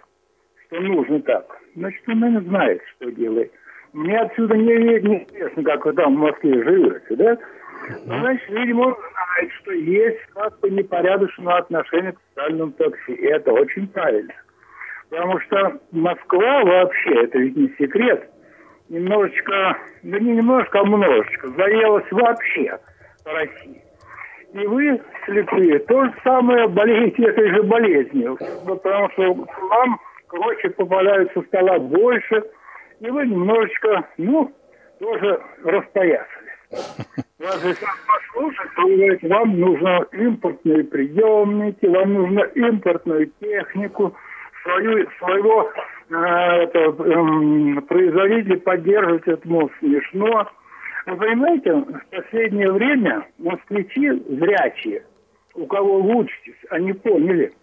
что 0.68 0.80
нужно 0.82 1.20
так, 1.24 1.46
значит, 1.76 2.02
он, 2.08 2.20
наверное, 2.20 2.48
знает, 2.48 2.82
что 2.96 3.12
делает. 3.12 3.52
Мне 3.94 4.20
отсюда 4.20 4.56
не, 4.56 5.02
не 5.02 5.24
известно, 5.24 5.64
как 5.64 5.86
вы 5.86 5.94
там 5.94 6.16
в 6.16 6.20
Москве 6.20 6.64
живете, 6.64 7.16
да? 7.16 7.38
Ну, 8.06 8.20
Значит, 8.20 8.50
видимо, 8.50 8.82
он 8.82 8.96
знает, 8.96 9.52
что 9.62 9.72
есть 9.72 10.22
как-то 10.34 10.70
непорядочное 10.70 11.58
отношение 11.58 12.14
к 12.14 12.20
социальному 12.30 12.72
такси. 12.74 13.14
И 13.14 13.26
это 13.26 13.52
очень 13.52 13.88
правильно. 13.88 14.34
Потому 15.10 15.40
что 15.42 15.80
Москва 15.92 16.64
вообще, 16.64 17.24
это 17.24 17.40
ведь 17.40 17.56
не 17.56 17.68
секрет, 17.80 18.30
немножечко, 18.90 19.78
да 20.04 20.20
не 20.20 20.34
немножко, 20.34 20.80
а 20.80 20.84
немножечко, 20.84 21.50
заелась 21.50 22.12
вообще 22.12 22.80
по 23.24 23.32
России. 23.34 23.83
И 24.54 24.68
вы, 24.68 25.02
слепые, 25.26 25.80
то 25.80 26.06
же 26.06 26.14
самое 26.24 26.68
болеете 26.68 27.24
этой 27.24 27.50
же 27.50 27.64
болезнью. 27.64 28.38
Потому 28.66 29.10
что 29.12 29.34
вам 29.34 30.00
короче 30.28 30.70
попадают 30.70 31.32
со 31.34 31.42
стола 31.44 31.80
больше, 31.80 32.44
и 33.00 33.10
вы 33.10 33.26
немножечко, 33.28 34.08
ну, 34.18 34.52
тоже 35.00 35.42
распоясались. 35.64 36.28
Вас 37.40 37.64
если 37.64 37.86
послушать, 38.08 38.74
то 38.76 38.82
говорит, 38.84 39.24
вам 39.24 39.60
нужно 39.60 40.06
импортные 40.14 40.84
приемники, 40.84 41.86
вам 41.86 42.14
нужно 42.14 42.40
импортную 42.56 43.32
технику, 43.40 44.16
свою, 44.64 45.08
своего 45.20 45.70
э, 46.10 46.16
это, 46.16 46.80
эм, 46.80 47.82
производителя 47.88 48.58
поддерживать, 48.58 49.28
это, 49.28 49.48
мол, 49.48 49.70
смешно. 49.80 50.50
Вы 51.06 51.18
понимаете, 51.18 51.74
в 51.74 52.06
последнее 52.12 52.72
время 52.72 53.28
москвичи 53.38 54.12
зрячие, 54.30 55.04
у 55.54 55.66
кого 55.66 55.98
лучше, 55.98 56.36
они 56.70 56.94
поняли, 56.94 57.54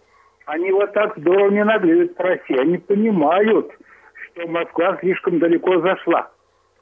они 0.45 0.71
вот 0.71 0.93
так 0.93 1.17
здорово 1.17 1.49
не 1.49 1.63
наглеют 1.63 2.15
по 2.15 2.23
России, 2.23 2.59
они 2.59 2.77
понимают, 2.77 3.71
что 4.25 4.47
Москва 4.47 4.97
слишком 4.99 5.39
далеко 5.39 5.79
зашла 5.81 6.29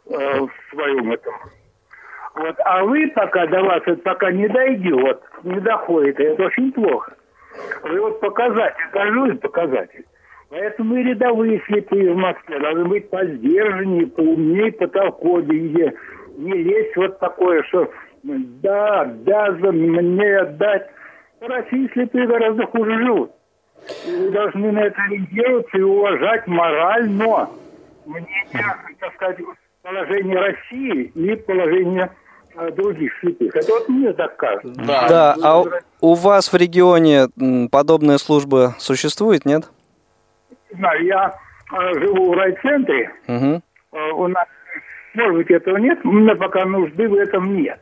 э, 0.10 0.12
в 0.12 0.52
своем 0.72 1.12
этом. 1.12 1.34
Вот. 2.36 2.56
А 2.66 2.84
вы 2.84 3.08
пока 3.16 3.48
до 3.48 3.62
вас 3.64 3.82
это 3.86 4.02
пока 4.02 4.32
не 4.32 4.48
дойдет, 4.48 5.22
не 5.44 5.60
доходит, 5.60 6.20
и 6.20 6.24
это 6.24 6.44
очень 6.44 6.72
плохо. 6.72 7.14
Вы 7.84 8.00
вот 8.02 8.20
показатель, 8.20 8.84
каждый 8.92 9.36
показатель. 9.36 10.06
Поэтому 10.50 10.96
и 10.96 11.04
рядовые 11.04 11.62
слепые 11.68 12.12
в 12.12 12.18
Москве 12.18 12.60
должны 12.60 12.86
быть 12.86 13.10
поздержаннее, 13.10 14.08
поумнее, 14.08 14.72
потолковее. 14.72 15.94
Не 16.40 16.54
лезть 16.54 16.96
вот 16.96 17.20
такое, 17.20 17.64
что 17.64 17.90
да, 18.24 19.02
обязан 19.02 19.76
мне 19.78 20.38
отдать. 20.38 20.88
В 21.42 21.48
России 21.48 21.90
слепые 21.94 22.28
гораздо 22.28 22.66
хуже 22.68 22.98
живут. 23.06 23.32
И 24.06 24.12
вы 24.12 24.32
должны 24.32 24.72
на 24.72 24.80
это 24.80 25.02
ориентироваться 25.04 25.78
и 25.78 25.82
уважать 25.82 26.48
морально 26.48 27.50
мнение, 28.06 28.76
так 29.00 29.14
сказать, 29.16 29.38
положение 29.82 30.38
России 30.40 31.04
и 31.16 31.36
положение 31.36 32.10
э, 32.56 32.72
других 32.72 33.12
слепых. 33.20 33.56
Это 33.56 33.72
вот 33.74 33.88
мне 33.90 34.12
так 34.14 34.36
кажется. 34.38 34.82
Да, 34.86 35.36
а 35.42 35.62
у- 35.62 35.68
у 36.02 36.14
вас 36.16 36.52
в 36.52 36.56
регионе 36.58 37.28
подобная 37.72 38.18
служба 38.18 38.76
существует, 38.80 39.46
нет? 39.46 39.64
Не 40.72 40.78
знаю, 40.78 41.06
я 41.06 41.36
э, 41.74 41.94
живу 42.00 42.32
в 42.32 42.34
райцентре. 42.38 43.12
Э, 43.28 43.60
у 44.14 44.28
нас, 44.28 44.46
может 45.16 45.36
быть, 45.36 45.52
этого 45.52 45.78
нет, 45.78 46.00
у 46.04 46.12
меня 46.12 46.36
пока 46.36 46.66
нужды 46.66 47.08
в 47.08 47.16
этом 47.16 47.56
нет. 47.56 47.80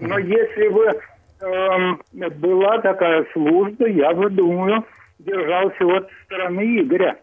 Но 0.00 0.18
если 0.18 0.68
бы 0.68 1.00
эм, 1.40 2.00
была 2.40 2.78
такая 2.78 3.26
служба, 3.32 3.86
я 3.88 4.12
бы, 4.12 4.30
думаю, 4.30 4.84
держался 5.18 5.84
вот 5.84 6.08
с 6.08 6.24
стороны 6.24 6.82
Игоря. 6.82 7.18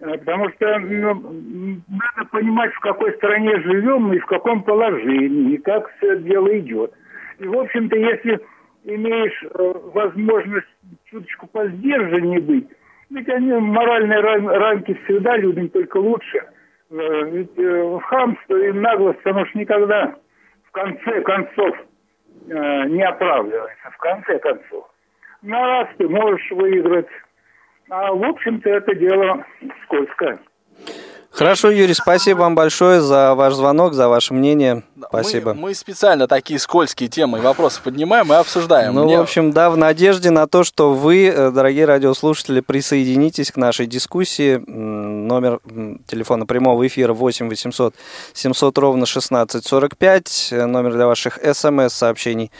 Э, 0.00 0.18
Потому 0.18 0.50
что 0.50 0.78
ну, 0.78 1.80
надо 1.88 2.28
понимать, 2.30 2.72
в 2.74 2.80
какой 2.80 3.12
стране 3.14 3.60
живем 3.60 4.12
и 4.12 4.18
в 4.18 4.26
каком 4.26 4.62
положении, 4.62 5.54
и 5.54 5.58
как 5.58 5.90
все 5.96 6.18
дело 6.18 6.58
идет. 6.58 6.92
И, 7.38 7.46
в 7.46 7.58
общем-то, 7.58 7.96
если 7.96 8.40
имеешь 8.84 9.42
э, 9.42 9.72
возможность 9.94 10.66
чуточку 11.10 11.46
поздержаннее 11.46 12.40
быть, 12.40 12.68
ведь 13.10 13.28
они 13.28 13.52
моральные 13.52 14.20
рам- 14.20 14.48
рамки 14.48 14.98
всегда 15.04 15.36
людям 15.36 15.68
только 15.68 15.98
лучше. 15.98 16.42
Э, 16.90 17.30
Ведь 17.30 17.58
э, 17.58 17.98
хамство 18.04 18.56
и 18.56 18.72
наглость, 18.72 19.24
оно 19.24 19.44
ж 19.44 19.54
никогда 19.54 20.14
в 20.68 20.70
конце 20.72 21.20
концов 21.22 21.76
э, 22.48 22.84
не 22.88 23.02
оправдывается. 23.02 23.90
В 23.90 23.96
конце 23.98 24.38
концов. 24.38 24.88
На 25.42 25.60
раз 25.66 25.88
ты 25.98 26.08
можешь 26.08 26.50
выиграть, 26.50 27.08
а 27.90 28.12
в 28.12 28.22
общем-то 28.24 28.68
это 28.70 28.94
дело 28.94 29.44
скользкое. 29.84 30.38
Хорошо, 31.36 31.70
Юрий, 31.70 31.92
спасибо 31.92 32.38
вам 32.38 32.54
большое 32.54 33.02
за 33.02 33.34
ваш 33.34 33.52
звонок, 33.52 33.92
за 33.92 34.08
ваше 34.08 34.32
мнение. 34.32 34.84
Спасибо. 35.08 35.52
Мы, 35.52 35.60
мы 35.60 35.74
специально 35.74 36.26
такие 36.26 36.58
скользкие 36.58 37.10
темы 37.10 37.38
и 37.38 37.40
вопросы 37.42 37.82
поднимаем 37.82 38.32
и 38.32 38.36
обсуждаем. 38.36 38.94
Ну, 38.94 39.04
Мне- 39.04 39.18
в 39.18 39.20
общем, 39.20 39.52
да, 39.52 39.68
в 39.68 39.76
надежде 39.76 40.30
на 40.30 40.46
то, 40.46 40.64
что 40.64 40.94
вы, 40.94 41.26
э, 41.26 41.50
дорогие 41.50 41.84
радиослушатели, 41.84 42.60
присоединитесь 42.60 43.52
к 43.52 43.56
нашей 43.56 43.86
дискуссии. 43.86 44.56
Номер 44.66 45.60
телефона 46.06 46.46
прямого 46.46 46.86
эфира 46.86 47.12
8 47.12 47.50
800 47.50 47.94
700 48.32 48.78
ровно 48.78 49.04
1645. 49.04 50.48
Э, 50.52 50.64
Номер 50.64 50.94
для 50.94 51.06
ваших 51.06 51.38
смс-сообщений 51.52 52.50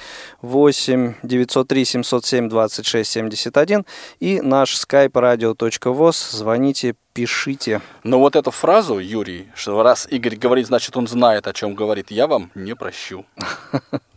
8 0.43 1.15
903 1.23 1.85
707 1.87 2.51
26 2.51 3.11
71. 3.11 3.87
И 4.21 4.43
наш 4.43 4.75
skype 4.75 5.13
radio.voz. 5.13 6.37
Звоните, 6.37 6.95
пишите. 7.17 7.81
Но 8.05 8.19
вот 8.21 8.37
эту 8.37 8.51
фразу, 8.51 8.99
Юрий, 8.99 9.49
что 9.55 9.83
раз 9.83 10.07
Игорь 10.11 10.37
говорит, 10.37 10.67
значит, 10.67 10.97
он 10.97 11.07
знает, 11.09 11.47
о 11.47 11.53
чем 11.53 11.75
говорит, 11.75 12.11
я 12.11 12.27
вам 12.27 12.51
не 12.55 12.75
прощу. 12.75 13.25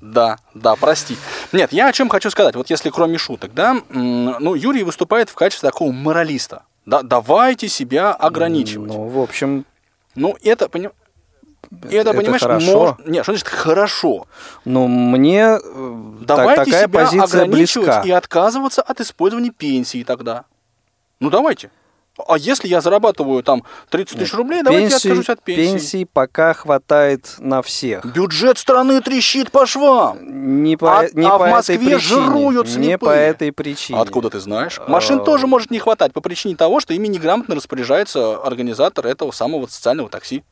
Да, 0.01 0.38
да, 0.53 0.75
прости. 0.75 1.17
Нет, 1.51 1.73
я 1.73 1.88
о 1.88 1.91
чем 1.91 2.07
хочу 2.09 2.29
сказать. 2.29 2.55
Вот 2.55 2.69
если 2.69 2.89
кроме 2.89 3.17
шуток, 3.17 3.53
да, 3.53 3.77
ну, 3.89 4.55
Юрий 4.55 4.83
выступает 4.83 5.29
в 5.29 5.35
качестве 5.35 5.69
такого 5.69 5.91
моралиста. 5.91 6.63
Да, 6.85 7.03
давайте 7.03 7.67
себя 7.67 8.13
ограничивать. 8.13 8.88
Ну, 8.89 9.07
в 9.09 9.19
общем, 9.19 9.65
Ну, 10.15 10.35
это, 10.41 10.67
поним- 10.67 10.93
это, 11.83 11.88
это 11.97 12.13
понимаешь, 12.13 12.41
хорошо. 12.41 12.97
мож- 12.97 13.09
Нет, 13.12 13.23
что 13.25 13.33
значит 13.33 13.49
хорошо? 13.49 14.25
ну, 14.65 14.88
мне 14.88 15.41
э, 15.41 15.57
так- 15.59 16.38
Давайте 16.38 16.63
такая 16.65 16.88
себя 16.88 16.99
позиция 17.03 17.41
ограничивать 17.43 17.88
близка. 17.88 18.01
и 18.07 18.12
отказываться 18.12 18.81
от 18.81 19.01
использования 19.01 19.51
пенсии 19.51 20.03
тогда. 20.03 20.45
Ну, 21.19 21.29
давайте. 21.29 21.69
А 22.27 22.38
если 22.38 22.67
я 22.67 22.82
зарабатываю 22.82 23.43
там 23.43 23.63
30 23.89 24.19
тысяч 24.19 24.34
рублей, 24.34 24.62
давайте 24.63 24.89
я 24.89 24.95
откажусь 24.97 25.29
от 25.29 25.41
пенсии. 25.43 25.62
Пенсии 25.71 26.03
пока 26.12 26.53
хватает 26.53 27.36
на 27.39 27.62
всех. 27.62 28.05
Бюджет 28.05 28.58
страны 28.58 29.01
трещит 29.01 29.51
по 29.51 29.65
швам. 29.65 30.17
Не 30.63 30.77
по, 30.77 30.99
А- 30.99 31.08
не 31.13 31.25
а 31.25 31.38
по 31.38 31.45
в 31.47 31.49
Москве 31.49 31.75
этой 31.75 31.86
причине. 31.86 31.99
жируют 31.99 32.67
Не 32.67 32.73
слепые. 32.73 32.97
по 32.97 33.10
этой 33.10 33.51
причине. 33.51 33.99
Откуда 33.99 34.29
ты 34.29 34.39
знаешь? 34.39 34.79
Машин 34.88 35.19
А, 35.19 35.23
тоже 35.23 35.47
может 35.47 35.71
не 35.71 35.79
хватать 35.79 36.13
по 36.13 36.21
причине 36.21 36.55
того, 36.55 36.79
что 36.79 36.93
ими 36.93 37.08
неграмотно 37.08 37.55
распоряжается 37.55 38.38
организатор 38.41 39.05
этого 39.08 39.32
самого 39.32 39.67
социального 39.67 40.10
такси. 40.10 40.43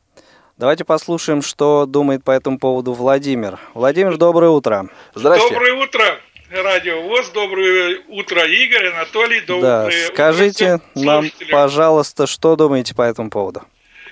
Давайте 0.56 0.84
послушаем, 0.84 1.40
что 1.40 1.86
думает 1.86 2.24
по 2.24 2.32
этому 2.32 2.58
поводу 2.58 2.92
Владимир. 2.92 3.60
Владимир, 3.74 4.16
доброе 4.16 4.50
утро. 4.50 4.88
Здрасте. 5.14 5.48
Доброе 5.50 5.74
утро, 5.84 6.02
Радио 6.50 7.02
ВОЗ. 7.02 7.28
Доброе 7.30 8.00
утро, 8.08 8.42
Игорь, 8.46 8.86
Анатолий. 8.86 9.40
Доброе 9.40 9.60
Да, 9.60 9.84
утро 9.86 10.14
скажите 10.14 10.52
всем 10.54 10.82
нам, 10.94 11.22
слушателям. 11.24 11.50
пожалуйста, 11.50 12.26
что 12.26 12.56
думаете 12.56 12.94
по 12.94 13.02
этому 13.02 13.28
поводу? 13.28 13.62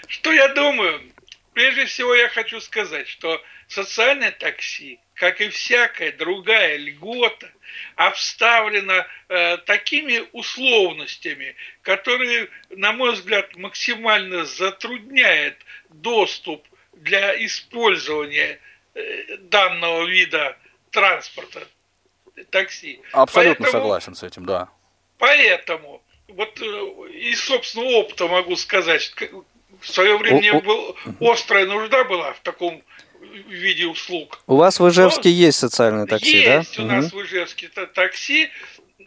Что 0.07 0.33
я 0.33 0.49
думаю? 0.49 1.01
Прежде 1.55 1.87
всего 1.87 2.15
я 2.15 2.29
хочу 2.29 2.61
сказать, 2.61 3.09
что 3.09 3.41
социальное 3.69 4.33
такси, 4.33 5.01
как 5.15 5.41
и 5.41 5.49
всякая 5.49 6.13
другая 6.13 6.77
льгота, 6.77 7.49
обставлена 7.95 9.07
э, 9.31 9.57
такими 9.65 10.23
условностями, 10.33 11.57
которые, 11.81 12.49
на 12.69 12.93
мой 12.93 13.13
взгляд, 13.15 13.57
максимально 13.57 14.45
затрудняют 14.45 15.57
доступ 15.89 16.63
для 16.93 17.43
использования 17.47 18.61
э, 18.95 19.37
данного 19.39 20.05
вида 20.05 20.59
транспорта 20.91 21.67
такси. 22.51 23.01
Абсолютно 23.13 23.65
Поэтому- 23.65 23.83
согласен 23.83 24.15
с 24.15 24.23
этим, 24.23 24.45
да. 24.47 24.69
Поэтому, 25.19 26.03
вот 26.29 26.61
э, 26.61 26.65
из 27.13 27.41
собственного 27.43 27.97
опыта 27.99 28.27
могу 28.29 28.57
сказать, 28.57 29.15
в 29.81 29.89
свое 29.89 30.17
время 30.19 30.57
о- 30.57 30.61
был, 30.61 30.97
острая 31.21 31.67
нужда 31.67 32.05
была 32.05 32.33
в 32.35 32.41
таком 32.41 32.83
виде 33.49 33.87
услуг. 33.87 34.41
У 34.47 34.57
вас 34.57 34.79
в 34.79 34.89
Ижевске 34.89 35.29
Ну, 35.31 35.35
есть 35.35 35.59
социальное 35.59 36.07
такси, 36.07 36.45
да? 36.45 36.59
Есть 36.59 36.79
у 36.79 36.83
нас 36.83 37.13
в 37.13 37.23
Ижевске 37.23 37.69
та- 37.69 37.87
такси, 37.87 38.49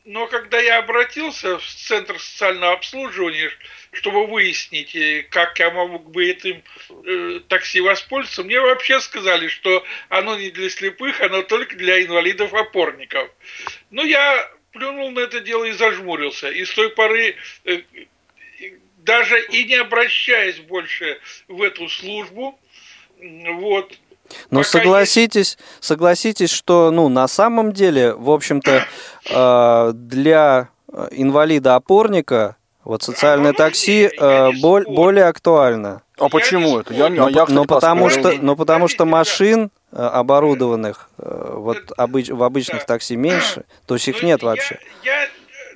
но 0.09 0.25
когда 0.25 0.59
я 0.59 0.79
обратился 0.79 1.59
в 1.59 1.65
Центр 1.67 2.19
социального 2.19 2.73
обслуживания, 2.73 3.51
чтобы 3.91 4.25
выяснить, 4.25 4.95
э, 4.95 5.23
как 5.29 5.59
я 5.59 5.69
мог 5.69 6.09
бы 6.09 6.27
этим 6.27 6.63
э, 7.05 7.41
такси 7.47 7.79
воспользоваться, 7.79 8.43
мне 8.43 8.59
вообще 8.59 8.99
сказали, 9.01 9.49
что 9.49 9.85
оно 10.09 10.35
не 10.35 10.49
для 10.49 10.71
слепых, 10.71 11.21
оно 11.21 11.43
только 11.43 11.75
для 11.75 12.03
инвалидов-опорников. 12.03 13.29
Ну, 13.91 14.03
я 14.03 14.51
плюнул 14.71 15.11
на 15.11 15.19
это 15.19 15.41
дело 15.41 15.65
и 15.65 15.73
зажмурился. 15.73 16.49
И 16.49 16.65
с 16.65 16.73
той 16.73 16.89
поры, 16.89 17.35
э, 17.65 17.83
даже 18.97 19.39
и 19.45 19.63
не 19.65 19.75
обращаясь 19.75 20.57
больше 20.57 21.19
в 21.47 21.61
эту 21.61 21.87
службу, 21.87 22.59
вот, 23.19 23.95
Но 24.51 24.59
Пока 24.59 24.69
согласитесь, 24.69 25.57
согласитесь, 25.79 26.51
что, 26.51 26.91
ну, 26.91 27.09
на 27.09 27.27
самом 27.27 27.71
деле, 27.73 28.13
в 28.13 28.29
общем-то, 28.31 28.85
э, 29.29 29.91
для 29.93 30.69
э, 30.91 31.07
инвалида-опорника 31.11 32.55
вот 32.83 33.03
социальное 33.03 33.49
оно 33.49 33.57
такси 33.57 34.03
э, 34.17 34.51
не 34.51 34.61
бол- 34.61 34.81
спорю. 34.81 34.95
более 34.95 35.25
актуально. 35.25 36.01
А 36.17 36.23
Я 36.25 36.29
почему 36.29 36.69
не 36.75 36.79
это? 36.81 36.93
Я, 36.93 37.05
а 37.05 37.09
я, 37.09 37.27
кстати, 37.29 37.51
но 37.51 37.65
потому 37.65 38.09
что, 38.09 38.31
но 38.41 38.55
потому 38.55 38.87
что 38.87 39.05
машин 39.05 39.71
э, 39.91 39.95
оборудованных 40.01 41.09
э, 41.17 41.51
вот 41.55 41.77
обыч- 41.97 42.33
в 42.33 42.43
обычных 42.43 42.79
Да. 42.81 42.85
такси 42.85 43.15
меньше, 43.15 43.63
то 43.85 43.95
есть 43.95 44.07
их 44.07 44.21
Ну, 44.21 44.27
нет 44.27 44.41
я- 44.41 44.47
вообще. 44.49 44.79
Я, 45.03 45.27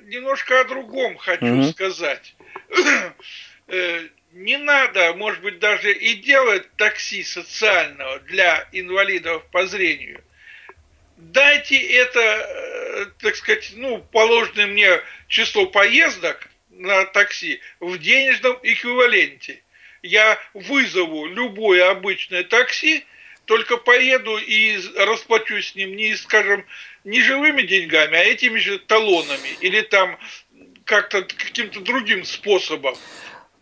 немножко 0.08 0.60
о 0.60 0.64
другом 0.64 1.16
хочу 1.18 1.44
Мгм. 1.44 1.64
сказать. 1.70 2.34
Не 4.34 4.56
надо, 4.58 5.14
может 5.14 5.42
быть, 5.42 5.60
даже 5.60 5.92
и 5.92 6.14
делать 6.14 6.68
такси 6.74 7.22
социального 7.22 8.18
для 8.18 8.68
инвалидов 8.72 9.44
по 9.52 9.64
зрению. 9.64 10.24
Дайте 11.16 11.78
это, 11.78 12.20
э, 12.20 13.06
так 13.20 13.36
сказать, 13.36 13.70
ну, 13.76 13.98
положенное 14.10 14.66
мне 14.66 15.00
число 15.28 15.66
поездок 15.66 16.48
на 16.70 17.04
такси 17.04 17.60
в 17.78 17.96
денежном 17.98 18.58
эквиваленте. 18.64 19.62
Я 20.02 20.36
вызову 20.52 21.26
любое 21.26 21.88
обычное 21.88 22.42
такси, 22.42 23.04
только 23.44 23.76
поеду 23.76 24.36
и 24.36 24.80
расплачусь 24.96 25.68
с 25.68 25.74
ним 25.76 25.94
не, 25.94 26.16
скажем, 26.16 26.66
не 27.04 27.22
живыми 27.22 27.62
деньгами, 27.62 28.16
а 28.16 28.24
этими 28.24 28.58
же 28.58 28.80
талонами 28.80 29.50
или 29.60 29.82
там 29.82 30.18
как-то 30.84 31.22
каким-то 31.22 31.78
другим 31.80 32.24
способом. 32.24 32.96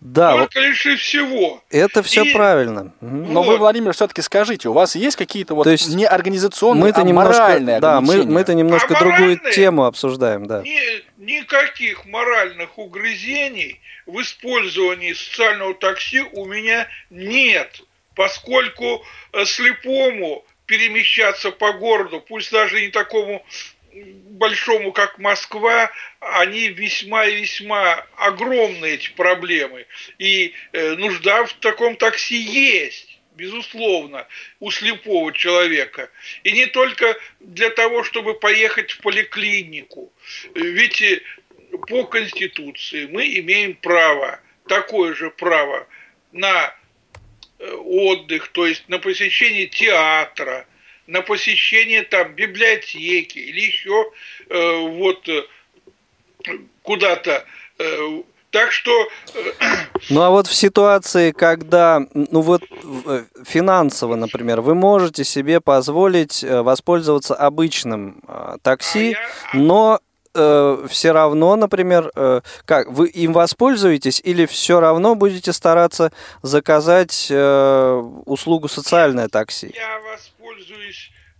Да, 0.05 0.33
вот 0.33 0.51
Только 0.51 0.59
лишь 0.61 0.85
и 0.85 0.97
всего. 0.97 1.63
это 1.71 2.03
все 2.03 2.25
и- 2.25 2.33
правильно. 2.33 2.93
Но 3.01 3.43
вы, 3.43 3.53
Вот. 3.53 3.59
Владимир, 3.61 3.93
все-таки 3.93 4.21
скажите, 4.21 4.69
у 4.69 4.73
вас 4.73 4.97
есть 4.97 5.17
какие-то 5.17 5.55
вот 5.55 5.63
То 5.63 5.71
есть 5.71 5.95
не 5.95 6.05
организационные, 6.07 6.83
Мы-то 6.87 7.03
а 7.03 7.05
немножко, 7.05 7.41
моральные 7.43 7.79
да, 7.81 8.01
мы, 8.01 8.25
мы-то 8.25 8.55
немножко 8.55 8.97
А 8.97 8.99
другую 9.01 9.39
тему 9.53 9.85
обсуждаем, 9.85 10.47
да. 10.47 10.63
Ни- 10.63 11.05
никаких 11.25 12.05
моральных 12.05 12.79
угрызений 12.79 13.81
в 14.07 14.21
использовании 14.21 15.13
социального 15.13 15.73
такси 15.75 16.21
у 16.33 16.47
меня 16.47 16.89
нет, 17.11 17.81
поскольку 18.17 19.05
э, 19.33 19.45
слепому 19.45 20.45
перемещаться 20.67 21.53
по 21.53 21.73
городу, 21.75 22.21
пусть 22.27 22.51
даже 22.51 22.81
не 22.81 22.89
такому 22.89 23.45
большому, 23.93 24.93
как 24.93 25.19
Москва, 25.19 25.91
они 26.21 26.69
весьма 26.69 27.27
и 27.27 27.43
весьма 27.43 28.07
огромные 28.17 28.95
эти 28.95 29.11
проблемы. 29.13 29.87
И 30.19 30.55
э, 30.73 30.95
нужда 30.95 31.45
в 31.45 31.53
таком 31.55 31.97
такси 31.97 32.37
есть, 32.37 33.19
безусловно, 33.35 34.27
у 34.61 34.71
слепого 34.71 35.33
человека. 35.33 36.11
И 36.45 36.53
не 36.53 36.67
только 36.67 37.17
для 37.41 37.71
того, 37.71 38.05
чтобы 38.05 38.35
поехать 38.35 38.93
в 38.93 39.01
поликлинику. 39.01 40.13
Ведь 40.55 41.03
э, 41.03 41.23
по 41.89 42.05
Конституции 42.05 43.07
мы 43.07 43.27
имеем 43.39 43.75
право, 43.75 44.41
такое 44.67 45.15
же 45.15 45.31
право 45.31 45.87
на 46.33 46.75
э, 47.59 47.71
отдых, 47.71 48.49
то 48.49 48.67
есть 48.67 48.89
на 48.89 48.99
посещение 48.99 49.67
театра, 49.67 50.67
на 51.07 51.23
посещение 51.23 52.03
там 52.03 52.35
библиотеки 52.35 53.39
или 53.39 53.61
еще 53.61 54.11
э, 54.49 54.89
вот 54.89 55.29
э, 55.29 55.43
куда-то. 56.83 57.45
Э, 57.79 58.23
так 58.51 58.71
что 58.71 58.91
э, 59.35 59.53
Ну 60.11 60.21
а 60.21 60.31
вот 60.31 60.47
в 60.47 60.55
ситуации, 60.55 61.31
когда, 61.33 62.03
ну 62.15 62.41
вот 62.43 62.63
э, 63.07 63.25
финансово, 63.47 64.15
например, 64.15 64.61
вы 64.61 64.75
можете 64.75 65.25
себе 65.25 65.61
позволить 65.61 66.45
э, 66.45 66.63
воспользоваться 66.63 67.35
обычным 67.35 68.23
э, 68.29 68.57
такси, 68.63 69.15
А 69.53 69.57
я- 69.57 69.63
но 69.63 70.01
все 70.35 71.13
равно, 71.13 71.57
например, 71.57 72.11
э, 72.17 72.41
как 72.65 72.89
вы 72.91 73.09
им 73.09 73.35
воспользуетесь 73.35 74.19
или 74.25 74.47
все 74.47 74.81
равно 74.81 75.15
будете 75.15 75.53
стараться 75.53 76.11
заказать 76.41 77.27
э, 77.29 78.03
услугу 78.25 78.69
социальное 78.69 79.29
такси? 79.29 79.71
я 79.75 79.99
воспользуюсь 80.01 80.33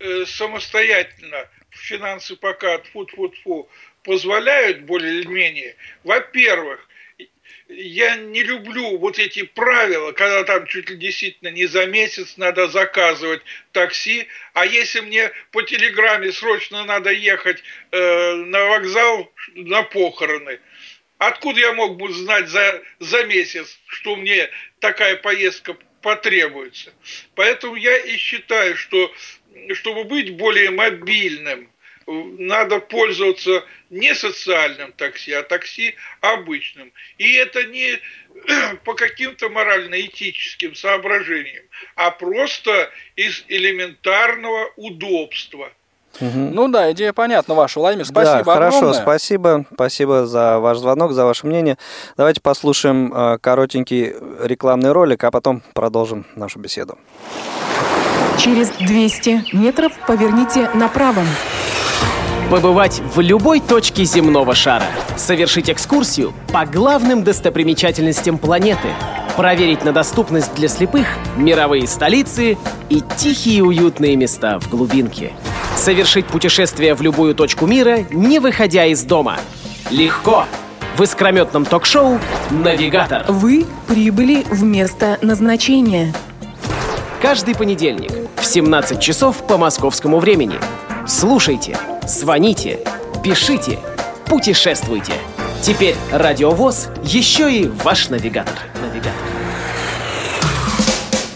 э, 0.01 0.25
самостоятельно. 0.27 1.49
Финансы 1.71 2.37
пока 2.37 2.79
тьфу-тьфу-тьфу 2.79 3.69
позволяют 4.03 4.83
более 4.83 5.21
или 5.21 5.27
менее. 5.27 5.77
Во-первых, 6.05 6.89
я 7.69 8.17
не 8.17 8.43
люблю 8.43 8.99
вот 8.99 9.19
эти 9.19 9.43
правила, 9.43 10.13
когда 10.13 10.45
там 10.45 10.67
чуть 10.67 10.91
ли 10.91 10.97
действительно 10.97 11.49
не 11.49 11.67
за 11.67 11.87
месяц 11.87 12.37
надо 12.37 12.69
заказывать 12.69 13.43
такси, 13.73 14.29
а 14.53 14.67
если 14.67 15.01
мне 15.01 15.31
по 15.51 15.63
телеграмме 15.63 16.33
срочно 16.33 16.85
надо 16.85 17.11
ехать 17.11 17.63
э, 17.91 18.35
на 18.35 18.67
вокзал 18.67 19.33
на 19.55 19.83
похороны, 19.83 20.61
откуда 21.19 21.61
я 21.61 21.73
мог 21.73 21.97
бы 21.97 22.13
знать 22.13 22.49
за, 22.49 22.83
за 22.99 23.25
месяц, 23.25 23.79
что 23.87 24.17
мне 24.17 24.51
такая 24.81 25.17
поездка 25.17 25.77
потребуется? 26.03 26.93
Поэтому 27.35 27.77
я 27.77 27.97
и 27.97 28.17
считаю, 28.17 28.77
что 28.77 29.13
чтобы 29.75 30.05
быть 30.05 30.37
более 30.37 30.71
мобильным, 30.71 31.71
надо 32.07 32.81
пользоваться 32.81 33.65
не 33.91 34.15
социальным 34.15 34.93
такси, 34.93 35.33
а 35.33 35.43
такси 35.43 35.95
обычным. 36.21 36.93
И 37.19 37.35
это 37.35 37.65
не 37.65 37.99
по 38.85 38.95
каким-то 38.95 39.49
морально-этическим 39.49 40.75
соображениям, 40.75 41.65
а 41.95 42.11
просто 42.11 42.91
из 43.17 43.45
элементарного 43.49 44.73
удобства. 44.77 45.73
Ну 46.21 46.69
да, 46.69 46.93
идея 46.93 47.13
понятна 47.13 47.55
ваша, 47.55 47.81
Владимир. 47.81 48.05
Спасибо 48.07 48.45
да, 48.45 48.53
хорошо, 48.53 48.77
огромное. 48.79 49.03
спасибо. 49.03 49.65
Спасибо 49.73 50.27
за 50.27 50.59
ваш 50.59 50.79
звонок, 50.79 51.13
за 51.13 51.25
ваше 51.25 51.47
мнение. 51.47 51.79
Давайте 52.17 52.41
послушаем 52.41 53.13
э, 53.13 53.39
коротенький 53.39 54.15
рекламный 54.43 54.93
ролик, 54.93 55.25
а 55.25 55.31
потом 55.31 55.63
продолжим 55.75 56.27
нашу 56.37 56.59
беседу. 56.59 56.99
Через 58.39 58.71
200 58.71 59.57
метров 59.57 59.93
поверните 60.07 60.71
направо. 60.75 61.23
Побывать 62.53 63.01
в 63.15 63.19
любой 63.21 63.61
точке 63.61 64.05
земного 64.05 64.55
шара. 64.55 64.85
Совершить 65.17 65.71
экскурсию 65.71 66.35
по 66.53 66.67
главным 66.67 67.25
достопримечательностям 67.25 68.37
планеты. 68.37 68.89
Проверить 69.39 69.85
на 69.85 69.93
доступность 69.93 70.55
для 70.55 70.69
слепых 70.69 71.07
мировые 71.39 71.87
столицы 71.87 72.59
и 72.91 73.03
тихие 73.17 73.65
уютные 73.65 74.17
места 74.17 74.61
в 74.61 74.69
глубинке. 74.69 75.33
Совершить 75.77 76.27
путешествие 76.27 76.95
в 76.95 77.01
любую 77.01 77.35
точку 77.35 77.67
мира, 77.67 78.01
не 78.11 78.39
выходя 78.39 78.85
из 78.85 79.03
дома. 79.03 79.39
Легко! 79.91 80.45
В 80.99 81.03
искрометном 81.03 81.65
ток-шоу 81.65 82.19
«Навигатор». 82.51 83.25
Вы 83.29 83.65
прибыли 83.89 84.45
в 84.51 84.63
место 84.63 85.19
назначения. 85.23 86.13
Каждый 87.23 87.55
понедельник 87.55 88.13
в 88.37 88.45
17 88.45 89.01
часов 89.01 89.39
по 89.47 89.57
московскому 89.57 90.19
времени. 90.19 90.57
Слушайте, 91.07 91.77
звоните, 92.07 92.79
пишите, 93.25 93.79
путешествуйте. 94.27 95.15
Теперь 95.61 95.97
Радиовоз 96.13 96.89
еще 97.03 97.53
и 97.53 97.67
ваш 97.67 98.09
навигатор. 98.09 98.55
Навигатор. 98.81 99.13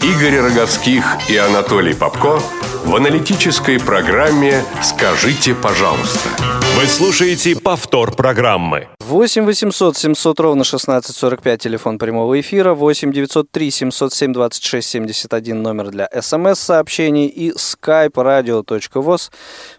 Игорь 0.01 0.39
Роговских 0.39 1.03
и 1.29 1.35
Анатолий 1.35 1.93
Попко 1.93 2.39
в 2.85 2.95
аналитической 2.95 3.77
программе 3.79 4.63
«Скажите, 4.81 5.53
пожалуйста». 5.53 6.29
Вы 6.77 6.85
слушаете 6.85 7.55
повтор 7.55 8.15
программы. 8.15 8.87
8 8.99 9.45
800 9.45 9.97
700 9.97 10.39
ровно 10.39 10.61
1645, 10.61 11.61
телефон 11.61 11.97
прямого 11.97 12.39
эфира, 12.39 12.75
8 12.75 13.11
903 13.11 13.71
707 13.71 14.33
26 14.33 14.87
71, 14.87 15.63
номер 15.63 15.89
для 15.89 16.07
смс-сообщений 16.21 17.25
и 17.25 17.51
skype 17.51 18.11
radio.voz. 18.11 19.31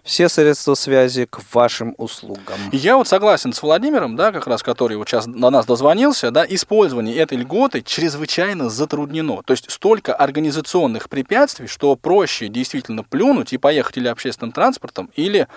Все 0.03 0.27
средства 0.27 0.73
связи 0.73 1.25
к 1.25 1.39
вашим 1.53 1.95
услугам. 1.97 2.57
Я 2.73 2.97
вот 2.97 3.07
согласен 3.07 3.53
с 3.53 3.61
Владимиром, 3.63 4.17
да, 4.17 4.33
как 4.33 4.47
раз 4.47 4.61
который 4.61 4.97
вот 4.97 5.07
сейчас 5.07 5.25
на 5.25 5.49
нас 5.51 5.65
дозвонился, 5.65 6.31
да, 6.31 6.45
использование 6.49 7.15
этой 7.15 7.37
льготы 7.37 7.81
чрезвычайно 7.81 8.69
затруднено. 8.69 9.41
То 9.45 9.53
есть 9.53 9.71
столько 9.71 10.13
организационных 10.13 11.07
препятствий, 11.07 11.67
что 11.67 11.95
проще 11.95 12.49
действительно 12.49 13.03
плюнуть 13.03 13.53
и 13.53 13.57
поехать 13.57 13.95
или 13.95 14.09
общественным 14.09 14.51
транспортом, 14.51 15.11
или, 15.15 15.47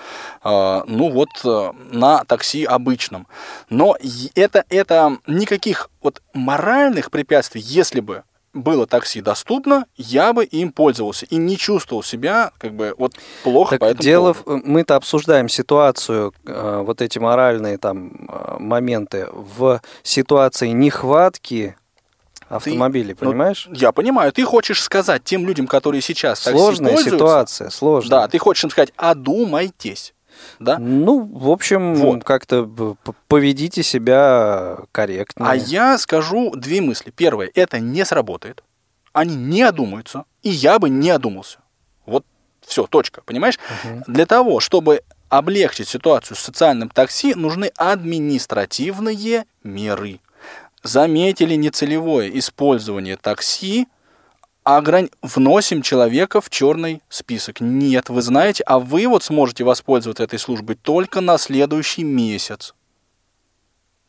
э, 0.44 0.82
ну 0.86 1.10
вот, 1.10 1.30
э, 1.44 1.72
на 1.90 2.24
такси 2.24 2.64
обычном. 2.64 3.26
Но 3.70 3.96
это, 4.34 4.64
это 4.68 5.18
никаких 5.26 5.90
вот 6.02 6.22
моральных 6.34 7.10
препятствий, 7.10 7.60
если 7.60 8.00
бы 8.00 8.24
было 8.54 8.86
такси 8.86 9.20
доступно, 9.20 9.86
я 9.96 10.32
бы 10.32 10.44
им 10.44 10.72
пользовался 10.72 11.26
и 11.26 11.36
не 11.36 11.56
чувствовал 11.56 12.02
себя 12.02 12.52
как 12.58 12.74
бы 12.74 12.94
вот 12.98 13.14
плохо 13.42 13.72
так 13.72 13.80
по 13.80 13.84
этому 13.86 14.02
дело, 14.02 14.32
поводу. 14.34 14.66
мы-то 14.66 14.96
обсуждаем 14.96 15.48
ситуацию, 15.48 16.34
э, 16.44 16.82
вот 16.84 17.00
эти 17.00 17.18
моральные 17.18 17.78
там 17.78 18.28
э, 18.28 18.56
моменты 18.58 19.28
в 19.32 19.80
ситуации 20.02 20.68
нехватки 20.68 21.76
автомобилей, 22.48 23.16
Ну, 23.18 23.30
понимаешь? 23.30 23.68
Я 23.72 23.92
понимаю, 23.92 24.32
ты 24.32 24.44
хочешь 24.44 24.82
сказать 24.82 25.24
тем 25.24 25.46
людям, 25.46 25.66
которые 25.66 26.02
сейчас 26.02 26.42
такси 26.42 26.58
Сложная 26.58 26.96
ситуация, 26.98 27.70
сложная. 27.70 28.10
Да, 28.10 28.28
ты 28.28 28.38
хочешь 28.38 28.64
им 28.64 28.70
сказать, 28.70 28.92
одумайтесь. 28.96 30.12
Да? 30.58 30.78
Ну, 30.78 31.24
в 31.24 31.50
общем, 31.50 31.94
Вот. 31.94 32.24
как-то 32.24 32.96
поведите 33.28 33.82
себя 33.82 34.78
корректно. 34.92 35.50
А 35.50 35.54
я 35.54 35.98
скажу 35.98 36.54
две 36.56 36.80
мысли. 36.80 37.10
Первое, 37.10 37.50
это 37.54 37.78
не 37.80 38.04
сработает. 38.04 38.62
Они 39.12 39.34
не 39.36 39.62
одумаются, 39.62 40.24
и 40.42 40.48
я 40.48 40.78
бы 40.78 40.88
не 40.88 41.10
одумался. 41.10 41.58
Вот 42.06 42.24
все, 42.66 42.86
точка, 42.86 43.22
понимаешь? 43.24 43.58
Для 44.06 44.26
того, 44.26 44.60
чтобы 44.60 45.02
облегчить 45.28 45.88
ситуацию 45.88 46.36
с 46.36 46.40
социальным 46.40 46.88
такси, 46.88 47.34
нужны 47.34 47.70
административные 47.76 49.44
меры. 49.64 50.20
Заметили 50.82 51.54
нецелевое 51.54 52.28
использование 52.38 53.16
такси, 53.16 53.86
огрань... 54.64 55.10
вносим 55.22 55.82
человека 55.82 56.40
в 56.40 56.50
черный 56.50 57.02
список. 57.08 57.60
Нет, 57.60 58.08
вы 58.08 58.22
знаете, 58.22 58.62
а 58.64 58.78
вы 58.78 59.06
вот 59.06 59.22
сможете 59.24 59.64
воспользоваться 59.64 60.24
этой 60.24 60.38
службой 60.38 60.76
только 60.76 61.20
на 61.20 61.38
следующий 61.38 62.04
месяц. 62.04 62.74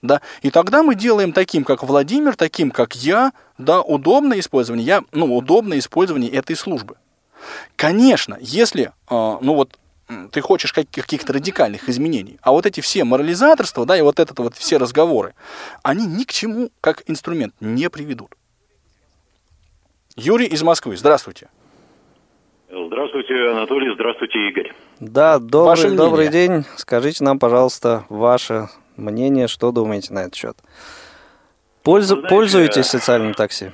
Да, 0.02 0.22
и 0.42 0.52
тогда 0.52 0.84
мы 0.84 0.96
делаем 0.96 1.32
таким, 1.32 1.64
как 1.64 1.82
Владимир, 1.82 2.36
таким, 2.36 2.72
как 2.72 2.94
я, 2.96 3.32
да, 3.58 3.82
удобное 3.82 4.40
использование, 4.40 4.86
я, 4.86 5.04
ну, 5.14 5.36
удобное 5.36 5.80
использование 5.80 6.30
этой 6.30 6.58
службы. 6.58 6.98
Конечно, 7.78 8.38
если, 8.42 8.92
а, 9.08 9.38
ну 9.42 9.56
вот, 9.56 9.80
ты 10.32 10.42
хочешь 10.42 10.74
как- 10.74 10.92
каких-то 10.92 11.32
радикальных 11.32 11.88
изменений, 11.88 12.38
а 12.42 12.52
вот 12.52 12.66
эти 12.66 12.82
все 12.82 13.06
морализаторства, 13.06 13.86
да, 13.86 13.98
и 13.98 14.02
вот 14.02 14.20
это 14.20 14.34
вот 14.42 14.56
все 14.56 14.78
разговоры, 14.78 15.34
они 15.84 16.06
ни 16.06 16.26
к 16.26 16.34
чему 16.34 16.70
как 16.82 17.04
инструмент 17.08 17.54
не 17.62 17.90
приведут. 17.90 18.36
Юрий 20.16 20.46
из 20.48 20.62
Москвы, 20.64 20.96
здравствуйте. 20.96 21.48
Здравствуйте, 22.70 23.34
Анатолий, 23.52 23.94
здравствуйте, 23.94 24.48
Игорь. 24.50 24.72
Да, 25.00 25.40
Ваше 25.40 25.90
добрый, 25.90 25.90
мнение. 25.90 25.98
добрый 25.98 26.28
день. 26.30 26.64
Скажите 26.76 27.24
нам, 27.24 27.40
пожалуйста, 27.40 28.06
ваше 28.10 28.68
мнение, 28.98 29.48
что 29.48 29.72
думаете 29.72 30.14
на 30.14 30.20
этот 30.20 30.36
счет? 30.36 30.56
Пользу- 31.84 32.16
знаете, 32.16 32.30
пользуетесь 32.30 32.86
социальным 32.86 33.34
такси? 33.34 33.72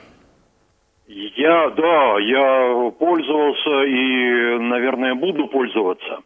Я, 1.07 1.69
да, 1.71 2.19
я 2.19 2.91
пользовался 2.99 3.83
и, 3.85 4.59
наверное, 4.59 5.15
буду 5.15 5.47
пользоваться. 5.47 6.19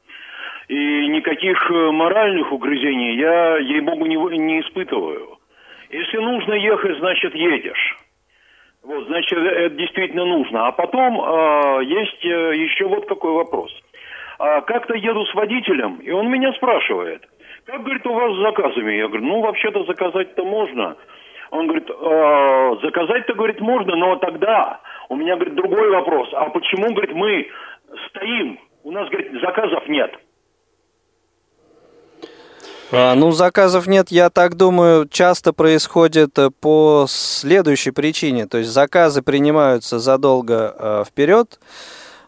И 0.68 1.07
никаких 1.09 1.70
э, 1.70 1.91
моральных 1.91 2.51
угрызений 2.51 3.18
я, 3.20 3.57
ей-богу, 3.57 4.05
не, 4.05 4.16
не 4.38 4.61
испытываю. 4.61 5.38
Если 5.89 6.18
нужно 6.18 6.53
ехать, 6.53 6.97
значит, 6.99 7.36
едешь. 7.36 7.97
Вот, 8.84 9.07
значит, 9.07 9.38
это 9.38 9.75
действительно 9.75 10.25
нужно. 10.25 10.67
А 10.67 10.71
потом 10.73 11.21
а, 11.21 11.79
есть 11.79 12.25
э, 12.25 12.55
еще 12.55 12.86
вот 12.86 13.07
какой 13.07 13.31
вопрос. 13.31 13.71
А, 14.39 14.61
как-то 14.61 14.93
еду 14.93 15.25
с 15.25 15.34
водителем, 15.34 15.97
и 15.97 16.11
он 16.11 16.29
меня 16.29 16.51
спрашивает, 16.53 17.25
как, 17.65 17.81
говорит, 17.81 18.05
у 18.05 18.13
вас 18.13 18.34
с 18.34 18.41
заказами? 18.41 18.95
Я 18.95 19.07
говорю, 19.07 19.25
ну, 19.25 19.41
вообще-то 19.41 19.86
заказать-то 19.86 20.43
можно. 20.43 20.97
Он 21.51 21.67
говорит, 21.67 21.89
«А, 21.89 22.75
заказать-то, 22.81 23.36
говорит, 23.36 23.61
можно, 23.61 23.95
но 23.95 24.17
тогда 24.17 24.81
у 25.07 25.15
меня, 25.15 25.36
говорит, 25.36 25.55
другой 25.55 25.89
вопрос. 25.89 26.29
А 26.34 26.49
почему, 26.49 26.91
говорит, 26.93 27.13
мы 27.13 27.47
стоим? 28.09 28.59
У 28.84 28.91
нас, 28.91 29.07
говорит, 29.07 29.31
заказов 29.39 29.88
нет. 29.88 30.13
А, 32.91 33.15
ну, 33.15 33.31
заказов 33.31 33.88
нет, 33.88 34.11
я 34.11 34.29
так 34.29 34.55
думаю, 34.55 35.07
часто 35.07 35.53
происходит 35.53 36.38
э, 36.38 36.49
по 36.51 37.05
следующей 37.09 37.91
причине. 37.91 38.47
То 38.47 38.59
есть 38.59 38.71
заказы 38.71 39.21
принимаются 39.21 39.99
задолго 39.99 40.75
э, 40.77 41.03
вперед. 41.07 41.59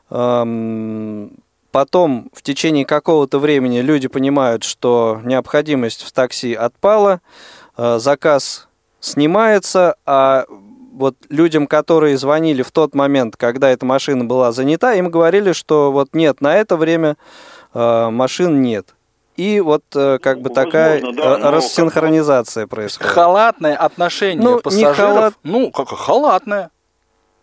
Эм, 0.10 1.32
потом 1.72 2.30
в 2.34 2.42
течение 2.42 2.86
какого-то 2.86 3.40
времени 3.40 3.80
люди 3.80 4.08
понимают, 4.08 4.64
что 4.64 5.20
необходимость 5.24 6.04
в 6.04 6.12
такси 6.12 6.54
отпала, 6.54 7.22
э, 7.78 8.00
заказ 8.00 8.68
снимается, 9.00 9.96
а 10.06 10.46
вот 10.94 11.16
людям, 11.30 11.68
которые 11.68 12.18
звонили 12.18 12.62
в 12.62 12.72
тот 12.72 12.96
момент, 12.96 13.36
когда 13.36 13.70
эта 13.70 13.86
машина 13.86 14.26
была 14.26 14.52
занята, 14.52 14.94
им 14.94 15.10
говорили, 15.10 15.52
что 15.52 15.92
вот 15.92 16.10
нет, 16.14 16.42
на 16.42 16.56
это 16.56 16.78
время 16.78 17.18
э, 17.74 18.10
машин 18.10 18.62
нет. 18.62 18.96
И 19.38 19.60
вот 19.60 19.84
э, 19.96 20.18
как 20.20 20.40
бы 20.42 20.50
Ну, 20.50 20.56
такая 20.56 20.94
возможно, 21.02 21.22
да, 21.24 21.50
э, 21.50 21.52
рассинхронизация 21.52 22.68
происходит. 22.68 23.12
Халатное 23.12 23.76
отношение 23.76 24.42
Ну, 24.44 24.56
не 24.56 24.62
пассажиров. 24.62 24.98
халат- 24.98 25.34
Ну, 25.44 25.72
как 25.72 25.90
халатное. 25.90 26.70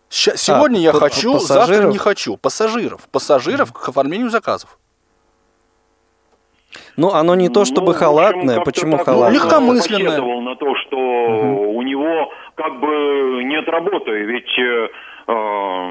Ща- 0.09 0.35
сегодня 0.37 0.79
я 0.79 0.91
п- 0.91 0.99
хочу, 0.99 1.33
п- 1.33 1.39
завтра 1.39 1.61
пассажиров? 1.67 1.91
не 1.93 1.97
хочу. 1.99 2.37
Пассажиров. 2.37 3.01
Пассажиров 3.11 3.71
к 3.73 3.89
оформлению 3.89 4.29
заказов. 4.29 4.77
Ну, 6.97 7.11
оно 7.11 7.35
не 7.35 7.49
то 7.49 7.59
Ну, 7.61 7.65
чтобы 7.65 7.91
общем, 7.91 7.99
халатное. 8.05 8.55
как-то 8.55 8.71
Почему 8.71 8.97
так, 8.97 9.05
халатное? 9.05 9.39
ну, 9.39 9.45
Легкомысленное. 9.45 10.05
посетовал 10.09 10.41
на 10.41 10.55
то, 10.55 10.75
что 10.75 10.97
у 10.97 11.81
него 11.83 12.31
как 12.55 12.79
бы 12.79 13.43
нет 13.43 13.67
работы, 13.67 14.11
ведь 14.11 14.59
э, 14.59 14.87
э, 15.27 15.31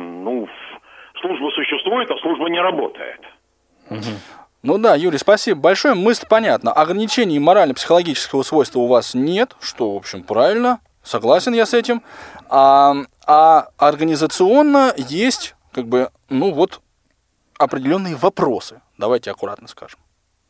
ну, 0.00 0.48
служба 1.20 1.50
существует, 1.54 2.10
а 2.10 2.16
служба 2.22 2.48
не 2.50 2.60
работает. 2.60 3.20
Ну 4.62 4.78
да, 4.78 4.94
Юрий, 4.94 5.18
спасибо 5.18 5.60
большое. 5.60 5.94
Мысль 5.94 6.26
понятна. 6.28 6.72
Ограничений 6.72 7.40
морально-психологического 7.40 8.44
свойства 8.44 8.78
у 8.78 8.86
вас 8.86 9.14
нет, 9.14 9.56
что, 9.60 9.92
в 9.92 9.96
общем, 9.96 10.22
правильно. 10.22 10.78
Согласен 11.02 11.52
я 11.52 11.66
с 11.66 11.74
этим. 11.74 12.02
А, 12.48 12.94
а 13.26 13.68
организационно 13.76 14.94
есть, 14.96 15.56
как 15.72 15.86
бы, 15.88 16.10
ну 16.28 16.52
вот, 16.52 16.80
определенные 17.58 18.14
вопросы. 18.14 18.80
Давайте 18.98 19.32
аккуратно 19.32 19.66
скажем. 19.66 19.98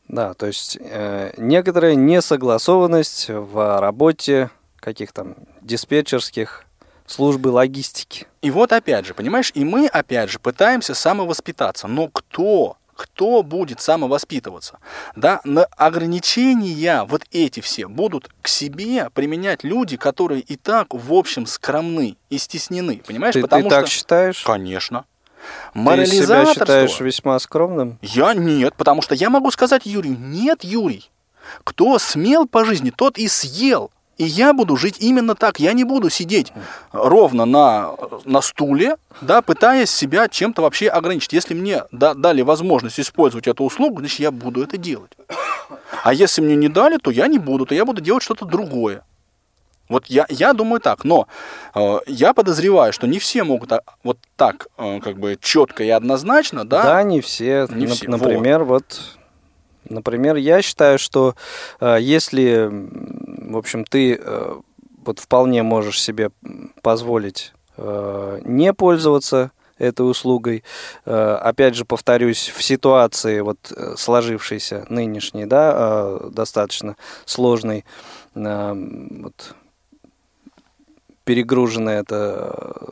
Да, 0.07 0.35
то 0.35 0.45
есть 0.45 0.77
э, 0.79 1.33
некоторая 1.37 1.95
несогласованность 1.95 3.29
в 3.29 3.79
работе 3.79 4.51
каких 4.79 5.13
там 5.13 5.35
диспетчерских 5.61 6.65
службы 7.07 7.47
логистики. 7.47 8.27
И 8.41 8.51
вот 8.51 8.73
опять 8.73 9.05
же, 9.05 9.13
понимаешь, 9.13 9.51
и 9.55 9.63
мы 9.63 9.87
опять 9.87 10.29
же 10.29 10.39
пытаемся 10.39 10.93
самовоспитаться. 10.93 11.87
Но 11.87 12.09
кто 12.09 12.77
кто 13.03 13.43
будет 13.43 13.81
самовоспитываться? 13.81 14.79
Да, 15.17 15.41
на 15.43 15.65
ограничения 15.65 17.03
вот 17.03 17.23
эти 17.31 17.59
все 17.59 17.89
будут 17.89 18.29
к 18.41 18.47
себе 18.47 19.09
применять 19.13 19.65
люди, 19.65 19.97
которые 19.97 20.39
и 20.39 20.55
так, 20.55 20.87
в 20.93 21.13
общем, 21.13 21.45
скромны 21.45 22.15
и 22.29 22.37
стеснены. 22.37 23.01
Понимаешь? 23.05 23.33
Ты, 23.33 23.41
Потому 23.41 23.63
ты 23.63 23.69
что... 23.69 23.79
так 23.81 23.87
считаешь? 23.89 24.43
Конечно. 24.43 25.03
Ты 25.03 25.43
себя 25.73 25.83
Морализаторство... 25.83 26.53
считаешь 26.53 26.99
весьма 27.01 27.37
скромным? 27.39 27.99
Я 28.01 28.33
нет, 28.33 28.73
потому 28.75 29.01
что 29.01 29.15
я 29.15 29.29
могу 29.29 29.51
сказать 29.51 29.85
Юрию, 29.85 30.17
нет, 30.17 30.63
Юрий, 30.63 31.11
кто 31.65 31.99
смел 31.99 32.47
по 32.47 32.63
жизни, 32.63 32.89
тот 32.89 33.17
и 33.17 33.27
съел. 33.27 33.91
И 34.17 34.25
я 34.25 34.53
буду 34.53 34.77
жить 34.77 34.97
именно 34.99 35.33
так. 35.35 35.59
Я 35.59 35.73
не 35.73 35.83
буду 35.83 36.09
сидеть 36.09 36.53
ровно 36.91 37.45
на, 37.45 37.95
на 38.25 38.41
стуле, 38.41 38.97
да, 39.21 39.41
пытаясь 39.41 39.89
себя 39.89 40.27
чем-то 40.27 40.61
вообще 40.61 40.87
ограничить. 40.87 41.33
Если 41.33 41.53
мне 41.53 41.83
да, 41.91 42.13
дали 42.13 42.41
возможность 42.41 42.99
использовать 42.99 43.47
эту 43.47 43.63
услугу, 43.63 43.99
значит, 43.99 44.19
я 44.19 44.31
буду 44.31 44.63
это 44.63 44.77
делать. 44.77 45.11
А 46.03 46.13
если 46.13 46.41
мне 46.41 46.55
не 46.55 46.69
дали, 46.69 46.97
то 46.97 47.09
я 47.09 47.27
не 47.27 47.39
буду, 47.39 47.65
то 47.65 47.73
я 47.73 47.85
буду 47.85 48.01
делать 48.01 48.23
что-то 48.23 48.45
другое. 48.45 49.03
Вот 49.89 50.05
я, 50.07 50.25
я 50.29 50.53
думаю 50.53 50.79
так, 50.79 51.03
но 51.03 51.27
э, 51.75 51.97
я 52.07 52.33
подозреваю, 52.33 52.93
что 52.93 53.05
не 53.05 53.19
все 53.19 53.43
могут 53.43 53.71
а- 53.73 53.83
вот 54.03 54.17
так 54.37 54.67
э, 54.77 54.99
как 55.01 55.17
бы 55.19 55.37
четко 55.39 55.83
и 55.83 55.89
однозначно, 55.89 56.65
да? 56.65 56.83
Да, 56.83 57.03
не 57.03 57.19
все. 57.21 57.67
Не 57.69 57.85
Нап- 57.85 57.93
все, 57.93 58.09
Например, 58.09 58.63
вот. 58.63 59.17
Например, 59.89 60.37
я 60.37 60.61
считаю, 60.61 60.97
что 60.97 61.35
э, 61.81 61.97
если, 61.99 62.69
в 63.51 63.57
общем, 63.57 63.85
ты 63.85 64.15
э, 64.19 64.55
вот 65.05 65.19
вполне 65.19 65.63
можешь 65.63 66.01
себе 66.01 66.31
позволить 66.81 67.53
э, 67.77 68.39
не 68.45 68.73
пользоваться 68.73 69.51
этой 69.77 70.09
услугой, 70.09 70.63
э, 71.05 71.37
опять 71.41 71.75
же 71.75 71.85
повторюсь, 71.85 72.51
в 72.55 72.63
ситуации 72.63 73.41
вот 73.41 73.71
э, 73.75 73.95
сложившейся 73.97 74.85
нынешней, 74.89 75.45
да, 75.45 75.73
э, 75.75 76.29
достаточно 76.31 76.95
сложной, 77.25 77.85
э, 78.35 78.73
вот 79.21 79.55
перегруженная 81.25 82.01
эта 82.01 82.91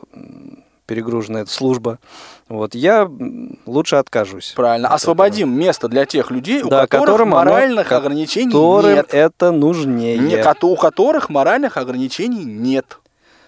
м, 0.82 0.86
перегруженная 0.86 1.42
эта 1.42 1.50
служба. 1.50 1.98
Вот 2.48 2.74
я 2.74 3.08
лучше 3.66 3.96
откажусь. 3.96 4.52
Правильно. 4.56 4.88
от 4.88 4.94
Освободим 4.94 5.50
место 5.52 5.88
для 5.88 6.04
тех 6.06 6.30
людей, 6.30 6.62
у 6.62 6.68
Да, 6.68 6.82
которых 6.86 7.06
которым 7.06 7.34
оно- 7.34 7.50
моральных 7.50 7.88
ко- 7.88 7.96
ограничений 7.98 8.50
Которым 8.52 8.94
нет. 8.96 9.06
это 9.14 9.50
нужнее. 9.52 10.18
Не- 10.18 10.42
у 10.62 10.76
которых 10.76 11.28
моральных 11.30 11.76
ограничений 11.76 12.44
нет. 12.44 12.98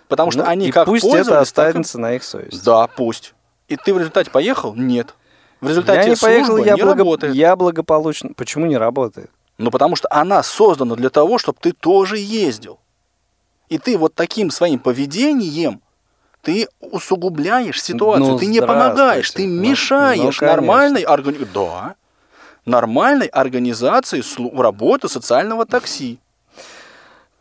Потому 0.08 0.30
что 0.30 0.42
Ну, 0.44 0.48
они 0.48 0.68
и 0.68 0.70
как 0.70 0.86
пусть 0.86 1.04
это 1.04 1.16
пользовались, 1.16 1.52
так 1.52 1.66
останется 1.68 1.98
на 1.98 2.12
их 2.14 2.24
совести. 2.24 2.64
Да, 2.64 2.86
пусть. 2.86 3.34
И 3.68 3.76
ты 3.76 3.92
в 3.94 3.98
результате 3.98 4.30
поехал? 4.30 4.74
Нет. 4.74 5.14
В 5.60 5.68
результате 5.68 6.00
я 6.02 6.08
не 6.10 6.16
поехал, 6.16 6.56
я, 6.58 6.74
не 6.74 6.82
благо- 6.82 6.98
работает. 6.98 7.34
я 7.34 7.56
благополучно. 7.56 8.30
Почему 8.36 8.66
не 8.66 8.76
работает? 8.76 9.30
Ну, 9.56 9.70
потому 9.70 9.96
что 9.96 10.08
она 10.10 10.42
создана 10.42 10.94
для 10.94 11.08
того, 11.10 11.38
чтобы 11.38 11.58
ты 11.60 11.72
тоже 11.72 12.18
ездил. 12.18 12.78
И 13.70 13.78
ты 13.78 13.96
вот 13.96 14.14
таким 14.14 14.50
своим 14.50 14.78
поведением 14.78 15.80
ты 16.44 16.68
усугубляешь 16.80 17.82
ситуацию, 17.82 18.32
Ну, 18.32 18.38
ты 18.38 18.46
не 18.46 18.60
помогаешь, 18.60 19.30
ты. 19.30 19.46
Ну, 19.46 19.62
мешаешь 19.62 20.18
ну, 20.18 20.24
конечно. 20.24 20.46
нормальной 20.46 21.04
органи- 21.04 21.46
да, 21.52 21.94
нормальной 22.66 23.26
организации 23.26 24.22
работы 24.60 25.08
социального 25.08 25.66
такси. 25.66 26.18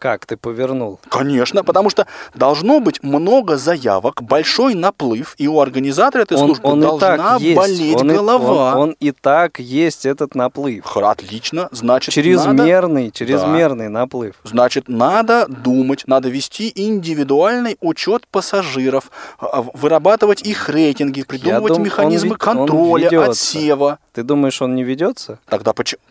Как 0.03 0.25
ты 0.25 0.35
повернул? 0.35 0.99
Конечно, 1.07 1.63
потому 1.63 1.89
что 1.89 2.05
должно 2.35 2.81
быть 2.81 3.01
много 3.03 3.55
заявок, 3.55 4.21
большой 4.21 4.73
наплыв, 4.75 5.33
и 5.37 5.47
у 5.47 5.61
организатора 5.61 6.23
этой 6.23 6.35
Он, 6.37 6.47
службы 6.47 6.67
он 6.67 6.79
и 6.79 6.81
должна 6.81 7.39
болеть 7.39 7.95
он, 8.01 8.11
и- 8.11 8.13
голова. 8.13 8.73
он- 8.75 8.79
он 8.89 8.95
и 8.99 9.11
так 9.11 9.59
есть 9.59 10.05
этот 10.05 10.35
наплыв. 10.35 10.97
Отлично, 10.97 11.69
значит, 11.71 12.13
надо, 12.17 12.21
Чрезмерный, 12.21 13.11
чрезмерный 13.11 13.87
наплыв. 13.87 14.35
значит, 14.43 14.89
надо 14.89 15.45
думать, 15.47 16.03
надо 16.05 16.27
вести 16.27 16.69
индивидуальный 16.75 17.77
учет 17.79 18.27
пассажиров, 18.27 19.09
а, 19.39 19.61
вырабатывать 19.73 20.41
их 20.41 20.67
рейтинги, 20.67 21.23
придумывать 21.23 21.69
дум- 21.69 21.77
он 21.77 21.83
механизмы 21.85 22.31
он 22.31 22.37
контроля, 22.37 23.05
ведется. 23.05 23.31
отсева. 23.31 23.99
Ты 24.11 24.23
думаешь, 24.23 24.61
он 24.61 24.75
не 24.75 24.83
ведется? 24.83 25.39
Тогда 25.47 25.71
почему, 25.71 26.01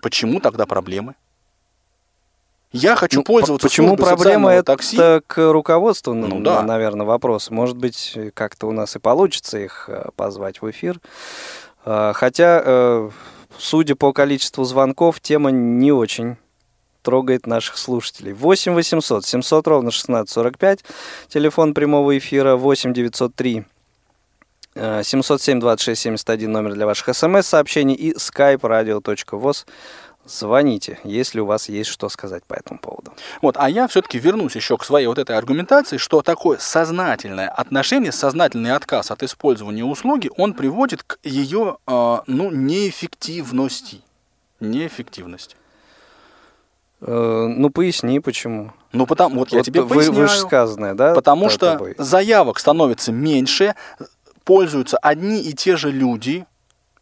почему 0.00 0.38
тогда 0.38 0.64
проблемы? 0.64 1.14
Я 2.72 2.96
хочу 2.96 3.18
Ну, 3.20 3.24
пользоваться 3.24 3.66
Почему 3.68 3.96
проблема 3.96 4.50
это 4.50 4.64
такси. 4.76 4.96
к 5.26 5.52
руководству, 5.52 6.14
Ну 6.14 6.40
да. 6.40 6.62
наверное, 6.62 7.04
вопрос. 7.06 7.50
Может 7.50 7.76
быть, 7.76 8.16
как-то 8.34 8.66
у 8.66 8.72
нас 8.72 8.96
и 8.96 8.98
получится 8.98 9.58
их 9.58 9.84
э, 9.88 10.08
позвать 10.16 10.62
в 10.62 10.70
эфир. 10.70 10.98
Э, 11.84 12.12
Хотя, 12.14 12.62
э, 12.64 13.10
судя 13.58 13.94
по 13.94 14.12
количеству 14.14 14.64
звонков, 14.64 15.20
тема 15.20 15.50
не 15.50 15.92
очень 15.92 16.36
трогает 17.02 17.46
наших 17.46 17.76
слушателей. 17.78 18.32
8 18.32 18.74
800 18.74 19.24
700 19.26 19.66
ровно 19.66 19.88
1645, 19.88 20.84
телефон 21.28 21.74
прямого 21.74 22.16
эфира 22.16 22.56
8 22.56 22.92
903 22.94 23.64
э, 24.76 25.02
707 25.04 25.60
26 25.60 26.00
71 26.00 26.50
номер 26.52 26.74
для 26.74 26.86
ваших 26.86 27.14
смс-сообщений 27.14 27.94
и 27.94 28.14
skype 28.14 28.60
radio.voz. 28.60 29.66
Звоните, 30.24 31.00
если 31.02 31.40
у 31.40 31.46
вас 31.46 31.68
есть 31.68 31.90
что 31.90 32.08
сказать 32.08 32.44
по 32.44 32.54
этому 32.54 32.78
поводу. 32.78 33.12
Вот, 33.40 33.56
а 33.58 33.68
я 33.68 33.88
все-таки 33.88 34.20
вернусь 34.20 34.54
еще 34.54 34.78
к 34.78 34.84
своей 34.84 35.08
вот 35.08 35.18
этой 35.18 35.36
аргументации, 35.36 35.96
что 35.96 36.22
такое 36.22 36.58
сознательное 36.58 37.48
отношение, 37.48 38.12
сознательный 38.12 38.72
отказ 38.72 39.10
от 39.10 39.24
использования 39.24 39.84
услуги, 39.84 40.30
он 40.36 40.54
приводит 40.54 41.02
к 41.02 41.18
ее, 41.24 41.78
э, 41.88 42.18
ну, 42.28 42.50
неэффективности. 42.52 44.02
Неэффективности. 44.60 45.56
Э, 47.00 47.46
ну, 47.48 47.70
поясни, 47.70 48.20
почему. 48.20 48.72
Ну, 48.92 49.06
потому, 49.06 49.40
вот, 49.40 49.50
я 49.50 49.58
Вот 49.58 49.66
тебе 49.66 49.82
вы, 49.82 49.96
поясняю. 49.96 50.20
вышесказанное, 50.20 50.94
да? 50.94 51.14
Потому 51.14 51.48
что 51.48 51.72
тобой? 51.72 51.96
заявок 51.98 52.60
становится 52.60 53.10
меньше, 53.10 53.74
пользуются 54.44 54.98
одни 54.98 55.42
и 55.42 55.52
те 55.52 55.76
же 55.76 55.90
люди, 55.90 56.46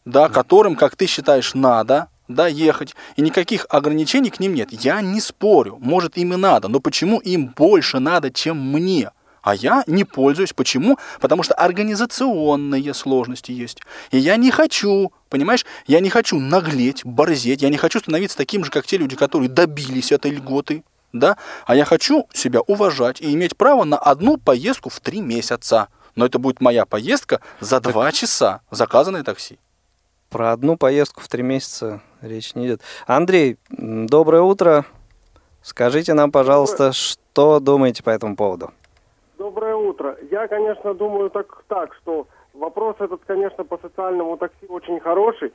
да, 0.06 0.30
которым, 0.30 0.74
как 0.74 0.96
ты 0.96 1.06
считаешь, 1.06 1.52
надо 1.52 2.08
да, 2.34 2.46
ехать, 2.46 2.94
и 3.16 3.22
никаких 3.22 3.66
ограничений 3.68 4.30
к 4.30 4.40
ним 4.40 4.54
нет. 4.54 4.68
Я 4.72 5.00
не 5.00 5.20
спорю, 5.20 5.78
может 5.80 6.16
им 6.16 6.32
и 6.32 6.36
надо, 6.36 6.68
но 6.68 6.80
почему 6.80 7.18
им 7.18 7.52
больше 7.56 7.98
надо, 7.98 8.30
чем 8.30 8.56
мне? 8.72 9.10
А 9.42 9.54
я 9.54 9.84
не 9.86 10.04
пользуюсь. 10.04 10.52
Почему? 10.52 10.98
Потому 11.18 11.42
что 11.42 11.54
организационные 11.54 12.92
сложности 12.92 13.52
есть. 13.52 13.78
И 14.10 14.18
я 14.18 14.36
не 14.36 14.50
хочу, 14.50 15.12
понимаешь, 15.30 15.64
я 15.86 16.00
не 16.00 16.10
хочу 16.10 16.38
наглеть, 16.38 17.04
борзеть, 17.04 17.62
я 17.62 17.70
не 17.70 17.78
хочу 17.78 18.00
становиться 18.00 18.36
таким 18.36 18.64
же, 18.64 18.70
как 18.70 18.86
те 18.86 18.98
люди, 18.98 19.16
которые 19.16 19.48
добились 19.48 20.12
этой 20.12 20.30
льготы, 20.30 20.84
да, 21.14 21.38
а 21.66 21.74
я 21.74 21.84
хочу 21.84 22.28
себя 22.34 22.60
уважать 22.60 23.20
и 23.20 23.32
иметь 23.32 23.56
право 23.56 23.84
на 23.84 23.96
одну 23.96 24.36
поездку 24.36 24.90
в 24.90 25.00
три 25.00 25.20
месяца. 25.20 25.88
Но 26.16 26.26
это 26.26 26.38
будет 26.38 26.60
моя 26.60 26.84
поездка 26.84 27.40
за 27.60 27.80
два 27.80 28.12
часа, 28.12 28.60
заказанное 28.70 29.22
такси. 29.22 29.58
Про 30.28 30.52
одну 30.52 30.76
поездку 30.76 31.22
в 31.22 31.28
три 31.28 31.42
месяца 31.42 32.02
речь 32.22 32.54
не 32.54 32.66
идет. 32.66 32.80
Андрей, 33.06 33.58
доброе 33.70 34.42
утро. 34.42 34.84
Скажите 35.62 36.14
нам, 36.14 36.32
пожалуйста, 36.32 36.92
что 36.92 37.60
думаете 37.60 38.02
по 38.02 38.10
этому 38.10 38.36
поводу? 38.36 38.70
Доброе 39.38 39.74
утро. 39.76 40.16
Я, 40.30 40.48
конечно, 40.48 40.94
думаю 40.94 41.30
так, 41.30 41.64
так, 41.68 41.94
что 41.94 42.26
вопрос 42.54 42.96
этот, 42.98 43.22
конечно, 43.26 43.64
по 43.64 43.78
социальному 43.78 44.36
такси 44.36 44.66
очень 44.68 45.00
хороший. 45.00 45.52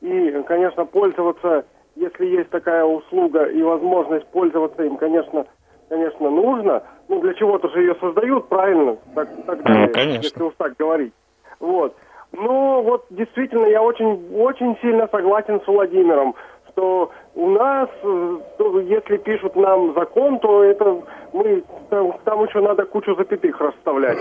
И, 0.00 0.42
конечно, 0.46 0.84
пользоваться, 0.84 1.64
если 1.96 2.26
есть 2.26 2.50
такая 2.50 2.84
услуга 2.84 3.44
и 3.44 3.62
возможность 3.62 4.26
пользоваться 4.26 4.82
им, 4.82 4.96
конечно, 4.96 5.46
конечно, 5.88 6.30
нужно. 6.30 6.82
Ну, 7.08 7.20
для 7.20 7.34
чего-то 7.34 7.68
же 7.68 7.80
ее 7.80 7.94
создают, 8.00 8.48
правильно? 8.48 8.96
Так, 9.14 9.28
так 9.46 9.62
далее, 9.62 9.88
конечно. 9.88 10.22
если 10.22 10.42
уж 10.42 10.54
так 10.56 10.76
говорить. 10.76 11.12
Вот. 11.60 11.94
Ну, 12.36 12.82
вот 12.82 13.04
действительно, 13.10 13.66
я 13.66 13.82
очень, 13.82 14.28
очень 14.36 14.76
сильно 14.82 15.08
согласен 15.10 15.60
с 15.62 15.66
Владимиром, 15.66 16.34
что 16.70 17.10
у 17.36 17.50
нас, 17.50 17.88
э, 18.02 18.36
если 18.88 19.16
пишут 19.18 19.54
нам 19.54 19.94
закон, 19.94 20.38
то 20.40 20.62
это 20.64 21.02
мы 21.32 21.62
там, 21.90 22.14
там 22.24 22.44
еще 22.44 22.60
надо 22.60 22.84
кучу 22.84 23.14
запятых 23.14 23.60
расставлять. 23.60 24.18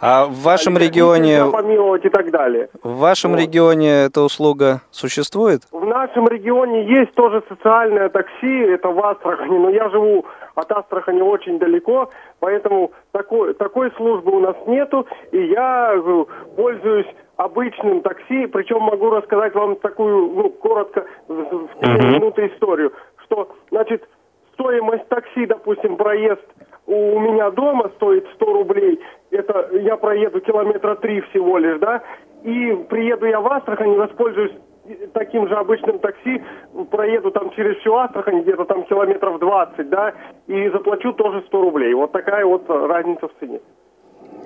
А 0.00 0.26
в 0.26 0.42
вашем 0.42 0.76
А, 0.76 0.80
регионе, 0.80 1.44
помиловать 1.50 2.04
и 2.04 2.08
так 2.10 2.30
далее. 2.30 2.68
в 2.82 2.98
вашем 2.98 3.32
Вот. 3.32 3.40
регионе 3.40 4.04
эта 4.04 4.20
услуга 4.22 4.80
существует? 4.90 5.62
В 5.72 5.84
нашем 5.84 6.28
регионе 6.28 6.84
есть 6.84 7.14
тоже 7.14 7.42
социальное 7.48 8.08
такси, 8.10 8.58
это 8.74 8.88
в 8.88 8.98
Астрахани, 9.04 9.58
но 9.58 9.70
я 9.70 9.88
живу 9.88 10.24
от 10.54 10.70
Астрахани 10.72 11.20
очень 11.22 11.58
далеко, 11.58 12.10
поэтому 12.40 12.92
такой, 13.12 13.54
такой 13.54 13.90
службы 13.96 14.32
у 14.32 14.40
нас 14.40 14.56
нету, 14.66 15.06
и 15.32 15.38
я 15.46 15.92
э, 15.94 16.24
пользуюсь 16.56 17.06
обычным 17.38 18.00
такси, 18.02 18.46
причем 18.46 18.82
могу 18.82 19.10
рассказать 19.10 19.54
вам 19.54 19.76
такую, 19.76 20.28
ну, 20.32 20.50
коротко, 20.50 21.06
в 21.28 21.34
в 21.34 21.68
три 21.80 22.08
минуты 22.08 22.48
историю, 22.48 22.92
что, 23.24 23.48
значит, 23.70 24.06
стоимость 24.54 25.08
такси, 25.08 25.46
допустим, 25.46 25.96
проезд 25.96 26.42
у 26.86 26.94
у 26.94 27.20
меня 27.20 27.50
дома 27.50 27.90
стоит 27.96 28.26
100 28.34 28.52
рублей, 28.52 29.00
это 29.30 29.68
я 29.72 29.96
проеду 29.96 30.40
километра 30.40 30.96
три 30.96 31.20
всего 31.20 31.58
лишь, 31.58 31.78
да, 31.78 32.02
и 32.42 32.74
приеду 32.88 33.26
я 33.26 33.40
в 33.40 33.46
Астрахань 33.46 33.92
и 33.92 33.98
воспользуюсь 33.98 34.52
таким 35.12 35.46
же 35.48 35.54
обычным 35.54 36.00
такси, 36.00 36.42
проеду 36.90 37.30
там 37.30 37.50
через 37.50 37.76
всю 37.78 37.94
Астрахань, 37.94 38.42
где-то 38.42 38.64
там 38.64 38.82
километров 38.84 39.38
20, 39.38 39.88
да, 39.90 40.14
и 40.48 40.68
заплачу 40.70 41.12
тоже 41.12 41.42
100 41.46 41.60
рублей. 41.60 41.94
Вот 41.94 42.10
такая 42.10 42.44
вот 42.44 42.68
разница 42.68 43.28
в 43.28 43.32
цене. 43.38 43.60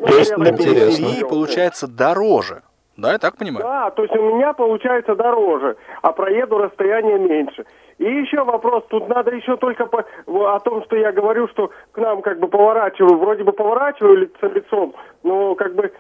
То 0.01 0.19
есть 0.19 0.37
на 0.37 0.53
периферии 0.53 1.27
получается 1.27 1.87
дороже. 1.87 2.63
Да, 3.03 3.13
я 3.13 3.19
так 3.19 3.37
понимаю? 3.37 3.65
Да, 3.65 3.91
то 3.91 4.03
есть 4.05 4.15
у 4.15 4.37
меня 4.37 4.53
получается 4.53 5.17
дороже, 5.17 5.77
а 6.03 6.13
проеду 6.13 6.59
расстояние 6.59 7.19
меньше. 7.19 7.65
И 7.99 8.05
еще 8.05 8.45
вопрос, 8.45 8.85
тут 8.89 9.09
надо 9.09 9.33
еще 9.35 9.57
только 9.57 9.87
по, 9.87 10.05
о 10.29 10.61
том, 10.61 10.85
что 10.85 10.95
я 10.95 11.11
говорю, 11.11 11.49
что 11.49 11.73
к 11.91 11.99
нам 11.99 12.23
как 12.23 12.39
бы 12.39 12.47
поворачиваю, 12.47 13.19
вроде 13.19 13.43
бы 13.43 13.53
поворачиваю 13.53 14.19
лицо 14.19 14.47
лицом, 14.47 14.95
но 15.25 15.57
как 15.57 15.75
бы 15.75 15.93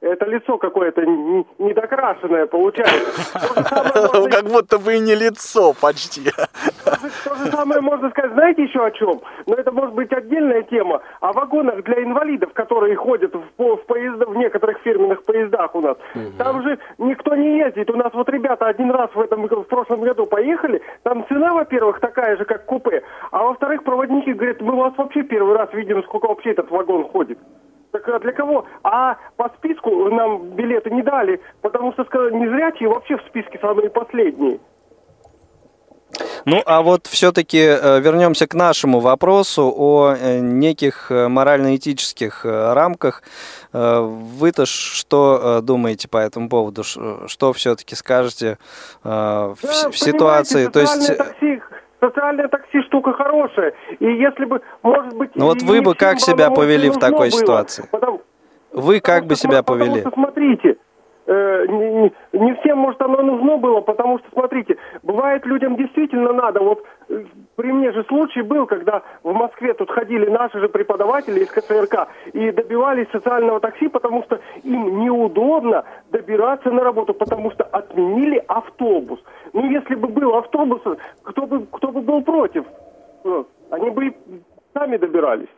это 0.00 0.26
лицо 0.26 0.58
какое-то 0.58 1.02
недокрашенное 1.58 2.46
получается. 2.46 3.38
Как 4.30 4.44
будто 4.44 4.78
бы 4.78 4.94
и 4.96 5.00
не 5.00 5.14
лицо 5.14 5.72
почти. 5.80 6.30
То 7.24 7.34
же 7.34 7.50
самое 7.50 7.80
можно 7.80 8.10
сказать, 8.10 8.32
знаете 8.32 8.64
еще 8.64 8.84
о 8.84 8.90
чем? 8.90 9.20
Но 9.46 9.54
это 9.54 9.72
может 9.72 9.94
быть 9.94 10.12
отдельная 10.12 10.62
тема. 10.62 11.00
О 11.20 11.32
вагонах 11.32 11.82
для 11.84 12.02
инвалидов, 12.02 12.52
которые 12.52 12.96
ходят 12.96 13.34
в, 13.34 13.42
в, 13.58 13.76
поезда, 13.86 14.26
в 14.26 14.36
некоторых 14.36 14.78
фирменных 14.80 15.24
поездах 15.24 15.74
у 15.74 15.80
нас. 15.80 15.96
Там 16.38 16.62
же 16.62 16.78
никто 16.98 17.34
не 17.34 17.58
ездит. 17.58 17.90
У 17.90 17.96
нас 17.96 18.12
вот 18.12 18.28
ребята 18.28 18.66
один 18.66 18.90
раз 18.90 19.10
в 19.14 19.20
этом 19.20 19.46
в 19.46 19.64
прошлом 19.64 20.00
году 20.00 20.26
поехали. 20.26 20.82
Там 21.02 21.26
цена, 21.28 21.54
во-первых, 21.54 22.00
такая 22.00 22.36
же, 22.36 22.44
как 22.44 22.66
купе. 22.66 23.02
А 23.30 23.42
во-вторых, 23.42 23.82
проводники 23.84 24.32
говорят, 24.32 24.60
мы 24.60 24.76
вас 24.76 24.92
вообще 24.96 25.22
первый 25.22 25.56
раз 25.56 25.72
видим, 25.72 26.02
сколько 26.04 26.28
вообще 26.28 26.50
этот 26.50 26.70
вагон 26.70 27.08
ходит. 27.08 27.38
Так 27.96 28.08
а 28.08 28.18
для 28.18 28.32
кого? 28.32 28.66
А 28.82 29.16
по 29.36 29.48
списку 29.56 30.10
нам 30.10 30.50
билеты 30.50 30.90
не 30.90 31.02
дали, 31.02 31.40
потому 31.62 31.92
что 31.92 32.04
сказали, 32.04 32.34
незрячие 32.34 32.90
вообще 32.90 33.16
в 33.16 33.22
списке 33.22 33.58
самые 33.58 33.88
последние. 33.88 34.58
Ну, 36.44 36.62
а 36.66 36.82
вот 36.82 37.06
все-таки 37.06 37.58
э, 37.58 38.00
вернемся 38.00 38.46
к 38.46 38.54
нашему 38.54 39.00
вопросу 39.00 39.72
о 39.74 40.14
э, 40.14 40.38
неких 40.38 41.10
э, 41.10 41.28
морально-этических 41.28 42.44
рамках. 42.44 43.22
Вы-то 43.72 44.64
что 44.64 45.60
думаете 45.62 46.08
по 46.08 46.18
этому 46.18 46.48
поводу? 46.48 46.82
Что 46.84 47.52
все-таки 47.52 47.94
скажете 47.94 48.58
да, 49.04 49.48
в, 49.48 49.90
в 49.90 49.98
ситуации? 49.98 50.68
То 50.68 50.80
есть... 50.80 51.16
Такси, 51.16 51.60
социальное 52.00 52.48
такси 52.48 52.82
штука 52.82 53.12
хорошая. 53.12 53.74
И 53.98 54.06
если 54.06 54.44
бы, 54.44 54.60
может 54.82 55.16
быть... 55.16 55.30
Ну 55.34 55.46
вот 55.46 55.62
вы 55.62 55.82
бы 55.82 55.94
как 55.94 56.20
себя 56.20 56.50
повели 56.50 56.90
в 56.90 56.98
такой 56.98 57.30
было, 57.30 57.40
ситуации? 57.40 57.88
Потому, 57.90 58.20
вы 58.72 59.00
как 59.00 59.26
бы 59.26 59.36
себя 59.36 59.62
повели? 59.62 60.02
Потому 60.02 60.10
что, 60.10 60.14
смотрите, 60.14 60.76
э, 61.26 61.66
не, 61.66 62.12
не 62.32 62.54
всем, 62.56 62.78
может, 62.78 63.00
оно 63.00 63.22
нужно 63.22 63.56
было, 63.56 63.80
потому 63.80 64.18
что, 64.18 64.28
смотрите, 64.32 64.76
бывает 65.02 65.44
людям 65.46 65.76
действительно 65.76 66.32
надо. 66.32 66.60
Вот 66.60 66.84
э, 67.08 67.24
при 67.56 67.72
мне 67.72 67.92
же 67.92 68.04
случай 68.04 68.42
был, 68.42 68.66
когда 68.66 69.02
в 69.22 69.32
Москве 69.32 69.74
тут 69.74 69.90
ходили 69.90 70.28
наши 70.28 70.60
же 70.60 70.68
преподаватели 70.68 71.40
из 71.40 71.50
КЦРК 71.50 72.08
и 72.32 72.50
добивались 72.50 73.08
социального 73.12 73.60
такси, 73.60 73.88
потому 73.88 74.22
что 74.24 74.40
им 74.62 75.00
неудобно 75.00 75.84
добираться 76.10 76.70
на 76.70 76.84
работу, 76.84 77.14
потому 77.14 77.50
что 77.50 77.64
отменили 77.64 78.42
автобус. 78.46 79.20
Ну, 79.56 79.70
если 79.70 79.94
бы 79.94 80.08
был 80.08 80.36
автобус, 80.36 80.82
кто 81.22 81.46
бы, 81.46 81.64
кто 81.72 81.90
бы 81.90 82.02
был 82.02 82.22
против? 82.22 82.66
Они 83.70 83.88
бы 83.88 84.08
и 84.08 84.16
сами 84.74 84.98
добирались. 84.98 85.48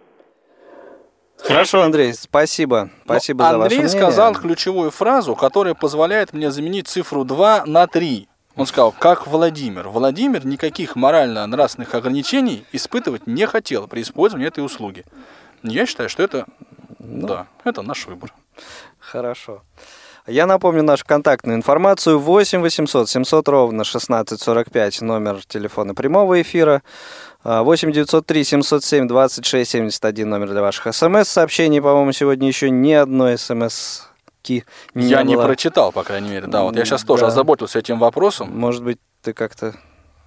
Хорошо, 1.36 1.82
Андрей, 1.82 2.14
спасибо. 2.14 2.90
Спасибо 3.04 3.42
ну, 3.42 3.50
за 3.50 3.54
Андрей 3.56 3.78
ваше 3.78 3.88
мнение. 3.88 4.10
сказал 4.10 4.34
ключевую 4.34 4.92
фразу, 4.92 5.34
которая 5.34 5.74
позволяет 5.74 6.32
мне 6.32 6.52
заменить 6.52 6.86
цифру 6.86 7.24
2 7.24 7.64
на 7.66 7.88
3. 7.88 8.28
Он 8.54 8.66
сказал, 8.66 8.94
как 8.96 9.26
Владимир. 9.26 9.88
Владимир 9.88 10.46
никаких 10.46 10.94
морально-нравственных 10.94 11.92
ограничений 11.96 12.64
испытывать 12.70 13.26
не 13.26 13.46
хотел 13.48 13.88
при 13.88 14.02
использовании 14.02 14.46
этой 14.46 14.64
услуги. 14.64 15.04
Я 15.64 15.86
считаю, 15.86 16.08
что 16.08 16.22
это, 16.22 16.46
ну, 17.00 17.26
да, 17.26 17.46
это 17.64 17.82
наш 17.82 18.06
выбор. 18.06 18.32
Хорошо. 19.00 19.62
Я 20.28 20.46
напомню 20.46 20.82
нашу 20.82 21.06
контактную 21.06 21.56
информацию. 21.56 22.18
8 22.18 22.60
800 22.60 23.08
700 23.08 23.48
ровно 23.48 23.80
1645, 23.82 25.00
номер 25.00 25.40
телефона 25.46 25.94
прямого 25.94 26.42
эфира. 26.42 26.82
8 27.44 27.92
903 27.92 28.44
707 28.44 29.08
26 29.08 29.70
71, 29.70 30.28
номер 30.28 30.50
для 30.50 30.60
ваших 30.60 30.94
смс-сообщений. 30.94 31.80
По-моему, 31.80 32.12
сегодня 32.12 32.46
еще 32.46 32.68
ни 32.70 32.92
одной 32.92 33.38
смс 33.38 34.02
не 34.48 34.64
Я 34.94 35.18
было. 35.18 35.26
не 35.26 35.36
прочитал, 35.36 35.92
по 35.92 36.02
крайней 36.04 36.30
мере. 36.30 36.46
Да, 36.46 36.62
вот 36.62 36.76
я 36.76 36.84
сейчас 36.84 37.02
да. 37.02 37.08
тоже 37.08 37.26
озаботился 37.26 37.78
этим 37.78 37.98
вопросом. 37.98 38.50
Может 38.58 38.82
быть, 38.82 38.98
ты 39.22 39.32
как-то 39.32 39.74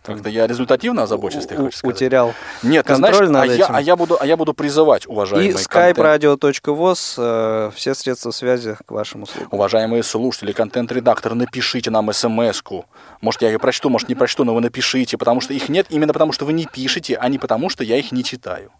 как-то 0.03 0.29
я 0.29 0.47
результативно 0.47 1.03
озабочусь, 1.03 1.45
ты 1.45 1.55
хочешь 1.55 1.77
сказать? 1.77 1.95
Утерял 1.95 2.33
Нет, 2.63 2.87
контроль 2.87 3.11
ты 3.11 3.27
знаешь, 3.27 3.29
над 3.29 3.41
а, 3.43 3.53
этим. 3.53 3.73
Я, 3.73 3.77
а, 3.77 3.81
я 3.81 3.95
буду, 3.95 4.17
а 4.19 4.25
я 4.25 4.35
буду 4.35 4.53
призывать, 4.55 5.05
уважаемые 5.07 5.51
И 5.51 5.53
skype-radio.voz, 5.53 7.15
э, 7.17 7.71
все 7.75 7.93
средства 7.93 8.31
связи 8.31 8.77
к 8.83 8.91
вашим 8.91 9.23
услугам. 9.23 9.49
Уважаемые 9.51 10.01
слушатели, 10.01 10.53
контент-редакторы, 10.53 11.35
напишите 11.35 11.91
нам 11.91 12.11
смс-ку. 12.11 12.85
Может, 13.21 13.43
я 13.43 13.49
ее 13.49 13.59
прочту, 13.59 13.89
может, 13.89 14.09
не 14.09 14.15
прочту, 14.15 14.43
но 14.43 14.55
вы 14.55 14.61
напишите, 14.61 15.17
потому 15.17 15.39
что 15.39 15.53
их 15.53 15.69
нет 15.69 15.85
именно 15.89 16.13
потому, 16.13 16.31
что 16.31 16.45
вы 16.45 16.53
не 16.53 16.65
пишете, 16.65 17.15
а 17.15 17.29
не 17.29 17.37
потому, 17.37 17.69
что 17.69 17.83
я 17.83 17.97
их 17.97 18.11
не 18.11 18.23
читаю. 18.23 18.71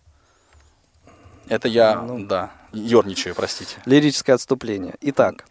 Это 1.48 1.68
я, 1.68 2.02
ну, 2.02 2.26
да, 2.26 2.52
ерничаю, 2.74 3.36
простите. 3.36 3.76
Лирическое 3.86 4.36
отступление. 4.36 4.96
Итак. 5.02 5.46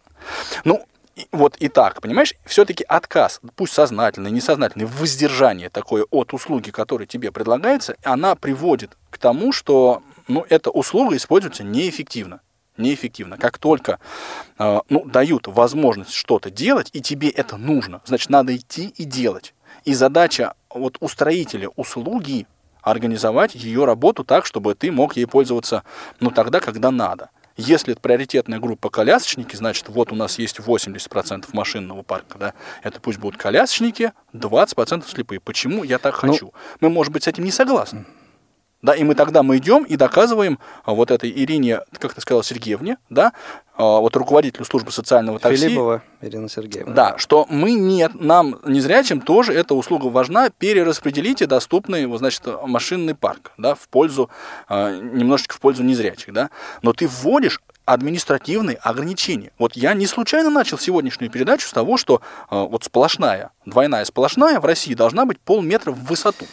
Ну, 0.65 0.83
вот 1.31 1.55
и 1.57 1.67
так, 1.67 2.01
понимаешь, 2.01 2.33
все-таки 2.45 2.83
отказ, 2.83 3.41
пусть 3.55 3.73
сознательный, 3.73 4.31
несознательный, 4.31 4.85
воздержание 4.85 5.69
такое 5.69 6.05
от 6.09 6.33
услуги, 6.33 6.71
которая 6.71 7.07
тебе 7.07 7.31
предлагается, 7.31 7.95
она 8.03 8.35
приводит 8.35 8.97
к 9.09 9.17
тому, 9.17 9.51
что 9.51 10.03
ну, 10.27 10.45
эта 10.49 10.69
услуга 10.69 11.15
используется 11.15 11.63
неэффективно. 11.63 12.41
Неэффективно. 12.77 13.37
Как 13.37 13.57
только 13.57 13.99
э, 14.57 14.79
ну, 14.89 15.03
дают 15.05 15.47
возможность 15.47 16.13
что-то 16.13 16.49
делать, 16.49 16.89
и 16.93 17.01
тебе 17.01 17.29
это 17.29 17.57
нужно, 17.57 18.01
значит, 18.05 18.29
надо 18.29 18.55
идти 18.55 18.93
и 18.97 19.03
делать. 19.03 19.53
И 19.83 19.93
задача 19.93 20.53
вот 20.69 20.97
устроителя 20.99 21.69
услуги 21.75 22.47
организовать 22.81 23.55
ее 23.55 23.85
работу 23.85 24.23
так, 24.23 24.45
чтобы 24.45 24.73
ты 24.75 24.91
мог 24.91 25.15
ей 25.15 25.25
пользоваться 25.25 25.83
ну, 26.19 26.31
тогда, 26.31 26.59
когда 26.59 26.91
надо. 26.91 27.29
Если 27.61 27.93
это 27.93 28.01
приоритетная 28.01 28.59
группа 28.59 28.89
колясочники, 28.89 29.55
значит, 29.55 29.87
вот 29.89 30.11
у 30.11 30.15
нас 30.15 30.39
есть 30.39 30.59
80% 30.59 31.45
машинного 31.53 32.01
парка, 32.01 32.37
да, 32.37 32.53
это 32.83 32.99
пусть 32.99 33.19
будут 33.19 33.39
колясочники, 33.39 34.13
20% 34.33 35.07
слепые. 35.07 35.39
Почему 35.39 35.83
я 35.83 35.99
так 35.99 36.21
ну, 36.23 36.31
хочу? 36.31 36.53
Ну, 36.79 36.87
Мы, 36.87 36.93
может 36.93 37.13
быть, 37.13 37.23
с 37.23 37.27
этим 37.27 37.43
не 37.43 37.51
согласны. 37.51 38.05
Да, 38.81 38.95
и 38.95 39.03
мы 39.03 39.13
тогда 39.15 39.43
мы 39.43 39.57
идем 39.57 39.83
и 39.83 39.95
доказываем 39.95 40.59
а, 40.83 40.93
вот 40.93 41.11
этой 41.11 41.29
Ирине, 41.29 41.81
как 41.99 42.13
ты 42.13 42.21
сказал, 42.21 42.43
Сергеевне, 42.43 42.97
да, 43.09 43.33
а, 43.75 43.99
вот 43.99 44.15
руководителю 44.15 44.65
службы 44.65 44.91
социального 44.91 45.39
такси. 45.39 45.67
Филиппова 45.67 46.01
Ирина 46.21 46.49
Сергеевна. 46.49 46.93
Да, 46.93 47.17
что 47.17 47.45
мы 47.49 47.73
нет, 47.73 48.19
нам 48.19 48.59
незрячим 48.65 49.21
тоже 49.21 49.53
эта 49.53 49.75
услуга 49.75 50.07
важна, 50.07 50.49
перераспределите 50.49 51.45
доступный, 51.45 52.07
вот, 52.07 52.19
значит, 52.19 52.43
машинный 52.65 53.13
парк, 53.13 53.51
да, 53.57 53.75
в 53.75 53.87
пользу, 53.87 54.29
а, 54.67 54.91
немножечко 54.91 55.55
в 55.55 55.59
пользу 55.59 55.83
незрячих, 55.83 56.33
да, 56.33 56.49
но 56.81 56.93
ты 56.93 57.07
вводишь 57.07 57.61
административные 57.85 58.77
ограничения. 58.77 59.51
Вот 59.59 59.75
я 59.75 59.93
не 59.93 60.07
случайно 60.07 60.49
начал 60.49 60.77
сегодняшнюю 60.77 61.29
передачу 61.31 61.67
с 61.67 61.73
того, 61.73 61.97
что 61.97 62.21
вот 62.49 62.83
сплошная, 62.83 63.51
двойная 63.65 64.05
сплошная 64.05 64.59
в 64.59 64.65
России 64.65 64.93
должна 64.93 65.25
быть 65.25 65.39
полметра 65.39 65.91
в 65.91 66.05
высоту. 66.05 66.45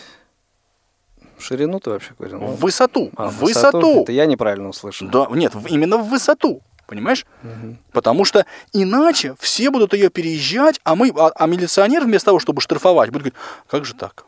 В 1.39 1.43
ширину 1.43 1.79
ты 1.81 1.91
вообще 1.91 2.11
говорил? 2.19 2.39
В 2.41 2.61
высоту. 2.61 3.11
А, 3.17 3.29
в 3.29 3.39
высоту. 3.39 3.79
высоту. 3.79 4.03
Это 4.03 4.13
я 4.13 4.27
неправильно 4.27 4.69
услышал. 4.69 5.09
Да, 5.09 5.27
нет, 5.31 5.53
именно 5.69 5.97
в 5.97 6.09
высоту. 6.09 6.63
Понимаешь? 6.87 7.27
Угу. 7.43 7.77
Потому 7.93 8.25
что 8.25 8.47
иначе 8.73 9.35
все 9.39 9.71
будут 9.71 9.93
ее 9.93 10.09
переезжать, 10.09 10.81
а 10.85 10.97
мы, 10.97 11.13
а, 11.17 11.31
а 11.35 11.47
милиционер 11.47 12.05
вместо 12.05 12.27
того, 12.27 12.41
чтобы 12.41 12.63
штрафовать, 12.63 13.11
будет 13.11 13.23
говорить, 13.23 13.39
как 13.69 13.85
же 13.85 13.95
так? 13.95 14.25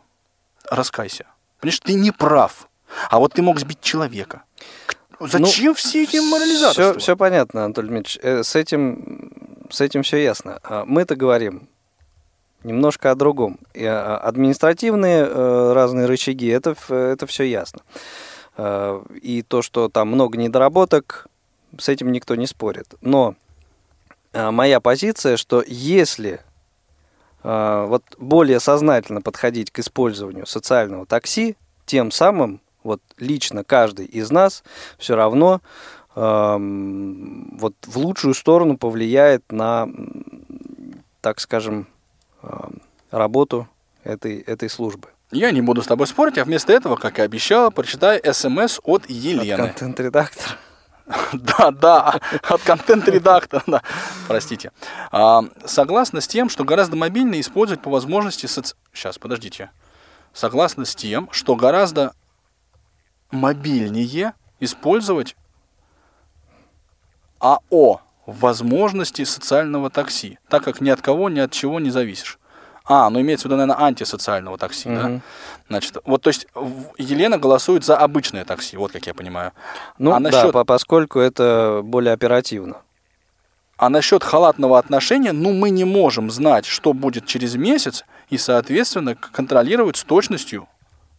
Раскайся. 0.71 1.25
Понимаешь, 1.59 1.81
ты 1.81 1.95
не 1.95 2.11
прав. 2.11 2.69
А 3.09 3.19
вот 3.19 3.33
ты 3.33 3.43
мог 3.43 3.59
сбить 3.59 3.81
человека. 3.81 4.43
Зачем 5.21 5.67
ну, 5.69 5.75
все 5.75 6.05
эти 6.05 6.19
морализаторства? 6.19 6.93
Все, 6.93 6.99
все 6.99 7.17
понятно, 7.17 7.65
Анатолий 7.65 7.89
Дмитриевич. 7.89 8.19
Э, 8.23 8.43
с 8.43 8.55
этим, 8.55 9.33
с 9.71 9.81
этим 9.81 10.03
все 10.03 10.23
ясно. 10.23 10.61
А 10.63 10.85
мы-то 10.85 11.17
говорим 11.17 11.69
немножко 12.63 13.11
о 13.11 13.15
другом. 13.15 13.59
А, 13.77 14.19
административные 14.19 15.27
э, 15.27 15.73
разные 15.73 16.07
рычаги, 16.07 16.49
это, 16.49 16.75
это 16.89 17.27
все 17.27 17.45
ясно. 17.45 17.81
Э, 18.57 19.03
и 19.23 19.43
то, 19.43 19.63
что 19.63 19.89
там 19.89 20.09
много 20.09 20.39
недоработок, 20.39 21.27
с 21.79 21.89
этим 21.89 22.13
никто 22.13 22.35
не 22.35 22.47
спорит. 22.47 22.95
Но 23.01 23.35
э, 24.33 24.51
моя 24.51 24.81
позиция, 24.81 25.37
что 25.37 25.63
если 25.67 26.41
вот 27.43 28.03
более 28.19 28.61
сознательно 28.61 29.23
подходить 29.23 29.71
к 29.71 29.79
использованию 29.79 30.45
социального 30.45 31.07
такси, 31.07 31.57
тем 31.87 32.11
самым 32.11 32.61
вот 32.83 33.01
лично 33.19 33.65
каждый 33.65 34.07
из 34.07 34.31
нас 34.31 34.63
все 34.99 35.17
равно 35.17 35.61
эм, 36.17 37.57
вот 37.59 37.75
в 37.87 37.97
лучшую 37.99 38.35
сторону 38.35 38.77
повлияет 38.77 39.51
на, 39.53 39.89
так 41.21 41.41
скажем, 41.41 41.87
работу 43.11 43.69
этой, 44.05 44.41
этой 44.41 44.69
службы. 44.69 45.09
Я 45.31 45.53
не 45.53 45.61
буду 45.61 45.83
с 45.83 45.87
тобой 45.87 46.07
спорить, 46.07 46.39
а 46.39 46.45
вместо 46.45 46.73
этого, 46.73 46.97
как 46.97 47.19
и 47.19 47.23
обещал, 47.23 47.71
прочитай 47.71 48.21
смс 48.33 48.81
от 48.83 49.09
Елены. 49.09 49.63
От 49.63 49.79
контент-редактора. 49.79 50.57
Да, 51.33 51.73
да, 51.73 52.21
от 52.49 52.63
контент-редактора, 52.63 53.65
да. 53.67 53.83
Простите. 54.29 54.71
А, 55.11 55.43
согласна 55.65 56.21
с 56.21 56.29
тем, 56.29 56.49
что 56.49 56.65
гораздо 56.65 56.97
мобильнее 56.97 57.41
использовать 57.41 57.83
по 57.83 57.91
возможности 57.91 58.47
соци... 58.47 58.77
Сейчас, 58.93 59.19
подождите. 59.19 59.71
Согласна 60.33 60.85
с 60.85 60.95
тем, 60.95 61.29
что 61.33 61.57
гораздо 61.57 62.13
мобильнее 63.33 64.35
использовать 64.61 65.35
АО 67.41 68.03
возможности 68.31 69.25
социального 69.25 69.91
такси, 69.91 70.39
так 70.49 70.65
как 70.65 70.81
ни 70.81 70.91
от 70.91 71.01
кого, 71.01 71.29
ни 71.29 71.41
от 71.41 71.53
чего 71.53 71.81
не 71.81 71.91
зависишь. 71.91 72.39
А, 72.85 73.09
ну 73.11 73.21
имеется 73.21 73.47
в 73.47 73.51
виду, 73.51 73.57
наверное, 73.57 73.85
антисоциального 73.85 74.59
такси, 74.59 74.89
угу. 74.89 74.97
да? 74.97 75.21
Значит, 75.69 75.97
вот, 76.05 76.23
то 76.23 76.29
есть 76.29 76.47
Елена 76.99 77.39
голосует 77.39 77.85
за 77.85 77.97
обычное 77.97 78.45
такси, 78.45 78.77
вот 78.77 78.93
как 78.93 79.07
я 79.07 79.15
понимаю. 79.15 79.53
Ну, 79.99 80.13
а 80.13 80.19
насчет... 80.19 80.53
да, 80.53 80.65
поскольку 80.65 81.21
это 81.21 81.83
более 81.85 82.13
оперативно. 82.13 82.79
А 83.77 83.89
насчет 83.89 84.25
халатного 84.25 84.79
отношения, 84.79 85.33
ну, 85.33 85.53
мы 85.53 85.71
не 85.71 85.85
можем 85.85 86.31
знать, 86.31 86.67
что 86.67 86.93
будет 86.93 87.27
через 87.27 87.55
месяц, 87.55 88.05
и, 88.29 88.37
соответственно, 88.37 89.15
контролировать 89.15 89.97
с 89.97 90.05
точностью. 90.05 90.69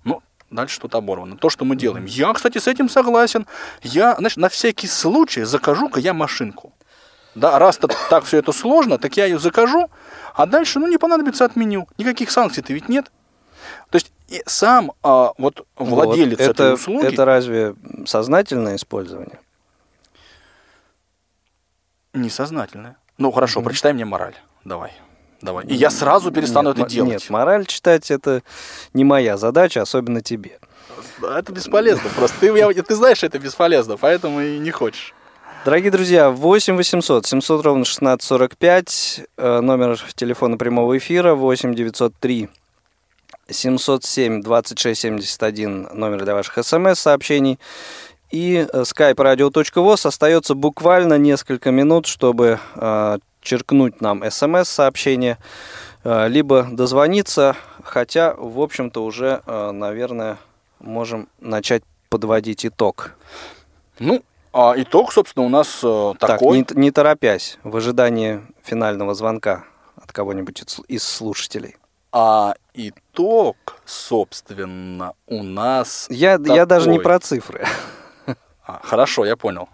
Ну, 0.04 0.22
дальше 0.52 0.76
что-то 0.76 1.00
оборвано. 1.00 1.38
То, 1.38 1.50
что 1.50 1.66
мы 1.66 1.76
делаем. 1.76 2.06
Я, 2.06 2.34
кстати, 2.34 2.58
с 2.58 2.68
этим 2.68 2.88
согласен. 2.88 3.48
Я, 3.82 4.16
значит, 4.18 4.38
на 4.38 4.50
всякий 4.50 4.88
случай 4.88 5.44
закажу-ка 5.44 6.00
я 6.00 6.14
машинку. 6.14 6.74
Да, 7.36 7.60
раз 7.60 7.80
-то 7.80 7.94
так 8.10 8.26
все 8.26 8.38
это 8.38 8.52
сложно, 8.52 8.98
так 8.98 9.18
я 9.18 9.26
ее 9.26 9.40
закажу, 9.40 9.90
а 10.34 10.46
дальше, 10.46 10.80
ну, 10.80 10.88
не 10.88 10.98
понадобится, 10.98 11.46
отменю. 11.46 11.88
Никаких 11.98 12.32
санкций-то 12.32 12.74
ведь 12.74 12.90
нет. 12.90 13.12
То 13.90 13.98
есть 13.98 14.12
и 14.28 14.42
сам 14.46 14.92
а, 15.04 15.32
вот 15.38 15.66
владелец 15.76 16.40
вот, 16.40 16.50
это, 16.50 16.64
этой 16.64 16.74
услуги... 16.74 17.06
Это 17.06 17.26
разве 17.26 17.76
сознательное 18.06 18.76
использование? 18.76 19.40
Несознательное. 22.14 22.98
Ну, 23.18 23.32
хорошо, 23.32 23.60
mm-hmm. 23.60 23.64
прочитай 23.64 23.94
мне 23.94 24.06
мораль. 24.06 24.36
Давай. 24.66 24.94
Давай. 25.42 25.66
И 25.66 25.74
я 25.74 25.90
сразу 25.90 26.32
перестану 26.32 26.70
нет, 26.70 26.80
это 26.80 26.90
делать. 26.90 27.12
Нет, 27.12 27.30
мораль 27.30 27.66
читать 27.66 28.12
это 28.12 28.44
не 28.94 29.04
моя 29.04 29.38
задача, 29.38 29.82
особенно 29.82 30.22
тебе. 30.22 30.60
Это 31.22 31.52
бесполезно 31.52 32.10
просто. 32.16 32.40
Ты, 32.40 32.46
я, 32.58 32.72
ты 32.74 32.96
знаешь, 32.96 33.24
это 33.24 33.40
бесполезно, 33.40 33.98
поэтому 33.98 34.42
и 34.42 34.60
не 34.60 34.72
хочешь. 34.72 35.14
Дорогие 35.64 35.92
друзья, 35.92 36.32
8 36.32 36.76
800 36.76 37.28
700 37.28 37.64
ровно 37.64 37.82
1645, 37.84 39.22
э, 39.38 39.60
номер 39.62 40.04
телефона 40.16 40.58
прямого 40.58 40.98
эфира 40.98 41.36
8 41.36 41.76
903 41.76 42.50
707 43.48 44.42
26 44.42 45.00
71, 45.00 45.90
номер 45.94 46.24
для 46.24 46.34
ваших 46.34 46.66
смс-сообщений. 46.66 47.60
И 48.32 48.68
э, 48.74 48.82
skype 48.82 49.14
radio.voz 49.14 50.08
остается 50.08 50.56
буквально 50.56 51.20
несколько 51.20 51.70
минут, 51.70 52.08
чтобы 52.08 52.60
э, 52.74 53.20
черкнуть 53.42 54.02
нам 54.02 54.24
смс-сообщение, 54.32 55.38
либо 56.04 56.68
дозвониться, 56.72 57.56
хотя, 57.84 58.34
в 58.34 58.60
общем-то, 58.60 59.04
уже, 59.04 59.42
наверное, 59.46 60.38
можем 60.80 61.28
начать 61.40 61.84
подводить 62.10 62.66
итог. 62.66 63.12
Ну, 64.00 64.24
а 64.54 64.74
итог, 64.76 65.14
собственно, 65.14 65.46
у 65.46 65.50
нас 65.50 65.80
э, 65.84 66.14
такой. 66.20 66.64
Так, 66.64 66.76
не, 66.76 66.84
не 66.84 66.92
торопясь, 66.92 67.58
в 67.64 67.76
ожидании 67.76 68.42
финального 68.64 69.14
звонка 69.14 69.66
от 69.96 70.12
кого-нибудь 70.12 70.64
из 70.88 71.04
слушателей. 71.04 71.78
А 72.12 72.56
итог, 72.74 73.56
собственно, 73.86 75.14
у 75.28 75.44
нас. 75.44 76.08
Я, 76.10 76.38
такой. 76.38 76.56
я 76.56 76.66
даже 76.66 76.90
не 76.90 77.00
про 77.00 77.20
цифры. 77.20 77.66
А, 78.64 78.80
хорошо, 78.84 79.26
я 79.26 79.36
понял. 79.36 79.68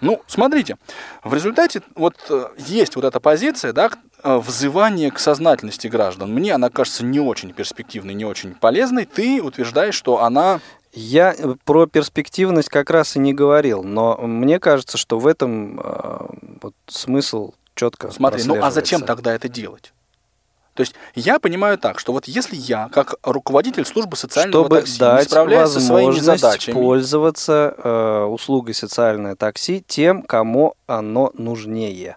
Ну, 0.00 0.20
смотрите, 0.26 0.76
в 1.24 1.32
результате 1.32 1.80
вот 1.94 2.16
э, 2.28 2.48
есть 2.56 2.96
вот 2.96 3.04
эта 3.04 3.20
позиция, 3.20 3.72
да, 3.72 3.90
э, 4.22 4.36
взывание 4.36 5.10
к 5.10 5.18
сознательности 5.18 5.86
граждан. 5.86 6.32
Мне 6.32 6.54
она 6.54 6.70
кажется 6.70 7.04
не 7.04 7.20
очень 7.20 7.52
перспективной, 7.52 8.14
не 8.14 8.24
очень 8.24 8.54
полезной. 8.54 9.06
Ты 9.06 9.40
утверждаешь, 9.40 9.94
что 9.94 10.22
она 10.22 10.60
я 10.98 11.34
э, 11.36 11.54
про 11.64 11.86
перспективность 11.86 12.68
как 12.68 12.90
раз 12.90 13.16
и 13.16 13.18
не 13.18 13.32
говорил, 13.32 13.82
но 13.82 14.16
мне 14.18 14.58
кажется, 14.58 14.98
что 14.98 15.18
в 15.18 15.26
этом 15.26 15.80
э, 15.80 16.26
вот, 16.62 16.74
смысл 16.86 17.52
четко 17.74 18.10
Смотри, 18.10 18.42
ну 18.44 18.62
а 18.62 18.70
зачем 18.70 19.02
тогда 19.02 19.34
это 19.34 19.48
делать? 19.48 19.92
То 20.74 20.82
есть 20.82 20.94
я 21.16 21.40
понимаю 21.40 21.76
так, 21.76 21.98
что 21.98 22.12
вот 22.12 22.26
если 22.26 22.54
я, 22.54 22.88
как 22.92 23.16
руководитель 23.24 23.84
службы 23.84 24.16
социального 24.16 24.64
Чтобы 24.64 24.76
такси, 24.76 24.98
дать 25.00 25.24
не 25.24 25.28
справляюсь 25.28 25.70
со 25.70 25.80
своими 25.80 26.20
задачами... 26.20 26.72
пользоваться 26.72 27.74
э, 27.76 28.22
услугой 28.24 28.74
социальное 28.74 29.34
такси 29.34 29.82
тем, 29.84 30.22
кому 30.22 30.74
оно 30.86 31.32
нужнее. 31.34 32.16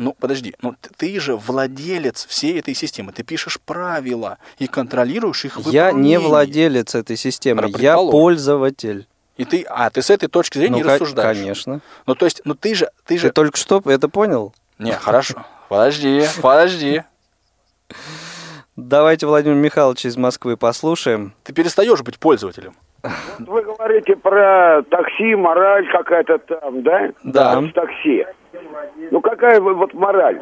Ну, 0.00 0.14
подожди, 0.18 0.54
ну 0.62 0.74
ты 0.96 1.20
же 1.20 1.36
владелец 1.36 2.24
всей 2.24 2.58
этой 2.58 2.72
системы, 2.72 3.12
ты 3.12 3.22
пишешь 3.22 3.60
правила 3.60 4.38
и 4.58 4.66
контролируешь 4.66 5.44
их 5.44 5.56
выполнение. 5.56 5.88
Я 5.88 5.92
не 5.92 6.18
владелец 6.18 6.94
этой 6.94 7.18
системы, 7.18 7.70
я 7.76 7.96
пользователь. 7.96 9.06
И 9.36 9.44
ты, 9.44 9.62
а 9.68 9.90
ты 9.90 10.00
с 10.00 10.08
этой 10.08 10.30
точки 10.30 10.56
зрения 10.56 10.82
ну, 10.82 10.88
рассуждаешь? 10.88 11.36
Конечно. 11.36 11.82
Ну 12.06 12.14
то 12.14 12.24
есть, 12.24 12.40
ну 12.46 12.54
ты 12.54 12.74
же, 12.74 12.90
ты 13.04 13.18
же. 13.18 13.28
Ты 13.28 13.34
только 13.34 13.58
что 13.58 13.82
это 13.84 14.08
понял? 14.08 14.54
Не, 14.78 14.92
хорошо. 14.92 15.44
Подожди, 15.68 16.24
подожди. 16.40 17.02
Давайте 18.76 19.26
Владимир 19.26 19.56
Михайлович 19.56 20.06
из 20.06 20.16
Москвы 20.16 20.56
послушаем. 20.56 21.34
Ты 21.44 21.52
перестаешь 21.52 22.00
быть 22.00 22.18
пользователем. 22.18 22.74
Вот 23.02 23.48
вы 23.48 23.62
говорите 23.62 24.16
про 24.16 24.82
такси, 24.90 25.34
мораль 25.34 25.86
какая-то 25.88 26.38
там, 26.38 26.82
да? 26.82 27.10
Да. 27.24 27.62
С 27.62 27.72
такси. 27.72 28.26
Ну 29.10 29.20
какая 29.20 29.60
вот 29.60 29.94
мораль? 29.94 30.40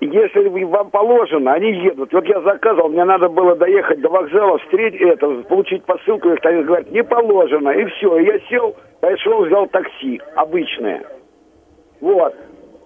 Если 0.00 0.64
вам 0.64 0.90
положено, 0.90 1.52
они 1.52 1.72
едут. 1.72 2.12
Вот 2.12 2.26
я 2.26 2.40
заказывал, 2.40 2.88
мне 2.88 3.04
надо 3.04 3.28
было 3.28 3.56
доехать 3.56 4.00
до 4.00 4.08
вокзала, 4.08 4.58
встретить 4.58 5.00
это, 5.00 5.42
получить 5.42 5.84
посылку, 5.84 6.28
и 6.28 6.38
они 6.42 6.62
говорят, 6.64 6.90
не 6.90 7.02
положено, 7.02 7.70
и 7.70 7.84
все. 7.86 8.18
И 8.18 8.24
я 8.24 8.38
сел, 8.48 8.76
пошел, 9.00 9.44
взял 9.44 9.66
такси, 9.68 10.20
обычное. 10.34 11.02
Вот. 12.00 12.34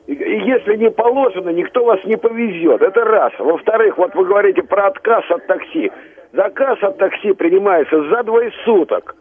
И, 0.06 0.14
и 0.14 0.40
если 0.46 0.76
не 0.76 0.90
положено, 0.90 1.50
никто 1.50 1.84
вас 1.84 2.02
не 2.04 2.16
повезет. 2.16 2.82
Это 2.82 3.04
раз. 3.04 3.32
Во-вторых, 3.38 3.96
вот 3.98 4.14
вы 4.14 4.24
говорите 4.24 4.62
про 4.62 4.88
отказ 4.88 5.24
от 5.30 5.46
такси. 5.46 5.90
Заказ 6.32 6.78
от 6.82 6.98
такси 6.98 7.32
принимается 7.32 8.02
за 8.08 8.22
двое 8.22 8.52
суток. 8.64 9.16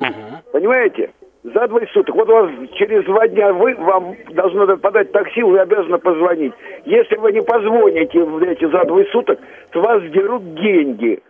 Угу. 0.00 0.52
Понимаете? 0.52 1.10
За 1.42 1.68
двое 1.68 1.86
суток. 1.88 2.14
Вот 2.16 2.28
у 2.28 2.32
вас 2.32 2.50
через 2.74 3.04
два 3.04 3.28
дня 3.28 3.52
вы, 3.52 3.74
вам 3.76 4.16
должно 4.30 4.76
подать 4.76 5.12
такси, 5.12 5.42
вы 5.42 5.58
обязаны 5.58 5.98
позвонить. 5.98 6.52
Если 6.84 7.16
вы 7.16 7.32
не 7.32 7.42
позвоните 7.42 8.22
в 8.22 8.42
эти 8.42 8.64
за 8.66 8.84
двое 8.84 9.06
суток, 9.06 9.38
то 9.70 9.80
вас 9.80 10.02
дерут 10.10 10.54
деньги. 10.54 11.22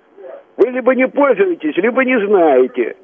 Вы 0.56 0.70
либо 0.70 0.94
не 0.94 1.06
пользуетесь, 1.08 1.76
либо 1.76 2.04
не 2.04 2.26
знаете. 2.26 2.96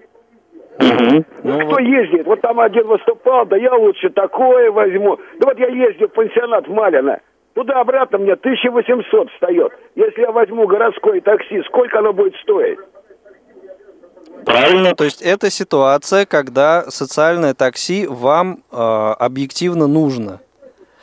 Угу. 0.78 1.24
Ну, 1.44 1.58
Кто 1.58 1.68
вот... 1.68 1.80
ездит? 1.80 2.26
Вот 2.26 2.40
там 2.40 2.58
один 2.60 2.86
выступал, 2.86 3.46
да 3.46 3.56
я 3.56 3.74
лучше 3.74 4.10
такое 4.10 4.70
возьму. 4.70 5.18
Да 5.38 5.48
вот 5.48 5.58
я 5.58 5.68
ездил 5.68 6.08
в 6.08 6.12
пансионат 6.12 6.66
в 6.66 6.72
Малино. 6.72 7.18
Туда-обратно 7.56 8.18
мне 8.18 8.34
1800 8.34 9.30
встает. 9.30 9.72
Если 9.94 10.20
я 10.20 10.30
возьму 10.30 10.66
городское 10.66 11.22
такси, 11.22 11.62
сколько 11.62 12.00
оно 12.00 12.12
будет 12.12 12.34
стоить? 12.42 12.78
Правильно, 14.44 14.94
то 14.94 15.04
есть 15.04 15.22
это 15.22 15.48
ситуация, 15.48 16.26
когда 16.26 16.82
социальное 16.90 17.54
такси 17.54 18.06
вам 18.06 18.58
э, 18.70 18.76
объективно 18.76 19.86
нужно. 19.86 20.40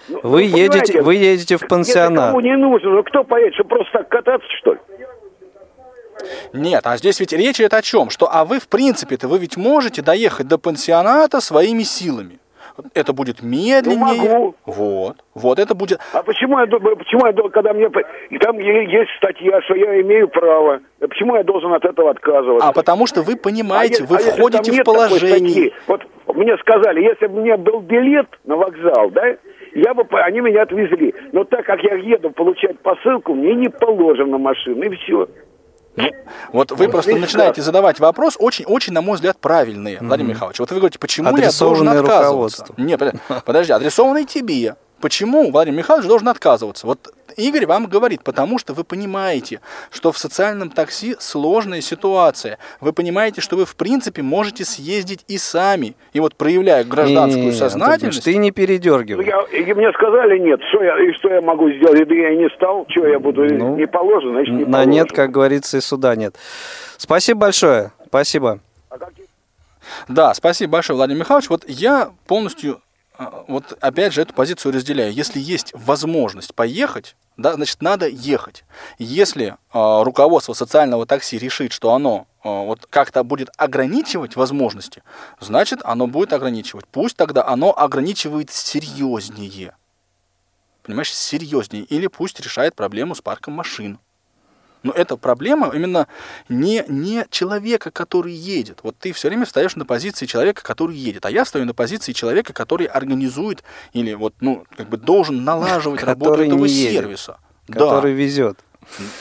Ну, 0.07 0.19
вы, 0.21 0.47
ну, 0.47 0.57
едете, 0.57 1.01
вы 1.01 1.15
едете 1.15 1.57
в 1.57 1.67
пансионат. 1.67 2.35
Никому 2.35 2.41
не 2.41 2.55
нужно, 2.55 2.91
ну 2.91 3.03
кто 3.03 3.23
поедет, 3.23 3.55
что 3.55 3.63
просто 3.63 3.91
так 3.91 4.09
кататься, 4.09 4.47
что 4.59 4.73
ли? 4.73 4.79
Нет, 6.53 6.85
а 6.85 6.97
здесь 6.97 7.19
ведь 7.19 7.33
речь 7.33 7.59
идет 7.59 7.73
о 7.73 7.81
чем? 7.81 8.11
Что, 8.11 8.29
а 8.31 8.45
вы 8.45 8.59
в 8.59 8.67
принципе-то, 8.67 9.27
вы 9.27 9.39
ведь 9.39 9.57
можете 9.57 10.03
доехать 10.03 10.47
до 10.47 10.59
пансионата 10.59 11.41
своими 11.41 11.81
силами 11.81 12.37
это 12.93 13.13
будет 13.13 13.41
медленнее. 13.41 13.97
Ну, 13.97 14.29
могу. 14.29 14.55
Вот, 14.65 15.17
вот 15.33 15.59
это 15.59 15.75
будет. 15.75 15.99
А 16.13 16.23
почему 16.23 16.59
я, 16.59 16.65
почему 16.67 17.25
я, 17.25 17.33
когда 17.49 17.73
мне, 17.73 17.89
там 18.39 18.57
есть 18.59 19.11
статья, 19.17 19.61
что 19.61 19.75
я 19.75 20.01
имею 20.01 20.27
право, 20.27 20.79
а 21.01 21.07
почему 21.07 21.35
я 21.35 21.43
должен 21.43 21.73
от 21.73 21.85
этого 21.85 22.11
отказываться? 22.11 22.67
А 22.67 22.73
потому 22.73 23.07
что 23.07 23.21
вы 23.21 23.35
понимаете, 23.35 24.03
а 24.03 24.07
вы 24.07 24.17
а 24.17 24.19
входите 24.19 24.71
в 24.71 24.83
положение. 24.83 25.71
Вот 25.87 26.01
мне 26.35 26.57
сказали, 26.57 27.01
если 27.01 27.27
бы 27.27 27.39
у 27.39 27.43
меня 27.43 27.57
был 27.57 27.81
билет 27.81 28.27
на 28.45 28.55
вокзал, 28.55 29.09
да, 29.11 29.35
я 29.75 29.93
бы, 29.93 30.05
они 30.21 30.41
меня 30.41 30.63
отвезли. 30.63 31.13
Но 31.31 31.43
так 31.43 31.65
как 31.65 31.81
я 31.83 31.95
еду 31.95 32.29
получать 32.31 32.79
посылку, 32.79 33.33
мне 33.33 33.55
не 33.55 33.69
положено 33.69 34.37
машину, 34.37 34.83
и 34.83 34.95
все. 34.95 35.27
Ну, 35.95 36.09
вот 36.51 36.71
вы 36.71 36.89
просто 36.89 37.15
начинаете 37.15 37.61
задавать 37.61 37.99
вопрос, 37.99 38.35
очень, 38.39 38.65
очень, 38.65 38.93
на 38.93 39.01
мой 39.01 39.15
взгляд, 39.15 39.37
правильные, 39.39 39.99
Владимир 39.99 40.31
Михайлович. 40.31 40.59
Вот 40.59 40.71
вы 40.71 40.77
говорите, 40.77 40.99
почему 40.99 41.35
я 41.37 41.51
должен 41.51 41.87
отказываться? 41.89 42.65
Нет, 42.77 43.01
подожди, 43.45 43.73
адресованный 43.73 44.25
тебе. 44.25 44.75
Почему 45.03 45.51
Владимир 45.51 45.79
Михайлович 45.79 46.07
должен 46.07 46.29
отказываться? 46.29 46.87
Вот 46.87 47.13
Игорь 47.35 47.65
вам 47.65 47.87
говорит, 47.87 48.23
потому 48.23 48.57
что 48.57 48.73
вы 48.73 48.85
понимаете, 48.85 49.59
что 49.91 50.13
в 50.13 50.17
социальном 50.17 50.69
такси 50.69 51.17
сложная 51.19 51.81
ситуация. 51.81 52.57
Вы 52.79 52.93
понимаете, 52.93 53.41
что 53.41 53.57
вы 53.57 53.65
в 53.65 53.75
принципе 53.75 54.21
можете 54.21 54.63
съездить 54.63 55.25
и 55.27 55.37
сами. 55.37 55.95
И 56.13 56.21
вот 56.21 56.35
проявляя 56.35 56.85
гражданскую 56.85 57.47
не, 57.47 57.51
сознательность... 57.51 58.23
Ты 58.23 58.37
не 58.37 58.51
передергивай. 58.51 59.25
Я, 59.25 59.41
и 59.51 59.73
мне 59.73 59.91
сказали 59.91 60.39
нет. 60.39 60.61
Что 60.69 60.81
я, 60.81 60.97
и 60.97 61.11
что 61.15 61.33
я 61.33 61.41
могу 61.41 61.69
сделать? 61.69 62.07
Да 62.07 62.15
я 62.15 62.29
и 62.29 62.37
не 62.37 62.49
стал. 62.55 62.85
Что 62.87 63.05
я 63.05 63.19
буду? 63.19 63.43
Ну, 63.43 63.75
не 63.75 63.87
положено, 63.87 64.35
значит 64.35 64.53
не 64.53 64.59
На 64.59 64.71
положено. 64.71 64.89
нет, 64.89 65.11
как 65.11 65.31
говорится, 65.31 65.79
и 65.79 65.81
суда 65.81 66.15
нет. 66.15 66.37
Спасибо 66.95 67.41
большое. 67.41 67.91
Спасибо. 68.07 68.59
А 68.89 68.95
да, 70.07 70.33
спасибо 70.33 70.71
большое, 70.71 70.95
Владимир 70.95 71.19
Михайлович. 71.19 71.49
Вот 71.49 71.65
я 71.67 72.11
полностью 72.25 72.79
вот 73.47 73.77
опять 73.79 74.13
же 74.13 74.21
эту 74.21 74.33
позицию 74.33 74.73
разделяю. 74.73 75.13
Если 75.13 75.39
есть 75.39 75.71
возможность 75.73 76.55
поехать, 76.55 77.15
да, 77.37 77.53
значит, 77.53 77.81
надо 77.81 78.07
ехать. 78.07 78.63
Если 78.97 79.55
э, 79.73 80.03
руководство 80.03 80.53
социального 80.53 81.05
такси 81.05 81.37
решит, 81.37 81.71
что 81.71 81.93
оно 81.93 82.27
э, 82.43 82.49
вот 82.49 82.85
как-то 82.89 83.23
будет 83.23 83.49
ограничивать 83.57 84.35
возможности, 84.35 85.03
значит, 85.39 85.79
оно 85.83 86.07
будет 86.07 86.33
ограничивать. 86.33 86.87
Пусть 86.87 87.15
тогда 87.15 87.45
оно 87.45 87.77
ограничивает 87.77 88.51
серьезнее. 88.51 89.75
Понимаешь, 90.83 91.13
серьезнее. 91.13 91.83
Или 91.83 92.07
пусть 92.07 92.39
решает 92.39 92.75
проблему 92.75 93.15
с 93.15 93.21
парком 93.21 93.53
машин. 93.53 93.99
Но 94.83 94.91
это 94.91 95.15
проблема 95.17 95.71
именно 95.73 96.07
не, 96.49 96.83
не 96.87 97.25
человека, 97.29 97.89
который 97.89 98.33
едет. 98.33 98.79
Вот 98.83 98.95
ты 98.99 99.13
все 99.13 99.29
время 99.29 99.45
встаешь 99.45 99.75
на 99.75 99.85
позиции 99.85 100.25
человека, 100.25 100.61
который 100.61 100.95
едет. 100.95 101.25
А 101.25 101.31
я 101.31 101.45
стою 101.45 101.65
на 101.65 101.73
позиции 101.73 102.11
человека, 102.11 102.53
который 102.53 102.85
организует 102.85 103.63
или 103.93 104.13
вот, 104.13 104.33
ну, 104.41 104.65
как 104.75 104.89
бы 104.89 104.97
должен 104.97 105.43
налаживать 105.43 106.03
работу 106.03 106.41
этого 106.41 106.67
сервиса. 106.67 107.37
Который 107.67 108.13
да. 108.13 108.19
везет. 108.19 108.59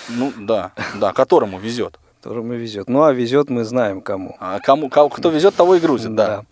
Ну 0.09 0.33
да, 0.37 0.73
да, 0.97 1.13
которому 1.13 1.59
везет. 1.59 1.99
Которому 2.21 2.55
везет. 2.55 2.89
Ну 2.89 3.05
а 3.05 3.13
везет 3.13 3.49
мы 3.49 3.65
знаем 3.65 4.01
кому. 4.01 4.37
А 4.41 4.59
кому, 4.59 4.89
кому 4.89 5.09
кто 5.09 5.31
везет, 5.31 5.55
того 5.55 5.77
и 5.77 5.81
грузит, 5.81 6.15
да. 6.15 6.27
да. 6.27 6.45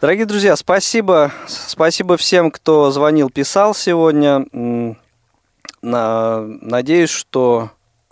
Дорогие 0.00 0.26
друзья, 0.26 0.56
спасибо, 0.56 1.32
спасибо 1.46 2.16
всем, 2.16 2.50
кто 2.50 2.90
звонил, 2.90 3.30
писал 3.30 3.74
сегодня. 3.74 4.44
Надеюсь, 5.82 7.10
что 7.10 7.70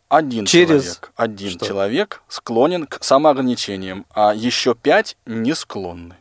один 0.09 0.47
Через... 0.47 0.83
человек, 0.83 1.13
один 1.17 1.51
Что? 1.51 1.67
человек 1.67 2.23
склонен 2.29 2.87
к 2.87 3.03
самоограничениям, 3.03 4.07
а 4.15 4.35
еще 4.35 4.75
пять 4.75 5.17
не 5.27 5.55
склонны. 5.55 6.17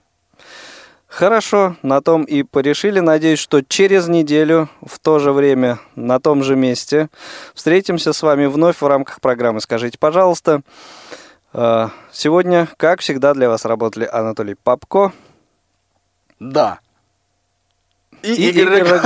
Хорошо, 1.13 1.75
на 1.83 2.01
том 2.01 2.23
и 2.23 2.41
порешили. 2.41 2.99
Надеюсь, 2.99 3.37
что 3.37 3.61
через 3.61 4.07
неделю 4.07 4.67
в 4.83 4.97
то 4.97 5.19
же 5.19 5.31
время 5.31 5.77
на 5.95 6.19
том 6.19 6.43
же 6.43 6.55
месте 6.55 7.07
встретимся 7.53 8.13
с 8.13 8.23
вами 8.23 8.47
вновь 8.47 8.81
в 8.81 8.87
рамках 8.87 9.21
программы. 9.21 9.61
Скажите, 9.61 9.99
пожалуйста, 9.99 10.63
э, 11.53 11.89
сегодня, 12.11 12.67
как 12.77 13.01
всегда, 13.01 13.35
для 13.35 13.47
вас 13.47 13.63
работали 13.63 14.09
Анатолий 14.11 14.55
Попко. 14.55 15.13
Да. 16.39 16.79
И, 18.23 18.33
и 18.35 18.49
Игорь, 18.49 18.79
Игорь 18.79 18.99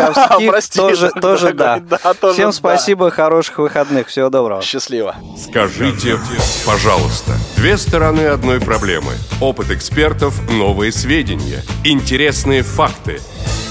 Прости, 0.47 0.77
тоже, 0.77 1.11
тоже 1.19 1.51
да. 1.53 1.79
да 1.79 2.13
тоже 2.13 2.33
Всем 2.33 2.51
спасибо, 2.51 3.05
да. 3.05 3.11
хороших 3.11 3.57
выходных, 3.57 4.09
всего 4.09 4.29
доброго. 4.29 4.61
Счастливо. 4.61 5.15
Скажите, 5.35 6.19
пожалуйста, 6.65 7.31
две 7.55 7.77
стороны 7.77 8.27
одной 8.27 8.59
проблемы. 8.59 9.13
Опыт 9.41 9.71
экспертов, 9.71 10.39
новые 10.51 10.91
сведения, 10.91 11.63
интересные 11.83 12.61
факты. 12.61 13.19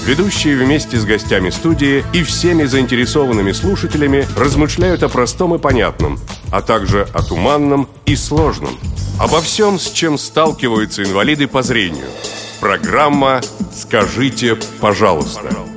Ведущие 0.05 0.57
вместе 0.57 0.97
с 0.97 1.05
гостями 1.05 1.49
студии 1.49 2.03
и 2.13 2.23
всеми 2.23 2.65
заинтересованными 2.65 3.53
слушателями 3.53 4.27
размышляют 4.37 5.01
о 5.03 5.09
простом 5.09 5.55
и 5.55 5.59
понятном, 5.59 6.19
а 6.51 6.61
также 6.61 7.07
о 7.13 7.23
туманном 7.23 7.89
и 8.05 8.17
сложном. 8.17 8.77
Обо 9.17 9.39
всем, 9.39 9.79
с 9.79 9.91
чем 9.91 10.17
сталкиваются 10.17 11.03
инвалиды 11.03 11.47
по 11.47 11.61
зрению– 11.63 12.07
Программа 12.59 13.41
«Скажите, 13.73 14.57
пожалуйста». 14.79 15.41
пожалуйста 15.43 15.67